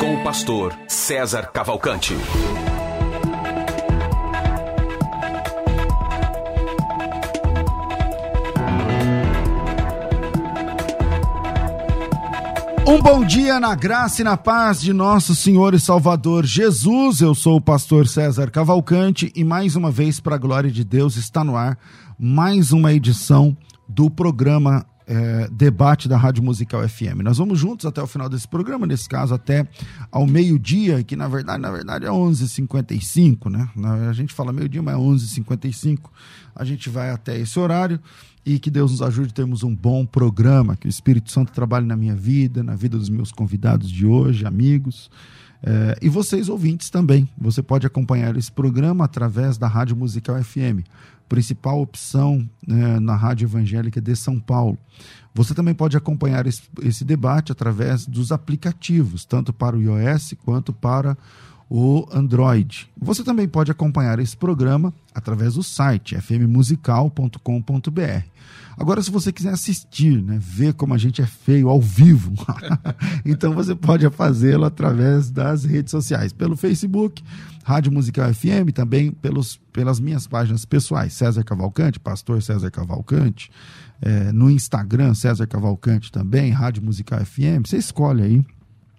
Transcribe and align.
Com 0.00 0.14
o 0.14 0.22
pastor 0.22 0.74
César 0.88 1.50
Cavalcante. 1.52 2.14
Um 12.86 13.00
bom 13.00 13.24
dia 13.24 13.58
na 13.58 13.74
graça 13.74 14.20
e 14.20 14.24
na 14.24 14.36
paz 14.36 14.80
de 14.80 14.92
nosso 14.92 15.34
Senhor 15.34 15.74
e 15.74 15.80
Salvador 15.80 16.44
Jesus. 16.44 17.20
Eu 17.20 17.34
sou 17.34 17.56
o 17.56 17.60
pastor 17.60 18.06
César 18.06 18.50
Cavalcante 18.50 19.32
e 19.34 19.42
mais 19.42 19.74
uma 19.76 19.90
vez, 19.90 20.20
para 20.20 20.36
a 20.36 20.38
glória 20.38 20.70
de 20.70 20.84
Deus, 20.84 21.16
está 21.16 21.42
no 21.42 21.56
ar 21.56 21.78
mais 22.18 22.72
uma 22.72 22.92
edição 22.92 23.56
do 23.88 24.10
programa 24.10 24.86
é, 25.06 25.48
Debate 25.50 26.08
da 26.08 26.16
Rádio 26.16 26.42
Musical 26.42 26.86
FM. 26.88 27.22
Nós 27.22 27.38
vamos 27.38 27.58
juntos 27.58 27.86
até 27.86 28.02
o 28.02 28.06
final 28.06 28.28
desse 28.28 28.48
programa, 28.48 28.86
nesse 28.86 29.08
caso 29.08 29.34
até 29.34 29.66
ao 30.10 30.26
meio-dia, 30.26 31.02
que 31.02 31.16
na 31.16 31.28
verdade, 31.28 31.60
na 31.60 31.70
verdade 31.70 32.06
é 32.06 32.10
11h55, 32.10 33.50
né? 33.50 33.68
A 34.08 34.12
gente 34.12 34.32
fala 34.32 34.52
meio-dia, 34.52 34.82
mas 34.82 34.94
é 34.94 34.98
11h55. 34.98 35.98
A 36.54 36.64
gente 36.64 36.88
vai 36.88 37.10
até 37.10 37.38
esse 37.38 37.58
horário 37.58 38.00
e 38.46 38.58
que 38.58 38.70
Deus 38.70 38.90
nos 38.92 39.02
ajude 39.02 39.32
termos 39.32 39.62
um 39.62 39.74
bom 39.74 40.04
programa, 40.04 40.76
que 40.76 40.86
o 40.86 40.90
Espírito 40.90 41.30
Santo 41.30 41.52
trabalhe 41.52 41.86
na 41.86 41.96
minha 41.96 42.14
vida, 42.14 42.62
na 42.62 42.74
vida 42.74 42.98
dos 42.98 43.08
meus 43.08 43.32
convidados 43.32 43.90
de 43.90 44.06
hoje, 44.06 44.46
amigos. 44.46 45.10
É, 45.66 45.96
e 46.02 46.10
vocês 46.10 46.50
ouvintes 46.50 46.90
também. 46.90 47.26
Você 47.38 47.62
pode 47.62 47.86
acompanhar 47.86 48.36
esse 48.36 48.52
programa 48.52 49.04
através 49.06 49.56
da 49.56 49.66
Rádio 49.66 49.96
Musical 49.96 50.42
FM, 50.42 50.84
principal 51.28 51.80
opção 51.80 52.48
né, 52.66 52.98
na 53.00 53.16
Rádio 53.16 53.46
Evangélica 53.46 54.00
de 54.00 54.14
São 54.16 54.38
Paulo. 54.38 54.78
Você 55.34 55.54
também 55.54 55.74
pode 55.74 55.96
acompanhar 55.96 56.46
esse, 56.46 56.62
esse 56.82 57.04
debate 57.04 57.50
através 57.50 58.06
dos 58.06 58.30
aplicativos, 58.30 59.24
tanto 59.24 59.52
para 59.52 59.76
o 59.76 59.82
iOS 59.82 60.34
quanto 60.44 60.72
para 60.72 61.16
o 61.68 62.06
Android. 62.12 62.88
Você 62.96 63.24
também 63.24 63.48
pode 63.48 63.70
acompanhar 63.70 64.18
esse 64.18 64.36
programa 64.36 64.92
através 65.14 65.54
do 65.54 65.62
site 65.62 66.16
fmmusical.com.br. 66.16 68.24
Agora, 68.76 69.02
se 69.02 69.10
você 69.10 69.32
quiser 69.32 69.52
assistir, 69.52 70.22
né, 70.22 70.38
ver 70.40 70.74
como 70.74 70.94
a 70.94 70.98
gente 70.98 71.22
é 71.22 71.26
feio 71.26 71.68
ao 71.68 71.80
vivo, 71.80 72.32
então 73.24 73.54
você 73.54 73.74
pode 73.74 74.08
fazê-lo 74.10 74.64
através 74.64 75.30
das 75.30 75.64
redes 75.64 75.90
sociais, 75.90 76.32
pelo 76.32 76.56
Facebook, 76.56 77.22
Rádio 77.64 77.92
Musical 77.92 78.32
FM, 78.32 78.72
também 78.74 79.10
pelos, 79.10 79.56
pelas 79.72 79.98
minhas 79.98 80.26
páginas 80.26 80.64
pessoais, 80.64 81.12
César 81.12 81.42
Cavalcante, 81.44 81.98
Pastor 81.98 82.42
César 82.42 82.70
Cavalcante, 82.70 83.50
é, 84.02 84.32
no 84.32 84.50
Instagram, 84.50 85.14
César 85.14 85.46
Cavalcante 85.46 86.12
também, 86.12 86.50
Rádio 86.50 86.82
Musical 86.82 87.24
FM, 87.24 87.66
você 87.66 87.78
escolhe 87.78 88.22
aí 88.22 88.44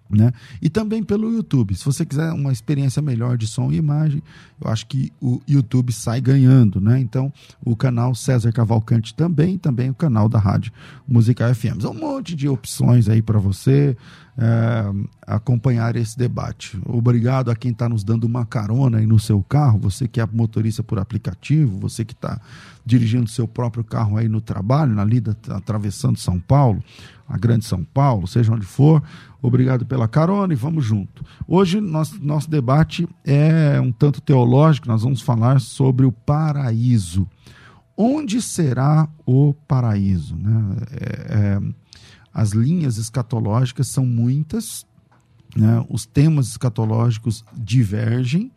né? 0.09 0.31
E 0.61 0.69
também 0.69 1.03
pelo 1.03 1.31
YouTube. 1.31 1.75
Se 1.75 1.83
você 1.83 2.05
quiser 2.05 2.31
uma 2.31 2.51
experiência 2.51 3.01
melhor 3.01 3.37
de 3.37 3.47
som 3.47 3.71
e 3.71 3.75
imagem, 3.75 4.21
eu 4.61 4.69
acho 4.69 4.85
que 4.85 5.11
o 5.21 5.41
YouTube 5.47 5.91
sai 5.91 6.21
ganhando, 6.21 6.79
né? 6.79 6.99
Então, 6.99 7.31
o 7.63 7.75
canal 7.75 8.13
César 8.13 8.51
Cavalcante 8.51 9.13
também, 9.13 9.57
também 9.57 9.89
o 9.89 9.95
canal 9.95 10.29
da 10.29 10.39
Rádio 10.39 10.71
Musical 11.07 11.53
FM. 11.53 11.83
Um 11.85 11.93
monte 11.93 12.35
de 12.35 12.47
opções 12.47 13.09
aí 13.09 13.21
para 13.21 13.39
você 13.39 13.97
é, 14.37 14.91
acompanhar 15.25 15.95
esse 15.95 16.17
debate. 16.17 16.79
Obrigado 16.85 17.49
a 17.49 17.55
quem 17.55 17.71
está 17.71 17.87
nos 17.87 18.03
dando 18.03 18.25
uma 18.25 18.45
carona 18.45 18.97
aí 18.99 19.05
no 19.05 19.17
seu 19.17 19.41
carro, 19.41 19.79
você 19.79 20.07
que 20.07 20.19
é 20.19 20.27
motorista 20.31 20.83
por 20.83 20.99
aplicativo, 20.99 21.79
você 21.79 22.03
que 22.03 22.13
está 22.13 22.39
dirigindo 22.85 23.29
seu 23.29 23.47
próprio 23.47 23.83
carro 23.83 24.17
aí 24.17 24.27
no 24.27 24.41
trabalho, 24.41 24.93
na 24.93 25.03
lida 25.03 25.35
atravessando 25.49 26.19
São 26.19 26.39
Paulo, 26.39 26.83
a 27.27 27.37
Grande 27.37 27.65
São 27.65 27.83
Paulo, 27.83 28.27
seja 28.27 28.53
onde 28.53 28.65
for. 28.65 29.01
Obrigado 29.41 29.85
pela 29.85 30.07
carona 30.07 30.53
e 30.53 30.55
vamos 30.55 30.85
junto. 30.85 31.23
Hoje 31.47 31.79
nosso, 31.79 32.23
nosso 32.23 32.49
debate 32.49 33.07
é 33.23 33.79
um 33.79 33.91
tanto 33.91 34.21
teológico, 34.21 34.87
nós 34.87 35.03
vamos 35.03 35.21
falar 35.21 35.59
sobre 35.59 36.05
o 36.05 36.11
paraíso. 36.11 37.27
Onde 37.97 38.41
será 38.41 39.07
o 39.25 39.53
paraíso? 39.67 40.35
Né? 40.35 40.77
É, 40.91 41.05
é, 41.29 41.61
as 42.33 42.51
linhas 42.51 42.97
escatológicas 42.97 43.87
são 43.87 44.05
muitas, 44.05 44.85
né? 45.55 45.85
os 45.89 46.05
temas 46.05 46.49
escatológicos 46.49 47.43
divergem, 47.55 48.51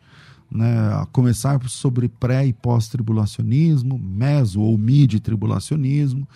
né, 0.51 0.93
a 0.93 1.05
começar 1.11 1.61
sobre 1.69 2.09
pré 2.09 2.47
e 2.47 2.53
pós-tribulacionismo, 2.53 3.99
meso 3.99 4.59
ou 4.61 4.77
mid-tribulacionismo, 4.77 6.27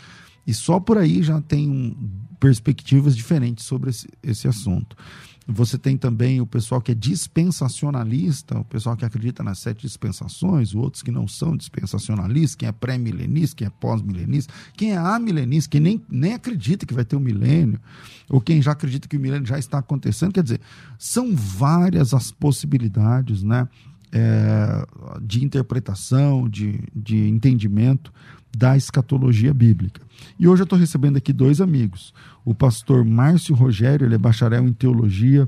e 0.45 0.53
só 0.53 0.79
por 0.79 0.97
aí 0.97 1.23
já 1.23 1.41
tem 1.41 1.69
um, 1.69 1.95
perspectivas 2.39 3.15
diferentes 3.15 3.65
sobre 3.65 3.89
esse, 3.89 4.07
esse 4.21 4.47
assunto. 4.47 4.95
Você 5.45 5.77
tem 5.77 5.97
também 5.97 6.39
o 6.39 6.47
pessoal 6.47 6.81
que 6.81 6.93
é 6.93 6.95
dispensacionalista, 6.95 8.59
o 8.59 8.63
pessoal 8.63 8.95
que 8.95 9.03
acredita 9.03 9.43
nas 9.43 9.59
sete 9.59 9.81
dispensações, 9.81 10.73
outros 10.73 11.03
que 11.03 11.11
não 11.11 11.27
são 11.27 11.57
dispensacionalistas, 11.57 12.55
quem 12.55 12.69
é 12.69 12.71
pré-milenista, 12.71 13.57
quem 13.57 13.67
é 13.67 13.69
pós-milenista, 13.69 14.53
quem 14.77 14.91
é 14.93 14.97
amilenista, 14.97 15.69
quem 15.69 15.81
nem, 15.81 16.01
nem 16.09 16.33
acredita 16.33 16.85
que 16.85 16.93
vai 16.93 17.03
ter 17.03 17.17
um 17.17 17.19
milênio, 17.19 17.79
ou 18.29 18.39
quem 18.39 18.61
já 18.61 18.71
acredita 18.71 19.07
que 19.07 19.17
o 19.17 19.19
milênio 19.19 19.45
já 19.45 19.59
está 19.59 19.79
acontecendo. 19.79 20.31
Quer 20.31 20.43
dizer, 20.43 20.61
são 20.97 21.35
várias 21.35 22.13
as 22.13 22.31
possibilidades 22.31 23.43
né, 23.43 23.67
é, 24.13 24.87
de 25.21 25.43
interpretação, 25.43 26.47
de, 26.47 26.79
de 26.95 27.27
entendimento 27.27 28.13
da 28.55 28.77
escatologia 28.77 29.53
bíblica. 29.53 30.01
E 30.39 30.47
hoje 30.47 30.61
eu 30.61 30.65
estou 30.65 30.77
recebendo 30.77 31.17
aqui 31.17 31.31
dois 31.31 31.61
amigos. 31.61 32.13
O 32.43 32.53
pastor 32.53 33.03
Márcio 33.05 33.55
Rogério, 33.55 34.05
ele 34.05 34.15
é 34.15 34.17
bacharel 34.17 34.67
em 34.67 34.73
teologia 34.73 35.47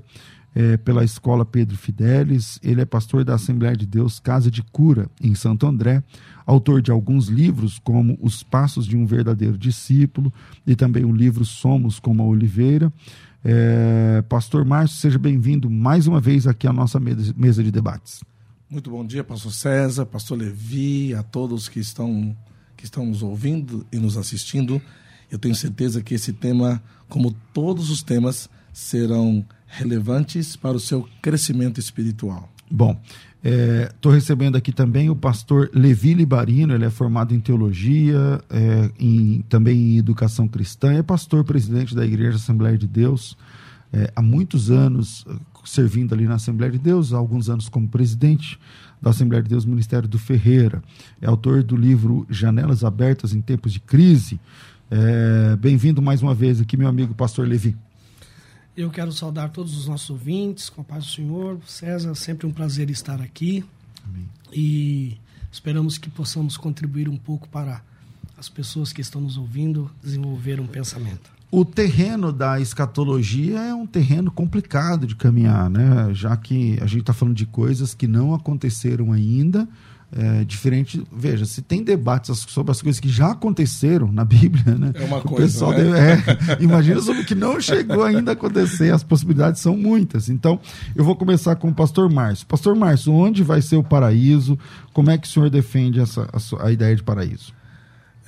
é, 0.56 0.78
pela 0.78 1.04
Escola 1.04 1.46
Pedro 1.46 1.76
Fidelis, 1.76 2.58
ele 2.64 2.80
é 2.80 2.86
pastor 2.86 3.26
da 3.26 3.36
Assembleia 3.36 3.76
de 3.76 3.86
Deus 3.86 4.20
Casa 4.20 4.50
de 4.50 4.64
Cura, 4.64 5.10
em 5.22 5.36
Santo 5.36 5.68
André, 5.68 6.02
autor 6.46 6.82
de 6.82 6.92
alguns 6.92 7.28
livros, 7.28 7.78
como 7.78 8.18
Os 8.22 8.42
Passos 8.42 8.88
de 8.88 8.96
um 8.96 9.06
Verdadeiro 9.06 9.58
Discípulo, 9.58 10.32
e 10.66 10.74
também 10.74 11.04
o 11.04 11.12
livro 11.12 11.44
Somos 11.44 12.00
como 12.00 12.24
a 12.24 12.26
Oliveira. 12.26 12.92
É, 13.44 14.24
pastor 14.30 14.64
Márcio, 14.64 14.98
seja 14.98 15.20
bem-vindo 15.20 15.70
mais 15.70 16.08
uma 16.08 16.22
vez 16.22 16.48
aqui 16.48 16.66
à 16.66 16.74
nossa 16.74 17.00
mesa 17.00 17.62
de 17.62 17.70
debates. 17.70 18.24
Muito 18.70 18.90
bom 18.90 19.06
dia, 19.06 19.24
pastor 19.24 19.52
César, 19.52 20.06
pastor 20.06 20.38
Levi, 20.38 21.14
a 21.14 21.22
todos 21.22 21.68
que 21.68 21.80
estão 21.80 22.36
que 22.86 22.90
estão 22.90 23.06
nos 23.06 23.24
ouvindo 23.24 23.86
e 23.92 23.98
nos 23.98 24.16
assistindo. 24.16 24.80
Eu 25.32 25.40
tenho 25.40 25.56
certeza 25.56 26.04
que 26.04 26.14
esse 26.14 26.32
tema, 26.32 26.82
como 27.10 27.36
todos 27.52 27.90
os 27.90 28.04
temas, 28.04 28.48
serão 28.72 29.44
relevantes 29.66 30.56
para 30.56 30.78
o 30.78 30.80
seu 30.80 31.10
crescimento 31.20 31.80
espiritual. 31.80 32.48
Bom, 32.70 33.00
estou 33.92 34.12
é, 34.12 34.16
recebendo 34.16 34.56
aqui 34.56 34.72
também 34.72 35.10
o 35.10 35.16
pastor 35.16 35.72
Levi 35.74 36.14
Libarino, 36.14 36.76
ele 36.76 36.86
é 36.86 36.90
formado 36.92 37.34
em 37.34 37.40
teologia, 37.40 38.40
é, 38.50 38.92
em, 39.00 39.44
também 39.50 39.96
em 39.96 39.98
educação 39.98 40.48
cristã, 40.48 40.94
é 40.94 41.02
pastor 41.02 41.44
presidente 41.44 41.96
da 41.96 42.06
Igreja 42.06 42.38
Assembleia 42.38 42.78
de 42.78 42.88
Deus, 42.88 43.36
é, 43.92 44.12
há 44.16 44.22
muitos 44.22 44.70
anos 44.70 45.26
servindo 45.64 46.14
ali 46.14 46.26
na 46.26 46.36
Assembleia 46.36 46.72
de 46.72 46.78
Deus, 46.78 47.14
há 47.14 47.18
alguns 47.18 47.50
anos 47.50 47.68
como 47.68 47.88
presidente 47.88 48.60
da 49.06 49.12
Assembleia 49.12 49.44
de 49.44 49.50
Deus 49.50 49.66
Ministério 49.66 50.10
do 50.10 50.18
Ferreira. 50.18 50.84
É 51.22 51.28
autor 51.28 51.62
do 51.62 51.78
livro 51.78 52.26
Janelas 52.28 52.84
Abertas 52.84 53.34
em 53.34 53.42
Tempos 53.42 53.72
de 53.72 53.80
Crise. 53.80 54.40
É, 54.90 55.56
Bem-vindo 55.58 56.02
mais 56.02 56.24
uma 56.24 56.34
vez 56.34 56.60
aqui, 56.60 56.76
meu 56.76 56.88
amigo 56.88 57.14
pastor 57.14 57.48
Levi. 57.48 57.78
Eu 58.76 58.90
quero 58.90 59.12
saudar 59.12 59.52
todos 59.52 59.78
os 59.78 59.88
nossos 59.88 60.10
ouvintes, 60.10 60.72
com 60.72 60.82
a 60.82 60.84
paz 60.84 61.06
do 61.06 61.12
Senhor. 61.12 61.60
César, 61.68 62.16
sempre 62.16 62.48
um 62.48 62.52
prazer 62.52 62.90
estar 62.90 63.22
aqui. 63.22 63.64
Amém. 64.04 64.28
E 64.52 65.18
esperamos 65.52 66.00
que 66.00 66.10
possamos 66.10 66.58
contribuir 66.58 67.08
um 67.08 67.16
pouco 67.16 67.48
para 67.48 67.84
as 68.36 68.50
pessoas 68.50 68.92
que 68.92 69.02
estão 69.02 69.22
nos 69.22 69.38
ouvindo 69.38 69.90
desenvolver 70.02 70.60
um 70.60 70.66
pensamento 70.66 71.35
o 71.60 71.66
terreno 71.66 72.32
da 72.32 72.60
escatologia 72.60 73.60
é 73.60 73.74
um 73.74 73.86
terreno 73.88 74.32
complicado 74.32 75.08
de 75.08 75.16
caminhar, 75.16 75.70
né? 75.70 76.10
Já 76.14 76.36
que 76.36 76.78
a 76.82 76.86
gente 76.86 77.02
está 77.02 77.14
falando 77.14 77.36
de 77.36 77.46
coisas 77.46 77.94
que 77.94 78.08
não 78.08 78.34
aconteceram 78.34 79.12
ainda, 79.12 79.68
É, 80.18 80.46
diferente, 80.46 81.04
veja, 81.12 81.46
se 81.46 81.62
tem 81.64 81.84
debates 81.84 82.38
sobre 82.48 82.72
as 82.72 82.82
coisas 82.82 83.02
que 83.02 83.10
já 83.10 83.32
aconteceram 83.32 84.12
na 84.12 84.24
Bíblia, 84.24 84.76
né? 84.78 84.92
É 84.94 85.04
uma 85.04 85.18
o 85.18 85.22
coisa, 85.24 85.44
pessoal 85.48 85.72
né? 85.72 85.78
deve- 85.84 85.98
é, 85.98 86.64
imagina 86.64 87.02
sobre 87.02 87.24
o 87.24 87.26
que 87.26 87.36
não 87.36 87.60
chegou 87.60 88.04
ainda 88.04 88.32
a 88.32 88.34
acontecer, 88.34 88.94
as 88.94 89.04
possibilidades 89.04 89.60
são 89.62 89.76
muitas. 89.76 90.30
Então, 90.30 90.60
eu 90.96 91.04
vou 91.04 91.16
começar 91.18 91.56
com 91.56 91.70
o 91.70 91.74
pastor 91.74 92.10
Márcio. 92.10 92.46
Pastor 92.46 92.76
Márcio, 92.76 93.12
onde 93.12 93.44
vai 93.44 93.62
ser 93.62 93.78
o 93.78 93.84
paraíso? 93.84 94.58
Como 94.94 95.10
é 95.10 95.18
que 95.18 95.28
o 95.28 95.30
senhor 95.30 95.50
defende 95.50 96.00
essa, 96.00 96.30
a, 96.32 96.66
a 96.68 96.72
ideia 96.72 96.96
de 96.96 97.04
paraíso? 97.04 97.52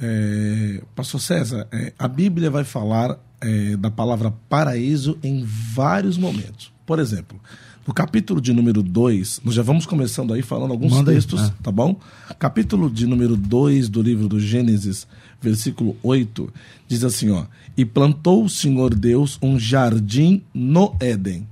É, 0.02 0.82
Pastor 0.96 1.20
César, 1.20 1.68
é, 1.72 1.94
a 1.98 2.08
Bíblia 2.08 2.50
vai 2.50 2.64
falar 2.64 3.20
é, 3.42 3.76
da 3.78 3.90
palavra 3.90 4.34
paraíso 4.50 5.18
em 5.24 5.44
vários 5.44 6.18
momentos. 6.18 6.72
Por 6.86 7.00
exemplo, 7.00 7.40
no 7.88 7.94
capítulo 7.94 8.42
de 8.42 8.52
número 8.52 8.84
2, 8.84 9.42
nós 9.46 9.56
já 9.56 9.64
vamos 9.64 9.86
começando 9.86 10.34
aí 10.34 10.42
falando 10.42 10.72
alguns 10.72 10.92
Manda 10.92 11.12
aí, 11.12 11.16
textos, 11.16 11.42
é. 11.42 11.54
tá 11.64 11.72
bom? 11.72 12.00
Capítulo 12.38 12.90
de 12.90 13.08
número 13.08 13.38
2 13.38 13.88
do 13.88 14.02
livro 14.02 14.28
do 14.28 14.40
Gênesis, 14.40 15.08
versículo 15.42 15.96
8, 16.04 16.54
diz 16.88 17.04
assim, 17.04 17.30
ó: 17.30 17.46
"E 17.78 17.86
plantou 17.86 18.44
o 18.44 18.50
Senhor 18.50 18.94
Deus 18.94 19.40
um 19.42 19.58
jardim 19.58 20.44
no 20.54 20.96
Éden". 21.00 21.48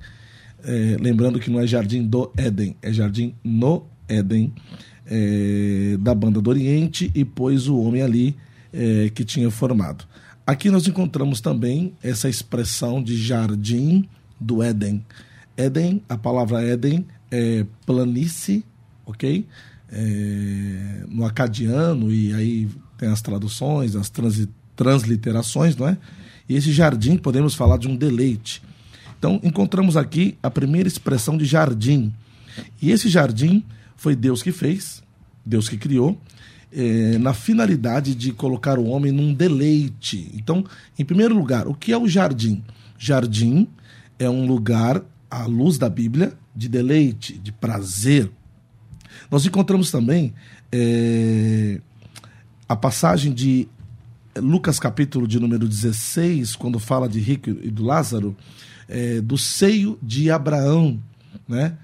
É, 0.63 0.97
lembrando 0.99 1.39
que 1.39 1.49
não 1.49 1.59
é 1.59 1.67
jardim 1.67 2.03
do 2.03 2.31
Éden, 2.35 2.75
é 2.81 2.91
jardim 2.91 3.33
no 3.43 3.85
Éden, 4.09 4.51
é, 5.05 5.97
da 5.99 6.13
banda 6.13 6.41
do 6.41 6.49
Oriente, 6.49 7.11
e 7.13 7.23
pôs 7.23 7.67
o 7.67 7.77
homem 7.77 8.01
ali 8.01 8.35
é, 8.73 9.09
que 9.13 9.23
tinha 9.23 9.49
formado. 9.51 10.05
Aqui 10.45 10.69
nós 10.69 10.87
encontramos 10.87 11.41
também 11.41 11.93
essa 12.03 12.29
expressão 12.29 13.01
de 13.01 13.17
jardim 13.17 14.07
do 14.39 14.61
Éden. 14.61 15.03
Éden, 15.57 16.01
a 16.07 16.17
palavra 16.17 16.61
Éden 16.61 17.05
é 17.31 17.65
planície, 17.85 18.63
ok? 19.05 19.45
É, 19.91 21.03
no 21.07 21.25
acadiano, 21.25 22.11
e 22.11 22.33
aí 22.33 22.67
tem 22.97 23.09
as 23.09 23.21
traduções, 23.21 23.95
as 23.95 24.09
transi- 24.09 24.49
transliterações, 24.75 25.75
não 25.75 25.87
é? 25.87 25.97
E 26.47 26.55
esse 26.55 26.71
jardim, 26.71 27.17
podemos 27.17 27.55
falar 27.55 27.77
de 27.77 27.87
um 27.87 27.95
deleite. 27.95 28.61
Então, 29.17 29.39
encontramos 29.43 29.97
aqui 29.97 30.37
a 30.43 30.51
primeira 30.51 30.87
expressão 30.87 31.37
de 31.37 31.45
jardim. 31.45 32.13
E 32.81 32.91
esse 32.91 33.09
jardim 33.09 33.63
foi 34.05 34.15
Deus 34.15 34.43
que 34.43 34.51
fez, 34.51 35.01
Deus 35.43 35.67
que 35.67 35.77
criou, 35.77 36.21
eh, 36.71 37.17
na 37.17 37.33
finalidade 37.33 38.13
de 38.13 38.31
colocar 38.31 38.77
o 38.77 38.85
homem 38.85 39.11
num 39.11 39.33
deleite. 39.33 40.31
Então, 40.35 40.63
em 40.99 41.03
primeiro 41.03 41.33
lugar, 41.33 41.67
o 41.67 41.73
que 41.73 41.91
é 41.91 41.97
o 41.97 42.07
jardim? 42.07 42.63
Jardim 42.99 43.67
é 44.19 44.29
um 44.29 44.45
lugar, 44.45 45.01
à 45.27 45.47
luz 45.47 45.79
da 45.79 45.89
Bíblia, 45.89 46.33
de 46.55 46.69
deleite, 46.69 47.33
de 47.33 47.51
prazer. 47.51 48.29
Nós 49.31 49.43
encontramos 49.43 49.89
também 49.89 50.35
eh, 50.71 51.81
a 52.69 52.75
passagem 52.75 53.33
de 53.33 53.67
Lucas 54.37 54.79
capítulo 54.79 55.27
de 55.27 55.39
número 55.39 55.67
16, 55.67 56.55
quando 56.55 56.77
fala 56.77 57.09
de 57.09 57.19
rico 57.19 57.49
e 57.49 57.71
do 57.71 57.83
Lázaro, 57.83 58.37
é, 58.87 59.19
do 59.19 59.35
seio 59.35 59.97
de 59.99 60.29
Abraão, 60.29 61.01
né? 61.49 61.75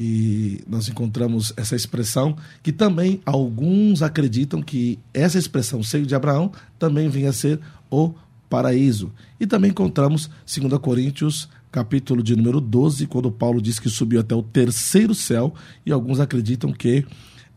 Que 0.00 0.64
nós 0.66 0.88
encontramos 0.88 1.52
essa 1.58 1.76
expressão, 1.76 2.34
que 2.62 2.72
também 2.72 3.20
alguns 3.26 4.00
acreditam 4.00 4.62
que 4.62 4.98
essa 5.12 5.38
expressão, 5.38 5.82
seio 5.82 6.06
de 6.06 6.14
Abraão, 6.14 6.50
também 6.78 7.10
venha 7.10 7.28
a 7.28 7.34
ser 7.34 7.60
o 7.90 8.14
paraíso. 8.48 9.12
E 9.38 9.46
também 9.46 9.70
encontramos 9.70 10.30
2 10.46 10.78
Coríntios, 10.78 11.50
capítulo 11.70 12.22
de 12.22 12.34
número 12.34 12.62
12, 12.62 13.06
quando 13.08 13.30
Paulo 13.30 13.60
diz 13.60 13.78
que 13.78 13.90
subiu 13.90 14.20
até 14.20 14.34
o 14.34 14.42
terceiro 14.42 15.14
céu, 15.14 15.52
e 15.84 15.92
alguns 15.92 16.18
acreditam 16.18 16.72
que 16.72 17.04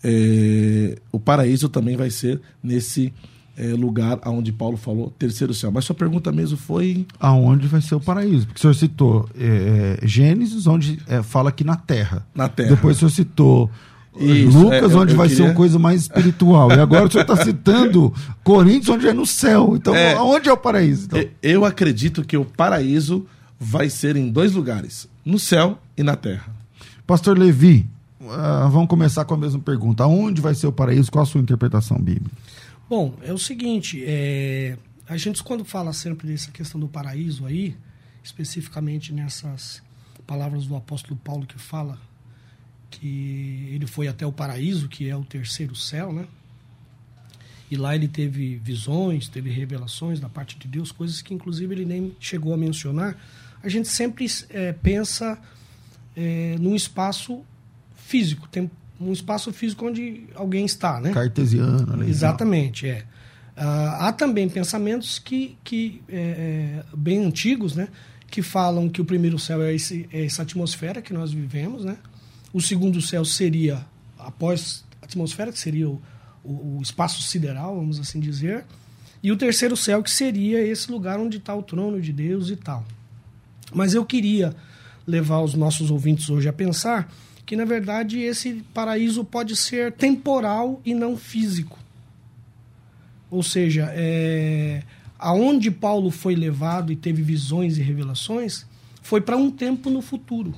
é, 0.03 0.99
o 1.13 1.21
paraíso 1.21 1.69
também 1.69 1.95
vai 1.95 2.09
ser 2.09 2.41
nesse 2.61 3.13
é, 3.57 3.67
lugar 3.73 4.19
onde 4.25 4.51
Paulo 4.51 4.77
falou 4.77 5.13
terceiro 5.17 5.53
céu. 5.53 5.71
Mas 5.71 5.85
sua 5.85 5.95
pergunta 5.95 6.31
mesmo 6.31 6.57
foi. 6.57 7.05
Aonde 7.19 7.67
vai 7.67 7.81
ser 7.81 7.95
o 7.95 7.99
paraíso? 7.99 8.47
Porque 8.47 8.59
o 8.59 8.61
senhor 8.61 8.73
citou 8.73 9.29
é, 9.37 9.97
é, 10.03 10.07
Gênesis, 10.07 10.65
onde 10.67 10.99
é, 11.07 11.21
fala 11.21 11.49
aqui 11.49 11.63
na 11.63 11.75
terra. 11.75 12.25
Na 12.33 12.49
terra. 12.49 12.69
Depois 12.69 12.97
o 12.97 12.99
senhor 12.99 13.11
citou 13.11 13.69
é, 14.15 14.23
Isso, 14.25 14.57
Lucas, 14.57 14.91
é, 14.91 14.95
eu- 14.95 14.99
onde 14.99 15.11
eu 15.13 15.17
vai 15.17 15.27
ser 15.29 15.35
queria- 15.35 15.49
uma 15.51 15.55
coisa 15.55 15.79
mais 15.79 16.01
espiritual. 16.01 16.69
E 16.71 16.79
agora 16.79 17.05
o 17.07 17.11
senhor 17.11 17.23
está 17.23 17.35
citando 17.43 18.13
Coríntios, 18.43 18.89
onde 18.89 19.07
é 19.07 19.13
no 19.13 19.25
céu. 19.25 19.73
Então, 19.75 19.93
aonde 20.17 20.49
é 20.49 20.53
o 20.53 20.57
paraíso? 20.57 21.05
Então, 21.05 21.23
Eu 21.41 21.65
acredito 21.65 22.23
que 22.23 22.37
o 22.37 22.45
paraíso 22.45 23.25
vai 23.59 23.89
ser 23.89 24.15
em 24.15 24.29
dois 24.31 24.53
lugares: 24.53 25.07
no 25.25 25.37
céu 25.39 25.77
e 25.97 26.03
na 26.03 26.15
terra. 26.15 26.45
Pastor 27.07 27.37
Levi, 27.37 27.85
ah, 28.29 28.67
vamos 28.71 28.87
começar 28.87 29.25
com 29.25 29.33
a 29.33 29.37
mesma 29.37 29.59
pergunta. 29.59 30.03
Aonde 30.03 30.41
vai 30.41 30.53
ser 30.55 30.67
o 30.67 30.71
paraíso? 30.71 31.11
Qual 31.11 31.23
a 31.23 31.25
sua 31.25 31.41
interpretação 31.41 31.97
bíblica? 31.97 32.31
Bom, 32.89 33.17
é 33.21 33.31
o 33.31 33.37
seguinte, 33.37 34.03
é, 34.05 34.77
a 35.07 35.15
gente 35.15 35.41
quando 35.41 35.63
fala 35.63 35.93
sempre 35.93 36.27
dessa 36.27 36.51
questão 36.51 36.79
do 36.79 36.87
paraíso 36.87 37.45
aí, 37.45 37.77
especificamente 38.21 39.13
nessas 39.13 39.81
palavras 40.27 40.65
do 40.65 40.75
apóstolo 40.75 41.15
Paulo 41.23 41.45
que 41.45 41.57
fala 41.57 41.99
que 42.89 43.69
ele 43.71 43.87
foi 43.87 44.07
até 44.07 44.25
o 44.25 44.31
paraíso, 44.31 44.89
que 44.89 45.09
é 45.09 45.15
o 45.15 45.23
terceiro 45.23 45.75
céu, 45.75 46.11
né? 46.11 46.27
E 47.71 47.75
lá 47.77 47.95
ele 47.95 48.07
teve 48.07 48.57
visões, 48.57 49.27
teve 49.27 49.49
revelações 49.49 50.19
da 50.19 50.29
parte 50.29 50.59
de 50.59 50.67
Deus, 50.67 50.91
coisas 50.91 51.21
que 51.21 51.33
inclusive 51.33 51.73
ele 51.73 51.85
nem 51.85 52.15
chegou 52.19 52.53
a 52.53 52.57
mencionar. 52.57 53.17
A 53.63 53.69
gente 53.69 53.87
sempre 53.87 54.27
é, 54.49 54.73
pensa 54.73 55.41
é, 56.15 56.55
num 56.59 56.75
espaço 56.75 57.43
físico, 57.95 58.47
tem 58.47 58.69
um 59.09 59.13
espaço 59.13 59.51
físico 59.53 59.85
onde 59.87 60.25
alguém 60.35 60.65
está, 60.65 60.99
né? 60.99 61.11
Cartesiano, 61.13 61.97
né? 61.97 62.09
Exatamente, 62.09 62.87
é. 62.87 63.03
Ah, 63.55 64.07
há 64.07 64.13
também 64.13 64.49
pensamentos 64.49 65.19
que, 65.19 65.57
que 65.63 66.01
é, 66.09 66.17
é, 66.17 66.83
bem 66.95 67.23
antigos, 67.25 67.75
né? 67.75 67.87
Que 68.29 68.41
falam 68.41 68.89
que 68.89 68.99
o 69.01 69.05
primeiro 69.05 69.37
céu 69.37 69.61
é, 69.61 69.73
esse- 69.73 70.07
é 70.11 70.25
essa 70.25 70.41
atmosfera 70.41 71.01
que 71.01 71.13
nós 71.13 71.31
vivemos, 71.31 71.85
né? 71.85 71.97
O 72.51 72.59
segundo 72.61 72.99
céu 73.01 73.23
seria, 73.23 73.85
após 74.17 74.83
a 75.01 75.05
atmosfera, 75.05 75.51
que 75.51 75.59
seria 75.59 75.87
o, 75.89 76.01
o- 76.43 76.77
o 76.77 76.81
espaço 76.81 77.21
sideral, 77.21 77.75
vamos 77.75 77.99
assim 77.99 78.19
dizer. 78.19 78.65
E 79.21 79.31
o 79.31 79.37
terceiro 79.37 79.77
céu, 79.77 80.01
que 80.01 80.09
seria 80.11 80.59
esse 80.65 80.91
lugar 80.91 81.19
onde 81.19 81.37
está 81.37 81.55
o 81.55 81.61
trono 81.63 82.01
de 82.01 82.11
Deus 82.11 82.49
e 82.49 82.55
tal. 82.55 82.83
Mas 83.73 83.93
eu 83.93 84.03
queria 84.05 84.55
levar 85.05 85.41
os 85.41 85.53
nossos 85.53 85.91
ouvintes 85.91 86.29
hoje 86.29 86.47
a 86.49 86.53
pensar 86.53 87.11
que, 87.45 87.55
na 87.55 87.65
verdade, 87.65 88.19
esse 88.19 88.63
paraíso 88.73 89.23
pode 89.23 89.55
ser 89.55 89.91
temporal 89.91 90.81
e 90.85 90.93
não 90.93 91.17
físico. 91.17 91.77
Ou 93.29 93.43
seja, 93.43 93.89
é, 93.93 94.83
aonde 95.17 95.71
Paulo 95.71 96.11
foi 96.11 96.35
levado 96.35 96.91
e 96.91 96.95
teve 96.95 97.21
visões 97.21 97.77
e 97.77 97.81
revelações 97.81 98.65
foi 99.01 99.19
para 99.19 99.35
um 99.35 99.51
tempo 99.51 99.89
no 99.89 100.01
futuro. 100.01 100.53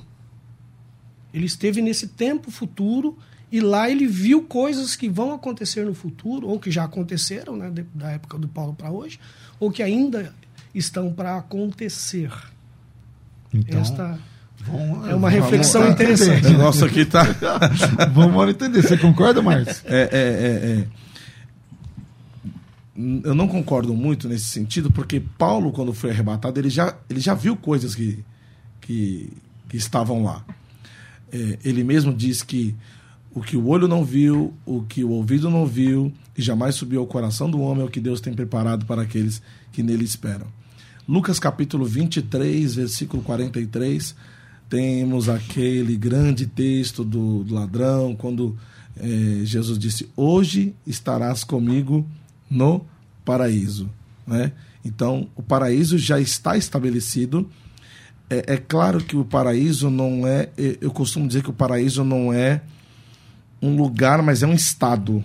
Ele 1.32 1.46
esteve 1.46 1.82
nesse 1.82 2.08
tempo 2.08 2.50
futuro 2.50 3.18
e 3.50 3.60
lá 3.60 3.90
ele 3.90 4.06
viu 4.06 4.42
coisas 4.42 4.96
que 4.96 5.08
vão 5.08 5.32
acontecer 5.32 5.84
no 5.84 5.94
futuro, 5.94 6.48
ou 6.48 6.58
que 6.58 6.70
já 6.70 6.84
aconteceram, 6.84 7.56
né, 7.56 7.72
da 7.94 8.10
época 8.10 8.38
do 8.38 8.48
Paulo 8.48 8.74
para 8.74 8.90
hoje, 8.90 9.20
ou 9.58 9.70
que 9.70 9.82
ainda 9.82 10.34
estão 10.74 11.12
para 11.12 11.36
acontecer. 11.36 12.32
Então, 13.52 13.80
Esta 13.80 14.18
vamos- 14.70 15.08
é 15.08 15.14
uma 15.14 15.30
reflexão 15.30 15.88
interessante. 15.90 16.48
Nosso 16.52 16.84
aqui 16.84 17.04
tá. 17.04 17.22
Vamos 18.12 18.48
entender. 18.50 18.82
Você 18.82 18.96
concorda, 18.96 19.40
Márcio? 19.42 19.82
É, 19.86 20.02
é, 20.02 20.08
é, 20.12 20.80
é. 20.80 20.86
Eu 23.24 23.34
não 23.34 23.46
concordo 23.46 23.92
muito 23.94 24.26
nesse 24.28 24.46
sentido, 24.46 24.90
porque 24.90 25.20
Paulo, 25.36 25.70
quando 25.70 25.92
foi 25.92 26.10
arrebatado, 26.10 26.58
ele 26.58 26.70
já, 26.70 26.96
ele 27.10 27.20
já 27.20 27.34
viu 27.34 27.54
coisas 27.54 27.94
que, 27.94 28.24
que, 28.80 29.30
que 29.68 29.76
estavam 29.76 30.24
lá. 30.24 30.42
É, 31.30 31.58
ele 31.64 31.84
mesmo 31.84 32.14
diz 32.14 32.42
que 32.42 32.74
o 33.34 33.42
que 33.42 33.54
o 33.54 33.66
olho 33.68 33.86
não 33.86 34.02
viu, 34.02 34.54
o 34.64 34.80
que 34.82 35.04
o 35.04 35.10
ouvido 35.10 35.50
não 35.50 35.66
viu, 35.66 36.10
e 36.38 36.40
jamais 36.40 36.74
subiu 36.74 37.00
ao 37.00 37.06
coração 37.06 37.50
do 37.50 37.60
homem 37.60 37.82
é 37.82 37.86
o 37.86 37.90
que 37.90 38.00
Deus 38.00 38.18
tem 38.18 38.32
preparado 38.32 38.86
para 38.86 39.02
aqueles 39.02 39.42
que 39.72 39.82
nele 39.82 40.04
esperam. 40.04 40.46
Lucas 41.06 41.38
capítulo 41.38 41.84
23, 41.84 42.76
versículo 42.76 43.22
43, 43.22 44.16
temos 44.68 45.28
aquele 45.28 45.96
grande 45.96 46.46
texto 46.46 47.04
do, 47.04 47.44
do 47.44 47.54
ladrão, 47.54 48.14
quando 48.16 48.56
eh, 48.96 49.40
Jesus 49.44 49.78
disse: 49.78 50.08
Hoje 50.16 50.74
estarás 50.86 51.44
comigo 51.44 52.06
no 52.50 52.84
paraíso. 53.24 53.88
Né? 54.26 54.52
Então, 54.84 55.28
o 55.36 55.42
paraíso 55.42 55.98
já 55.98 56.20
está 56.20 56.56
estabelecido. 56.56 57.48
É, 58.28 58.54
é 58.54 58.56
claro 58.56 59.02
que 59.02 59.16
o 59.16 59.24
paraíso 59.24 59.90
não 59.90 60.26
é. 60.26 60.50
Eu 60.80 60.90
costumo 60.90 61.28
dizer 61.28 61.42
que 61.42 61.50
o 61.50 61.54
paraíso 61.54 62.02
não 62.02 62.32
é 62.32 62.60
um 63.62 63.76
lugar, 63.76 64.22
mas 64.22 64.42
é 64.42 64.46
um 64.46 64.54
estado. 64.54 65.24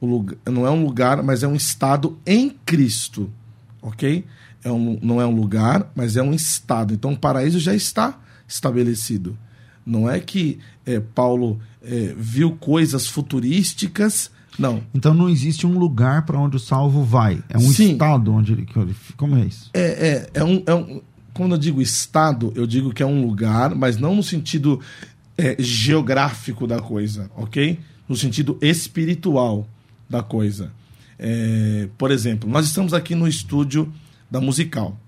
Lugar, 0.00 0.38
não 0.46 0.66
é 0.66 0.70
um 0.70 0.84
lugar, 0.84 1.22
mas 1.22 1.42
é 1.42 1.48
um 1.48 1.56
estado 1.56 2.18
em 2.24 2.50
Cristo. 2.64 3.30
Ok? 3.82 4.24
É 4.64 4.72
um, 4.72 4.98
não 5.02 5.20
é 5.20 5.26
um 5.26 5.34
lugar, 5.34 5.90
mas 5.94 6.16
é 6.16 6.22
um 6.22 6.32
estado. 6.32 6.94
Então 6.94 7.12
o 7.12 7.18
paraíso 7.18 7.60
já 7.60 7.74
está 7.74 8.18
estabelecido. 8.48 9.38
Não 9.86 10.10
é 10.10 10.18
que 10.18 10.58
é, 10.84 10.98
Paulo 10.98 11.60
é, 11.82 12.14
viu 12.18 12.52
coisas 12.52 13.06
futurísticas. 13.06 14.30
Não. 14.58 14.82
Então 14.92 15.14
não 15.14 15.28
existe 15.28 15.66
um 15.66 15.78
lugar 15.78 16.26
para 16.26 16.38
onde 16.38 16.56
o 16.56 16.60
salvo 16.60 17.04
vai. 17.04 17.42
É 17.48 17.56
um 17.56 17.60
Sim. 17.70 17.92
estado 17.92 18.32
onde 18.32 18.52
ele. 18.52 18.66
ele- 18.74 18.96
Como 19.16 19.36
é 19.36 19.44
isso? 19.44 19.70
É, 19.72 19.80
é, 20.34 20.40
é, 20.40 20.44
um, 20.44 20.62
é 20.66 20.74
um. 20.74 21.00
Quando 21.32 21.52
eu 21.54 21.58
digo 21.58 21.80
estado, 21.80 22.52
eu 22.56 22.66
digo 22.66 22.92
que 22.92 23.02
é 23.02 23.06
um 23.06 23.24
lugar, 23.24 23.74
mas 23.74 23.96
não 23.96 24.16
no 24.16 24.22
sentido 24.22 24.80
é, 25.36 25.54
geográfico 25.60 26.66
da 26.66 26.80
coisa, 26.80 27.30
ok? 27.36 27.78
No 28.08 28.16
sentido 28.16 28.58
espiritual 28.60 29.68
da 30.10 30.22
coisa. 30.22 30.72
É, 31.18 31.88
por 31.96 32.10
exemplo, 32.10 32.50
nós 32.50 32.66
estamos 32.66 32.92
aqui 32.92 33.14
no 33.14 33.28
estúdio 33.28 33.92
da 34.30 34.40
Musical. 34.40 34.98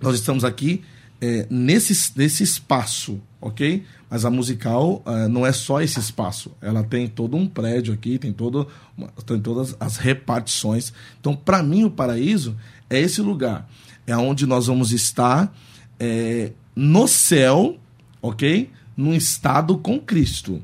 Nós 0.00 0.14
estamos 0.16 0.44
aqui 0.44 0.82
é, 1.20 1.46
nesse, 1.50 2.12
nesse 2.16 2.42
espaço, 2.42 3.20
ok? 3.40 3.84
Mas 4.08 4.24
a 4.24 4.30
Musical 4.30 5.02
ah, 5.04 5.28
não 5.28 5.46
é 5.46 5.52
só 5.52 5.80
esse 5.80 6.00
espaço. 6.00 6.52
Ela 6.60 6.82
tem 6.82 7.06
todo 7.06 7.36
um 7.36 7.46
prédio 7.46 7.94
aqui, 7.94 8.18
tem, 8.18 8.32
todo, 8.32 8.66
tem 9.26 9.38
todas 9.38 9.76
as 9.78 9.96
repartições. 9.96 10.92
Então, 11.20 11.36
para 11.36 11.62
mim, 11.62 11.84
o 11.84 11.90
paraíso 11.90 12.56
é 12.88 12.98
esse 12.98 13.20
lugar. 13.20 13.68
É 14.06 14.16
onde 14.16 14.46
nós 14.46 14.66
vamos 14.66 14.92
estar 14.92 15.54
é, 15.98 16.52
no 16.74 17.06
céu, 17.06 17.78
ok? 18.20 18.70
Num 18.96 19.14
estado 19.14 19.78
com 19.78 20.00
Cristo 20.00 20.62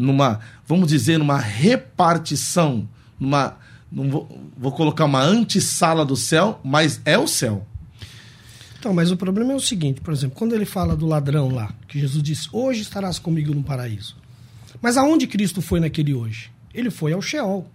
numa, 0.00 0.40
vamos 0.66 0.88
dizer, 0.88 1.18
numa 1.18 1.38
repartição, 1.38 2.88
numa, 3.18 3.56
vou, 3.92 4.50
vou 4.56 4.72
colocar 4.72 5.04
uma 5.04 5.22
antessala 5.22 6.04
do 6.06 6.16
céu, 6.16 6.58
mas 6.64 7.00
é 7.04 7.18
o 7.18 7.26
céu. 7.26 7.66
Então, 8.80 8.94
mas 8.94 9.10
o 9.10 9.16
problema 9.16 9.52
é 9.52 9.54
o 9.54 9.60
seguinte, 9.60 10.00
por 10.00 10.10
exemplo, 10.10 10.34
quando 10.38 10.54
ele 10.54 10.64
fala 10.64 10.96
do 10.96 11.06
ladrão 11.06 11.50
lá, 11.50 11.70
que 11.86 12.00
Jesus 12.00 12.22
disse, 12.22 12.48
hoje 12.50 12.80
estarás 12.80 13.18
comigo 13.18 13.54
no 13.54 13.62
paraíso. 13.62 14.16
Mas 14.80 14.96
aonde 14.96 15.26
Cristo 15.26 15.60
foi 15.60 15.80
naquele 15.80 16.14
hoje? 16.14 16.50
Ele 16.72 16.90
foi 16.90 17.12
ao 17.12 17.20
Sheol. 17.20 17.70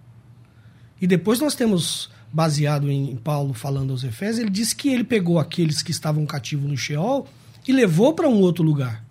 E 1.00 1.06
depois 1.06 1.38
nós 1.38 1.54
temos, 1.54 2.10
baseado 2.32 2.90
em 2.90 3.14
Paulo 3.14 3.54
falando 3.54 3.92
aos 3.92 4.02
Efésios, 4.02 4.40
ele 4.40 4.50
diz 4.50 4.72
que 4.72 4.88
ele 4.88 5.04
pegou 5.04 5.38
aqueles 5.38 5.80
que 5.80 5.92
estavam 5.92 6.26
cativos 6.26 6.68
no 6.68 6.76
Sheol 6.76 7.28
e 7.68 7.72
levou 7.72 8.12
para 8.12 8.28
um 8.28 8.40
outro 8.40 8.64
lugar. 8.64 9.04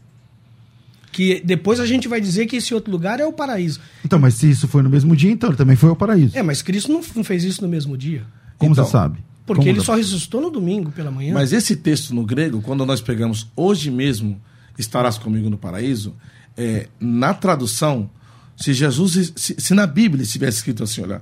Que 1.14 1.42
depois 1.46 1.80
a 1.80 1.86
gente 1.86 2.10
vai 2.10 2.20
dizer 2.20 2.46
que 2.46 2.58
esse 2.58 2.74
outro 2.74 2.92
lugar 2.92 3.22
é 3.22 3.25
o 3.25 3.32
paraíso. 3.32 3.80
Então, 4.04 4.20
mas 4.20 4.34
se 4.34 4.50
isso 4.50 4.68
foi 4.68 4.84
no 4.84 4.90
mesmo 4.90 5.16
dia, 5.16 5.32
então 5.32 5.50
ele 5.50 5.58
também 5.58 5.78
foi 5.78 5.88
ao 5.88 5.96
paraíso. 5.96 6.38
É, 6.38 6.44
mas 6.44 6.62
Cristo 6.62 6.92
não, 6.92 7.02
fez 7.24 7.46
isso 7.46 7.62
no 7.62 7.70
mesmo 7.70 7.98
dia. 7.98 8.25
Como 8.58 8.74
Então, 8.74 8.84
você 8.84 8.92
sabe? 8.92 9.20
Porque 9.46 9.62
Como 9.64 9.75
ele 9.75 9.82
só 9.82 9.96
ressuscitou 9.96 10.42
no 10.42 10.50
domingo 10.50 10.92
pela 10.92 11.12
manhã. 11.12 11.34
Mas 11.34 11.54
esse 11.54 11.75
texto 11.75 12.14
no 12.16 12.25
grego, 12.25 12.62
quando 12.62 12.86
nós 12.86 13.00
pegamos 13.02 13.48
hoje 13.56 13.92
mesmo 13.92 14.42
estarás 14.78 15.18
comigo 15.18 15.50
no 15.50 15.58
paraíso, 15.58 16.16
é, 16.58 16.88
na 17.00 17.34
tradução, 17.34 18.10
se 18.58 18.74
Jesus, 18.74 19.34
se, 19.36 19.56
se 19.58 19.74
na 19.74 19.86
Bíblia 19.86 20.24
estivesse 20.24 20.58
escrito 20.58 20.84
assim, 20.84 21.02
olha, 21.02 21.22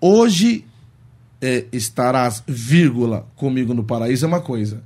hoje 0.00 0.64
é, 1.40 1.66
estarás, 1.72 2.42
vírgula, 2.46 3.28
comigo 3.36 3.74
no 3.74 3.84
paraíso 3.84 4.24
é 4.24 4.28
uma 4.28 4.40
coisa. 4.40 4.82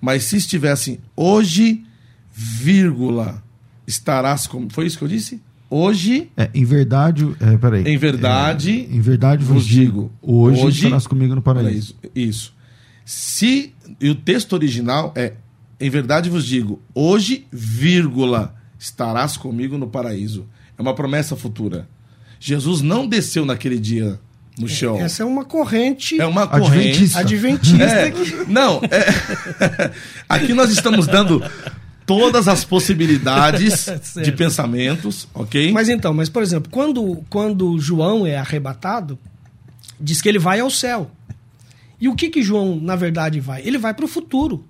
Mas 0.00 0.24
se 0.24 0.36
estivesse 0.36 1.00
hoje, 1.16 1.84
vírgula, 2.30 3.42
estarás 3.86 4.46
comigo. 4.46 4.72
Foi 4.72 4.86
isso 4.86 4.98
que 4.98 5.04
eu 5.04 5.08
disse? 5.08 5.40
Hoje, 5.68 6.30
É, 6.36 6.48
em 6.54 6.64
verdade, 6.64 7.26
é, 7.40 7.56
peraí. 7.56 7.82
em 7.86 7.96
verdade, 7.96 8.86
É, 8.90 8.94
em 8.96 9.00
verdade 9.00 9.44
vos, 9.44 9.64
digo, 9.66 9.84
digo, 9.84 10.12
hoje, 10.22 10.62
hoje 10.64 10.76
estarás 10.84 11.06
comigo 11.06 11.34
no 11.34 11.42
paraíso. 11.42 11.94
paraíso. 11.94 12.30
Isso. 12.30 12.54
Se 13.04 13.72
e 14.00 14.08
o 14.10 14.14
texto 14.14 14.52
original 14.52 15.12
é 15.16 15.32
em 15.78 15.90
verdade 15.90 16.30
vos 16.30 16.46
digo, 16.46 16.80
hoje, 16.94 17.46
vírgula, 17.52 18.54
estarás 18.78 19.36
comigo 19.36 19.76
no 19.76 19.86
paraíso. 19.88 20.46
É 20.78 20.82
uma 20.82 20.94
promessa 20.94 21.36
futura. 21.36 21.88
Jesus 22.40 22.80
não 22.80 23.06
desceu 23.06 23.44
naquele 23.44 23.78
dia 23.78 24.18
no 24.58 24.68
chão. 24.68 24.96
Essa 24.98 25.22
é 25.22 25.26
uma 25.26 25.44
corrente 25.44 26.18
É 26.20 26.24
uma 26.26 26.46
corrente. 26.46 27.16
Adventista. 27.18 27.18
adventista. 27.20 27.84
É, 27.84 28.12
não, 28.48 28.80
é, 28.84 29.90
aqui 30.28 30.54
nós 30.54 30.70
estamos 30.70 31.06
dando 31.06 31.42
todas 32.06 32.46
as 32.48 32.64
possibilidades 32.66 33.86
de 34.22 34.32
pensamentos, 34.32 35.28
ok? 35.34 35.72
Mas 35.72 35.88
então, 35.88 36.14
mas 36.14 36.28
por 36.28 36.42
exemplo, 36.42 36.70
quando, 36.70 37.24
quando 37.28 37.78
João 37.78 38.26
é 38.26 38.36
arrebatado, 38.38 39.18
diz 40.00 40.22
que 40.22 40.28
ele 40.28 40.38
vai 40.38 40.60
ao 40.60 40.70
céu. 40.70 41.10
E 42.00 42.08
o 42.08 42.14
que 42.14 42.28
que 42.28 42.42
João, 42.42 42.78
na 42.80 42.94
verdade, 42.94 43.40
vai? 43.40 43.62
Ele 43.66 43.78
vai 43.78 43.92
para 43.94 44.04
o 44.04 44.08
futuro. 44.08 44.64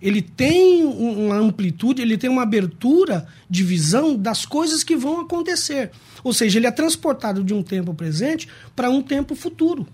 Ele 0.00 0.22
tem 0.22 0.84
um- 0.84 1.26
uma 1.26 1.36
amplitude, 1.36 2.00
ele 2.02 2.16
tem 2.16 2.30
uma 2.30 2.42
abertura 2.42 3.26
de 3.50 3.64
visão 3.64 4.14
das 4.14 4.46
coisas 4.46 4.84
que 4.84 4.94
vão 4.94 5.20
acontecer. 5.22 5.90
Ou 6.22 6.32
seja, 6.32 6.58
ele 6.58 6.66
é 6.66 6.70
transportado 6.70 7.42
de 7.42 7.52
um 7.52 7.62
tempo 7.62 7.92
presente 7.94 8.46
para 8.76 8.88
um 8.90 9.02
tempo 9.02 9.34
futuro. 9.34 9.88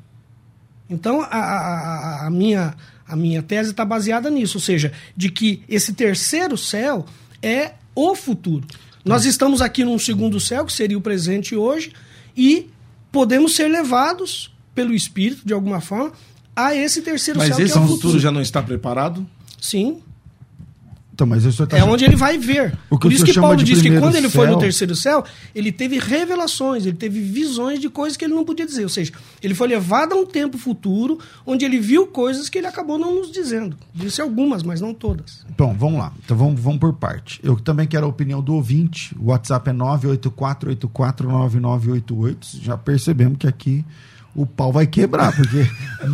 Então, 0.91 1.23
a- 1.23 1.27
a- 1.29 2.27
a 2.27 2.31
minha, 2.31 2.75
a 3.07 3.15
minha 3.17 3.43
tese 3.43 3.71
está 3.71 3.85
baseada 3.85 4.31
nisso, 4.31 4.59
ou 4.59 4.63
seja, 4.63 4.93
de 5.17 5.31
que 5.31 5.63
esse 5.69 5.93
terceiro 5.93 6.57
céu 6.57 7.05
é 7.43 7.73
o 7.95 8.15
futuro. 8.15 8.67
Nós 9.05 9.25
estamos 9.25 9.61
aqui 9.61 9.85
num 9.85 9.99
segundo 9.99 10.41
céu, 10.41 10.65
que 10.65 10.73
seria 10.73 10.97
o 10.97 11.01
presente 11.01 11.55
hoje, 11.55 11.93
e 12.37 12.71
podemos 13.13 13.55
ser 13.55 13.69
levados 13.69 14.51
pelo 14.75 14.95
Espírito, 14.95 15.47
de 15.47 15.53
alguma 15.53 15.81
forma, 15.81 16.13
a 16.57 16.75
esse 16.75 17.03
terceiro 17.03 17.39
Mas 17.39 17.49
céu 17.49 17.65
esse 17.65 17.73
que 17.73 17.79
é 17.79 17.81
o 17.81 17.85
futuro 17.85 18.01
futuro. 18.03 18.19
já 18.19 18.31
não 18.31 18.41
está 18.41 18.63
preparado? 18.63 19.27
Sim, 19.61 20.01
Então, 21.15 21.27
mas 21.29 21.45
isso 21.45 21.65
tá 21.65 21.79
é 21.79 21.85
onde 21.85 22.05
ele 22.05 22.17
vai 22.17 22.37
ver. 22.37 22.77
O 22.91 22.99
que 22.99 23.03
Por 23.03 23.13
isso 23.13 23.25
que 23.25 23.33
Paulo 23.33 23.63
diz 23.63 23.81
que 23.81 24.01
quando 24.01 24.17
ele 24.17 24.29
foi 24.29 24.49
no 24.49 24.59
terceiro 24.59 24.97
céu, 24.97 25.23
ele 25.55 25.71
teve 25.71 25.97
revelações, 25.97 26.85
ele 26.85 26.97
teve 26.97 27.21
visões 27.21 27.79
de 27.79 27.89
coisas 27.89 28.17
que 28.17 28.25
ele 28.25 28.35
não 28.35 28.45
podia 28.45 28.67
dizer. 28.67 28.83
Ou 28.83 28.89
seja, 28.89 29.13
ele 29.41 29.55
foi 29.55 29.69
levado 29.69 30.15
a 30.15 30.17
um 30.17 30.27
tempo 30.27 30.59
futuro 30.59 31.21
onde 31.47 31.65
ele 31.65 31.79
viu 31.79 32.09
coisas 32.09 32.49
que 32.49 32.59
ele 32.59 32.67
acabou 32.67 32.99
não 32.99 33.15
nos 33.15 33.31
dizendo. 33.31 33.77
Disse 33.95 34.21
algumas, 34.21 34.65
mas 34.65 34.81
não 34.81 34.93
todas. 34.93 35.47
Bom, 35.57 35.73
vamos 35.79 36.01
lá. 36.01 36.13
Então 36.25 36.37
vamos, 36.37 36.61
vamos 36.61 36.81
por 36.81 36.95
parte. 36.95 37.39
Eu 37.45 37.55
também 37.61 37.87
quero 37.87 38.07
a 38.07 38.09
opinião 38.09 38.43
do 38.43 38.55
ouvinte. 38.55 39.15
O 39.17 39.27
WhatsApp 39.27 39.71
é 39.71 39.73
984849988. 39.73 42.61
Já 42.61 42.77
percebemos 42.77 43.39
que 43.39 43.47
aqui 43.47 43.85
o 44.35 44.45
pau 44.47 44.73
vai 44.73 44.87
quebrar, 44.87 45.35
porque 45.35 45.67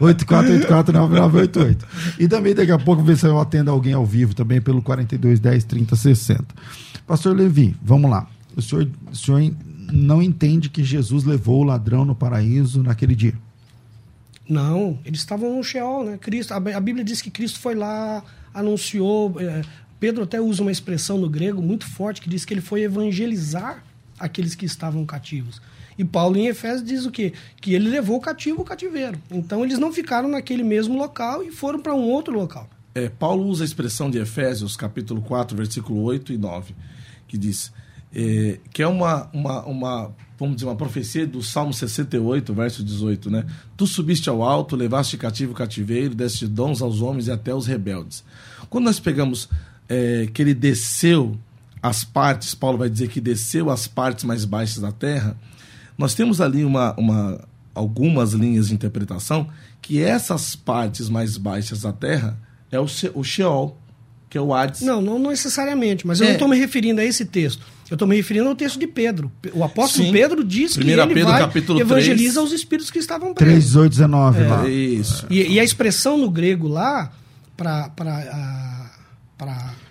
984849988. 0.00 1.76
E 2.18 2.28
também 2.28 2.54
daqui 2.54 2.72
a 2.72 2.78
pouco 2.78 3.02
ver 3.02 3.16
se 3.16 3.26
eu 3.26 3.38
atendo 3.40 3.70
alguém 3.70 3.92
ao 3.92 4.04
vivo 4.06 4.34
também 4.34 4.60
pelo 4.60 4.82
4210 4.82 5.64
3060. 5.64 6.44
Pastor 7.06 7.36
Levi, 7.36 7.74
vamos 7.82 8.10
lá. 8.10 8.26
O 8.56 8.62
senhor, 8.62 8.88
o 9.10 9.14
senhor 9.16 9.52
não 9.92 10.22
entende 10.22 10.68
que 10.68 10.82
Jesus 10.84 11.24
levou 11.24 11.60
o 11.60 11.64
ladrão 11.64 12.04
no 12.04 12.14
paraíso 12.14 12.82
naquele 12.82 13.14
dia? 13.14 13.34
Não, 14.48 14.98
eles 15.04 15.20
estavam 15.20 15.56
no 15.56 15.62
Sheol, 15.62 16.04
né? 16.04 16.18
Cristo, 16.18 16.52
a 16.52 16.60
Bí- 16.60 16.72
a 16.72 16.80
Bíblia 16.80 17.04
diz 17.04 17.22
que 17.22 17.30
Cristo 17.30 17.60
foi 17.60 17.74
lá, 17.74 18.22
anunciou. 18.52 19.36
eh, 19.40 19.62
Pedro 20.00 20.22
até 20.24 20.40
usa 20.40 20.62
uma 20.62 20.72
expressão 20.72 21.18
no 21.18 21.28
grego 21.28 21.62
muito 21.62 21.86
forte 21.86 22.20
que 22.20 22.28
diz 22.28 22.44
que 22.44 22.54
ele 22.54 22.60
foi 22.60 22.82
evangelizar 22.82 23.84
aqueles 24.18 24.54
que 24.54 24.64
estavam 24.66 25.04
cativos. 25.06 25.60
E 26.00 26.04
Paulo 26.04 26.38
em 26.38 26.46
Efésios 26.46 26.82
diz 26.82 27.04
o 27.04 27.10
quê? 27.10 27.34
Que 27.60 27.74
ele 27.74 27.90
levou 27.90 28.16
o 28.16 28.20
cativo 28.22 28.62
o 28.62 28.64
cativeiro. 28.64 29.20
Então 29.30 29.62
eles 29.62 29.78
não 29.78 29.92
ficaram 29.92 30.30
naquele 30.30 30.62
mesmo 30.62 30.96
local 30.96 31.44
e 31.44 31.52
foram 31.52 31.78
para 31.78 31.94
um 31.94 32.08
outro 32.08 32.32
local. 32.32 32.66
É, 32.94 33.10
Paulo 33.10 33.44
usa 33.44 33.64
a 33.64 33.66
expressão 33.66 34.10
de 34.10 34.16
Efésios, 34.16 34.78
capítulo 34.78 35.20
4, 35.20 35.54
versículo 35.54 36.00
8 36.04 36.32
e 36.32 36.38
9, 36.38 36.74
que 37.28 37.36
diz 37.36 37.70
é, 38.14 38.58
que 38.72 38.82
é 38.82 38.88
uma, 38.88 39.28
uma, 39.30 39.62
uma, 39.66 40.16
vamos 40.38 40.56
dizer, 40.56 40.68
uma 40.68 40.74
profecia 40.74 41.26
do 41.26 41.42
Salmo 41.42 41.74
68, 41.74 42.54
verso 42.54 42.82
18, 42.82 43.30
né? 43.30 43.44
Tu 43.76 43.86
subiste 43.86 44.30
ao 44.30 44.42
alto, 44.42 44.76
levaste 44.76 45.18
cativo 45.18 45.52
o 45.52 45.54
cativeiro, 45.54 46.14
deste 46.14 46.46
dons 46.46 46.80
aos 46.80 47.02
homens 47.02 47.26
e 47.26 47.30
até 47.30 47.50
aos 47.50 47.66
rebeldes. 47.66 48.24
Quando 48.70 48.86
nós 48.86 48.98
pegamos 48.98 49.50
é, 49.86 50.30
que 50.32 50.40
ele 50.40 50.54
desceu 50.54 51.38
as 51.82 52.04
partes, 52.04 52.54
Paulo 52.54 52.78
vai 52.78 52.88
dizer 52.88 53.08
que 53.08 53.20
desceu 53.20 53.68
as 53.68 53.86
partes 53.86 54.24
mais 54.24 54.46
baixas 54.46 54.78
da 54.78 54.90
terra, 54.90 55.36
nós 56.00 56.14
temos 56.14 56.40
ali 56.40 56.64
uma, 56.64 56.94
uma, 56.98 57.40
algumas 57.74 58.32
linhas 58.32 58.68
de 58.68 58.74
interpretação 58.74 59.46
que 59.82 60.02
essas 60.02 60.56
partes 60.56 61.08
mais 61.08 61.36
baixas 61.36 61.82
da 61.82 61.92
Terra 61.92 62.36
é 62.72 62.80
o, 62.80 62.88
She- 62.88 63.10
o 63.14 63.22
Sheol, 63.22 63.76
que 64.28 64.38
é 64.38 64.40
o 64.40 64.54
Hades. 64.54 64.80
Não, 64.80 65.00
não 65.02 65.18
necessariamente, 65.18 66.06
mas 66.06 66.20
eu 66.20 66.24
É. 66.24 66.28
não 66.28 66.34
estou 66.36 66.48
me 66.48 66.56
referindo 66.56 67.00
a 67.00 67.04
esse 67.04 67.24
texto. 67.24 67.62
Eu 67.90 67.96
estou 67.96 68.06
me 68.06 68.14
referindo 68.16 68.48
ao 68.48 68.54
texto 68.54 68.78
de 68.78 68.86
Pedro. 68.86 69.30
O 69.52 69.64
apóstolo 69.64 70.04
Sim. 70.06 70.12
Pedro 70.12 70.44
diz 70.44 70.72
que 70.72 70.78
Primeira 70.78 71.02
ele 71.02 71.12
Pedro, 71.14 71.30
vai 71.30 71.40
capítulo 71.40 71.80
evangeliza 71.80 72.34
3. 72.40 72.46
os 72.46 72.52
espíritos 72.52 72.90
que 72.90 72.98
estavam 73.00 73.34
presos. 73.34 73.72
3819 73.72 74.44
lá. 74.44 74.68
Isso. 74.68 75.26
E, 75.28 75.54
e 75.54 75.60
a 75.60 75.64
expressão 75.64 76.16
no 76.16 76.30
grego 76.30 76.68
lá, 76.68 77.10
para 77.56 77.90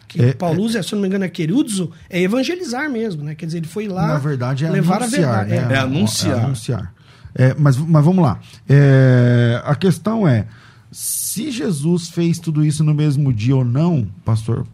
que 0.10 0.22
É, 0.22 0.34
Paulo 0.34 0.62
usa, 0.63 0.84
se 0.84 0.92
eu 0.94 0.98
não 0.98 1.01
me 1.04 1.08
engano, 1.08 1.24
é 1.24 1.30
querudzo, 1.30 1.92
é 2.10 2.20
evangelizar 2.22 2.89
mesmo, 2.92 3.24
né? 3.24 3.34
Quer 3.36 3.46
dizer, 3.46 3.60
ele 3.60 3.68
foi 3.68 3.88
lá 3.88 4.08
Na 4.08 4.18
verdade, 4.18 4.66
é 4.66 4.70
levar 4.70 4.98
anunciar. 5.04 5.39
a 5.39 5.44
verdade. 5.44 5.68
né? 5.70 5.74
É 5.75 5.78
anunciar. 5.80 6.38
É 6.38 6.44
anunciar. 6.44 6.94
É, 7.36 7.56
mas, 7.58 7.78
mas 7.78 8.04
vamos 8.04 8.22
lá. 8.24 8.39
É, 8.68 9.62
a 9.63 9.75
questão 9.75 10.28
é: 10.28 10.48
Se 10.92 11.51
Jesus 11.51 12.10
fez 12.10 12.39
tudo 12.39 12.66
isso 12.66 12.84
no 12.84 12.94
mesmo 12.94 13.32
dia 13.32 13.56
ou 13.56 13.63
não, 13.63 14.08
pastor, 14.25 14.66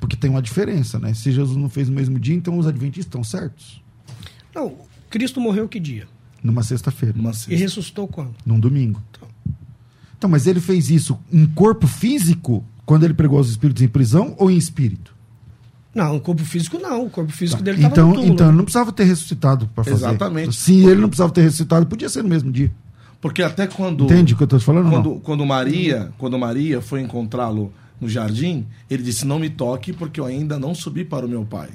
porque 0.00 0.16
tem 0.16 0.28
uma 0.28 0.42
diferença, 0.42 0.98
né? 0.98 1.14
Se 1.14 1.30
Jesus 1.30 1.56
não 1.56 1.68
fez 1.70 1.88
no 1.88 1.94
mesmo 1.94 2.18
dia, 2.18 2.34
então 2.34 2.58
os 2.58 2.66
adventistas 2.66 3.06
estão 3.06 3.22
certos? 3.22 3.80
Não, 4.54 4.74
Cristo 5.08 5.40
morreu 5.40 5.68
que 5.68 5.78
dia? 5.78 6.06
Numa 6.42 6.64
sexta-feira. 6.64 7.14
Numa 7.16 7.30
E 7.30 7.34
sexta. 7.34 7.54
ressuscitou 7.54 8.08
quando? 8.08 8.34
Num 8.44 8.58
domingo. 8.58 9.00
Então, 10.18 10.28
mas 10.28 10.46
ele 10.48 10.60
fez 10.60 10.90
isso 10.90 11.18
em 11.32 11.46
corpo 11.46 11.86
físico 11.86 12.64
quando 12.84 13.04
ele 13.04 13.14
pregou 13.14 13.38
os 13.40 13.48
espíritos 13.50 13.82
em 13.82 13.88
prisão 13.88 14.34
ou 14.38 14.50
em 14.50 14.56
espírito? 14.56 15.14
Não, 15.94 16.16
o 16.16 16.20
corpo 16.20 16.42
físico 16.44 16.78
não. 16.78 17.04
O 17.06 17.10
corpo 17.10 17.30
físico 17.32 17.62
dele 17.62 17.76
estava 17.78 17.92
Então, 17.92 18.08
no 18.08 18.14
túmulo. 18.14 18.32
então 18.32 18.48
ele 18.48 18.56
não 18.56 18.64
precisava 18.64 18.90
ter 18.92 19.04
ressuscitado 19.04 19.68
para 19.74 19.84
fazer. 19.84 19.96
Exatamente. 19.96 20.56
Se 20.56 20.80
ele 20.84 21.00
não 21.00 21.08
precisava 21.08 21.32
ter 21.32 21.42
ressuscitado, 21.42 21.86
podia 21.86 22.08
ser 22.08 22.22
no 22.22 22.28
mesmo 22.30 22.50
dia. 22.50 22.72
Porque 23.20 23.42
até 23.42 23.66
quando. 23.66 24.04
Entende 24.04 24.32
o 24.32 24.36
que 24.36 24.42
eu 24.42 24.46
estou 24.46 24.58
te 24.58 24.64
falando? 24.64 24.90
Quando, 24.90 25.10
não? 25.10 25.20
quando 25.20 25.44
Maria, 25.46 26.10
quando 26.18 26.38
Maria 26.38 26.80
foi 26.80 27.00
encontrá-lo 27.02 27.72
no 28.00 28.08
jardim, 28.08 28.66
ele 28.90 29.02
disse: 29.02 29.26
"Não 29.26 29.38
me 29.38 29.48
toque, 29.50 29.92
porque 29.92 30.18
eu 30.18 30.24
ainda 30.24 30.58
não 30.58 30.74
subi 30.74 31.04
para 31.04 31.26
o 31.26 31.28
meu 31.28 31.44
pai". 31.44 31.68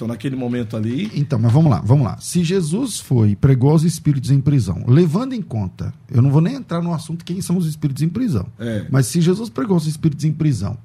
Então, 0.00 0.08
naquele 0.08 0.34
momento 0.34 0.78
ali, 0.78 1.10
Então, 1.14 1.38
mas 1.38 1.52
vamos 1.52 1.70
lá, 1.70 1.82
vamos 1.84 2.06
lá. 2.06 2.16
Se 2.20 2.42
Jesus 2.42 2.98
foi 2.98 3.32
e 3.32 3.36
pregou 3.36 3.70
aos 3.72 3.82
espíritos 3.82 4.30
em 4.30 4.40
prisão, 4.40 4.82
levando 4.88 5.34
em 5.34 5.42
conta, 5.42 5.92
eu 6.10 6.22
não 6.22 6.30
vou 6.30 6.40
nem 6.40 6.54
entrar 6.54 6.80
no 6.80 6.94
assunto 6.94 7.22
quem 7.22 7.42
são 7.42 7.58
os 7.58 7.66
espíritos 7.66 8.02
em 8.02 8.08
prisão, 8.08 8.46
É. 8.58 8.86
mas 8.90 9.06
se 9.08 9.20
Jesus 9.20 9.50
pregou 9.50 9.74
aos 9.74 9.86
espíritos 9.86 10.24
em 10.24 10.32
prisão, 10.32 10.78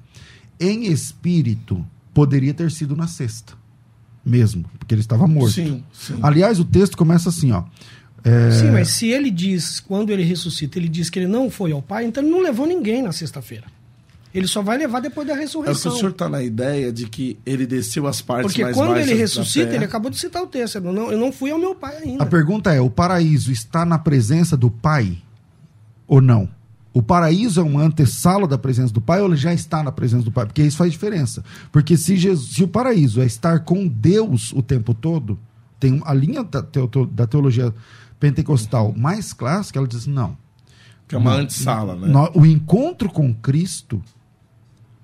em 0.60 0.84
espírito, 0.92 1.82
poderia 2.12 2.52
ter 2.52 2.70
sido 2.70 2.94
na 2.94 3.06
sexta, 3.06 3.54
mesmo, 4.22 4.66
porque 4.78 4.92
ele 4.94 5.00
estava 5.00 5.26
morto. 5.26 5.54
sim, 5.54 5.82
sim. 5.94 6.18
Aliás, 6.22 6.60
o 6.60 6.64
texto 6.64 6.94
começa 6.94 7.30
assim, 7.30 7.52
ó. 7.52 7.64
É, 8.22 8.50
Sim, 8.50 8.70
mas 8.72 8.88
se 8.88 9.06
ele 9.06 9.30
diz, 9.30 9.78
quando 9.80 10.10
ele 10.10 10.24
ressuscita, 10.24 10.78
ele 10.78 10.88
diz 10.88 11.08
que 11.08 11.18
ele 11.18 11.28
não 11.28 11.48
foi 11.48 11.70
ao 11.72 11.80
Pai, 11.80 12.04
então 12.04 12.22
ele 12.22 12.30
não 12.32 12.42
levou 12.42 12.66
ninguém 12.66 13.00
na 13.00 13.12
sexta-feira. 13.12 13.64
Ele 14.36 14.46
só 14.46 14.60
vai 14.60 14.76
levar 14.76 15.00
depois 15.00 15.26
da 15.26 15.32
é 15.32 15.36
o 15.36 15.38
que 15.38 15.44
ressurreição. 15.44 15.92
o 15.92 15.96
senhor 15.96 16.10
está 16.10 16.28
na 16.28 16.42
ideia 16.42 16.92
de 16.92 17.08
que 17.08 17.38
ele 17.46 17.66
desceu 17.66 18.06
as 18.06 18.20
partes 18.20 18.48
Porque 18.52 18.62
mais 18.62 18.76
quando 18.76 18.96
ele 18.96 19.14
ressuscita, 19.14 19.74
ele 19.74 19.84
acabou 19.84 20.10
de 20.10 20.18
citar 20.18 20.42
o 20.42 20.46
texto. 20.46 20.76
Eu 20.76 20.92
não, 20.92 21.10
eu 21.10 21.18
não 21.18 21.32
fui 21.32 21.50
ao 21.50 21.58
meu 21.58 21.74
pai 21.74 21.96
ainda. 21.96 22.22
A 22.22 22.26
pergunta 22.26 22.72
é: 22.72 22.80
o 22.80 22.90
paraíso 22.90 23.50
está 23.50 23.84
na 23.86 23.98
presença 23.98 24.56
do 24.56 24.70
Pai 24.70 25.16
ou 26.06 26.20
não? 26.20 26.48
O 26.92 27.02
paraíso 27.02 27.60
é 27.60 27.62
uma 27.62 27.82
antessala 27.82 28.46
da 28.46 28.56
presença 28.56 28.92
do 28.92 29.00
Pai 29.00 29.20
ou 29.20 29.26
ele 29.28 29.36
já 29.36 29.52
está 29.52 29.82
na 29.82 29.92
presença 29.92 30.24
do 30.24 30.32
Pai? 30.32 30.46
Porque 30.46 30.62
isso 30.62 30.78
faz 30.78 30.90
diferença. 30.92 31.44
Porque 31.72 31.96
se, 31.96 32.16
Jesus, 32.16 32.54
se 32.54 32.62
o 32.64 32.68
paraíso 32.68 33.20
é 33.20 33.26
estar 33.26 33.60
com 33.60 33.86
Deus 33.86 34.52
o 34.52 34.62
tempo 34.62 34.94
todo, 34.94 35.38
tem 35.80 36.00
a 36.04 36.14
linha 36.14 36.42
da, 36.42 36.62
teo- 36.62 36.88
da 37.10 37.26
teologia 37.26 37.72
pentecostal 38.18 38.94
mais 38.96 39.32
clássica, 39.32 39.78
ela 39.78 39.88
diz: 39.88 40.06
não. 40.06 40.36
Que 41.08 41.14
é 41.14 41.18
uma 41.18 41.34
antessala, 41.34 41.94
né? 41.94 42.08
No- 42.08 42.30
o 42.34 42.46
encontro 42.46 43.08
com 43.10 43.32
Cristo, 43.34 44.02